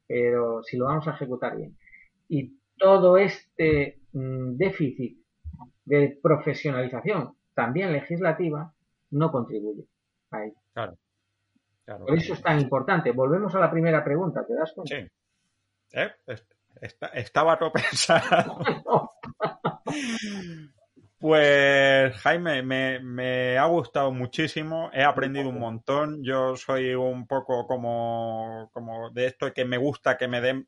pero 0.06 0.62
si 0.62 0.76
lo 0.76 0.86
vamos 0.86 1.06
a 1.08 1.12
ejecutar 1.12 1.56
bien. 1.56 1.76
Y 2.28 2.58
todo 2.76 3.16
este 3.16 4.00
mm, 4.12 4.56
déficit 4.56 5.18
de 5.84 6.18
profesionalización, 6.22 7.36
también 7.54 7.92
legislativa, 7.92 8.72
no 9.10 9.30
contribuye 9.30 9.86
a 10.30 10.44
ello. 10.44 10.56
Claro. 10.72 10.98
Por 11.84 12.16
eso 12.16 12.34
es 12.34 12.42
tan 12.42 12.60
importante. 12.60 13.12
Volvemos 13.12 13.54
a 13.54 13.60
la 13.60 13.70
primera 13.70 14.04
pregunta, 14.04 14.46
¿te 14.46 14.54
das 14.54 14.72
cuenta? 14.72 14.96
Sí. 14.96 15.06
¿Eh? 15.92 16.10
estaba 17.12 17.58
todo 17.58 17.72
pensado. 17.72 18.60
Pues 21.22 22.16
Jaime, 22.16 22.64
me, 22.64 23.56
ha 23.56 23.66
gustado 23.66 24.10
muchísimo, 24.10 24.90
he 24.92 25.04
aprendido 25.04 25.50
un 25.50 25.60
montón, 25.60 26.24
yo 26.24 26.56
soy 26.56 26.94
un 26.96 27.28
poco 27.28 27.64
como, 27.68 28.68
como 28.72 29.08
de 29.10 29.26
esto 29.26 29.52
que 29.52 29.64
me 29.64 29.76
gusta 29.76 30.18
que 30.18 30.26
me 30.26 30.40
den 30.40 30.66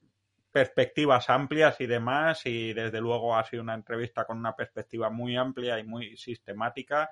perspectivas 0.53 1.29
amplias 1.29 1.81
y 1.81 1.87
demás 1.87 2.47
y 2.47 2.73
desde 2.73 3.01
luego 3.01 3.35
ha 3.37 3.43
sido 3.43 3.65
una 3.65 3.75
entrevista 3.75 4.27
con 4.27 4.39
una 4.39 4.55
perspectiva 4.55 5.11
muy 5.11 5.37
amplia 5.37 5.81
y 5.81 5.83
muy 5.83 6.17
sistemática 6.17 7.11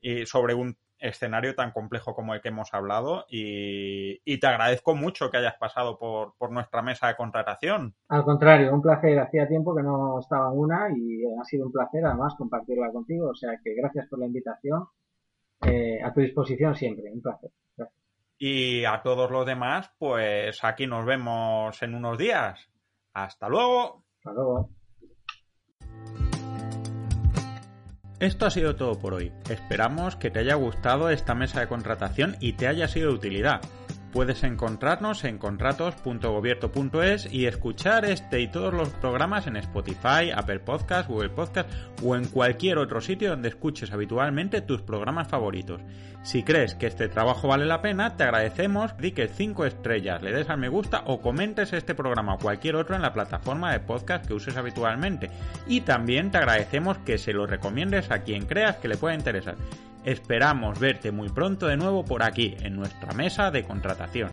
y 0.00 0.24
sobre 0.24 0.54
un 0.54 0.78
escenario 0.98 1.54
tan 1.54 1.72
complejo 1.72 2.14
como 2.14 2.34
el 2.34 2.40
que 2.40 2.48
hemos 2.48 2.72
hablado 2.72 3.26
y, 3.28 4.20
te 4.38 4.46
agradezco 4.46 4.94
mucho 4.94 5.30
que 5.30 5.38
hayas 5.38 5.56
pasado 5.56 5.98
por, 5.98 6.50
nuestra 6.50 6.82
mesa 6.82 7.08
de 7.08 7.16
contratación. 7.16 7.94
Al 8.08 8.24
contrario, 8.24 8.72
un 8.72 8.82
placer. 8.82 9.18
Hacía 9.18 9.48
tiempo 9.48 9.74
que 9.74 9.82
no 9.82 10.20
estaba 10.20 10.52
en 10.52 10.58
una 10.58 10.88
y 10.94 11.24
ha 11.24 11.44
sido 11.44 11.66
un 11.66 11.72
placer 11.72 12.04
además 12.04 12.34
compartirla 12.36 12.92
contigo. 12.92 13.30
O 13.30 13.34
sea 13.34 13.52
que 13.62 13.74
gracias 13.74 14.06
por 14.08 14.18
la 14.18 14.26
invitación. 14.26 14.86
Eh, 15.62 16.02
a 16.02 16.12
tu 16.12 16.20
disposición 16.20 16.74
siempre. 16.74 17.10
Un 17.12 17.22
placer. 17.22 17.50
Y 18.38 18.84
a 18.84 19.00
todos 19.02 19.30
los 19.30 19.46
demás, 19.46 19.90
pues 19.98 20.62
aquí 20.62 20.86
nos 20.86 21.06
vemos 21.06 21.82
en 21.82 21.94
unos 21.94 22.18
días. 22.18 22.70
Hasta 23.14 23.48
luego. 23.48 24.04
Hasta 24.18 24.32
luego. 24.32 24.75
Esto 28.18 28.46
ha 28.46 28.50
sido 28.50 28.76
todo 28.76 28.98
por 28.98 29.12
hoy. 29.12 29.30
Esperamos 29.50 30.16
que 30.16 30.30
te 30.30 30.38
haya 30.38 30.54
gustado 30.54 31.10
esta 31.10 31.34
mesa 31.34 31.60
de 31.60 31.68
contratación 31.68 32.36
y 32.40 32.54
te 32.54 32.66
haya 32.66 32.88
sido 32.88 33.10
de 33.10 33.16
utilidad. 33.16 33.60
Puedes 34.16 34.42
encontrarnos 34.44 35.24
en 35.24 35.36
contratos.gobierto.es 35.36 37.30
y 37.30 37.44
escuchar 37.44 38.06
este 38.06 38.40
y 38.40 38.48
todos 38.48 38.72
los 38.72 38.88
programas 38.88 39.46
en 39.46 39.56
Spotify, 39.56 40.30
Apple 40.34 40.60
Podcast, 40.60 41.06
Google 41.06 41.28
Podcast 41.28 41.68
o 42.02 42.16
en 42.16 42.24
cualquier 42.24 42.78
otro 42.78 43.02
sitio 43.02 43.28
donde 43.28 43.50
escuches 43.50 43.92
habitualmente 43.92 44.62
tus 44.62 44.80
programas 44.80 45.28
favoritos. 45.28 45.82
Si 46.22 46.44
crees 46.44 46.74
que 46.74 46.86
este 46.86 47.10
trabajo 47.10 47.46
vale 47.48 47.66
la 47.66 47.82
pena, 47.82 48.16
te 48.16 48.24
agradecemos 48.24 48.96
di 48.96 49.12
que 49.12 49.28
5 49.28 49.66
estrellas, 49.66 50.22
le 50.22 50.32
des 50.32 50.48
al 50.48 50.60
me 50.60 50.70
gusta 50.70 51.02
o 51.04 51.20
comentes 51.20 51.74
este 51.74 51.94
programa 51.94 52.36
o 52.36 52.38
cualquier 52.38 52.76
otro 52.76 52.96
en 52.96 53.02
la 53.02 53.12
plataforma 53.12 53.70
de 53.70 53.80
podcast 53.80 54.24
que 54.24 54.32
uses 54.32 54.56
habitualmente. 54.56 55.30
Y 55.66 55.82
también 55.82 56.30
te 56.30 56.38
agradecemos 56.38 56.96
que 57.04 57.18
se 57.18 57.34
lo 57.34 57.46
recomiendes 57.46 58.10
a 58.10 58.20
quien 58.20 58.46
creas 58.46 58.76
que 58.76 58.88
le 58.88 58.96
pueda 58.96 59.14
interesar. 59.14 59.56
Esperamos 60.06 60.78
verte 60.78 61.10
muy 61.10 61.28
pronto 61.28 61.66
de 61.66 61.76
nuevo 61.76 62.04
por 62.04 62.22
aquí, 62.22 62.54
en 62.60 62.76
nuestra 62.76 63.12
mesa 63.12 63.50
de 63.50 63.64
contratación. 63.64 64.30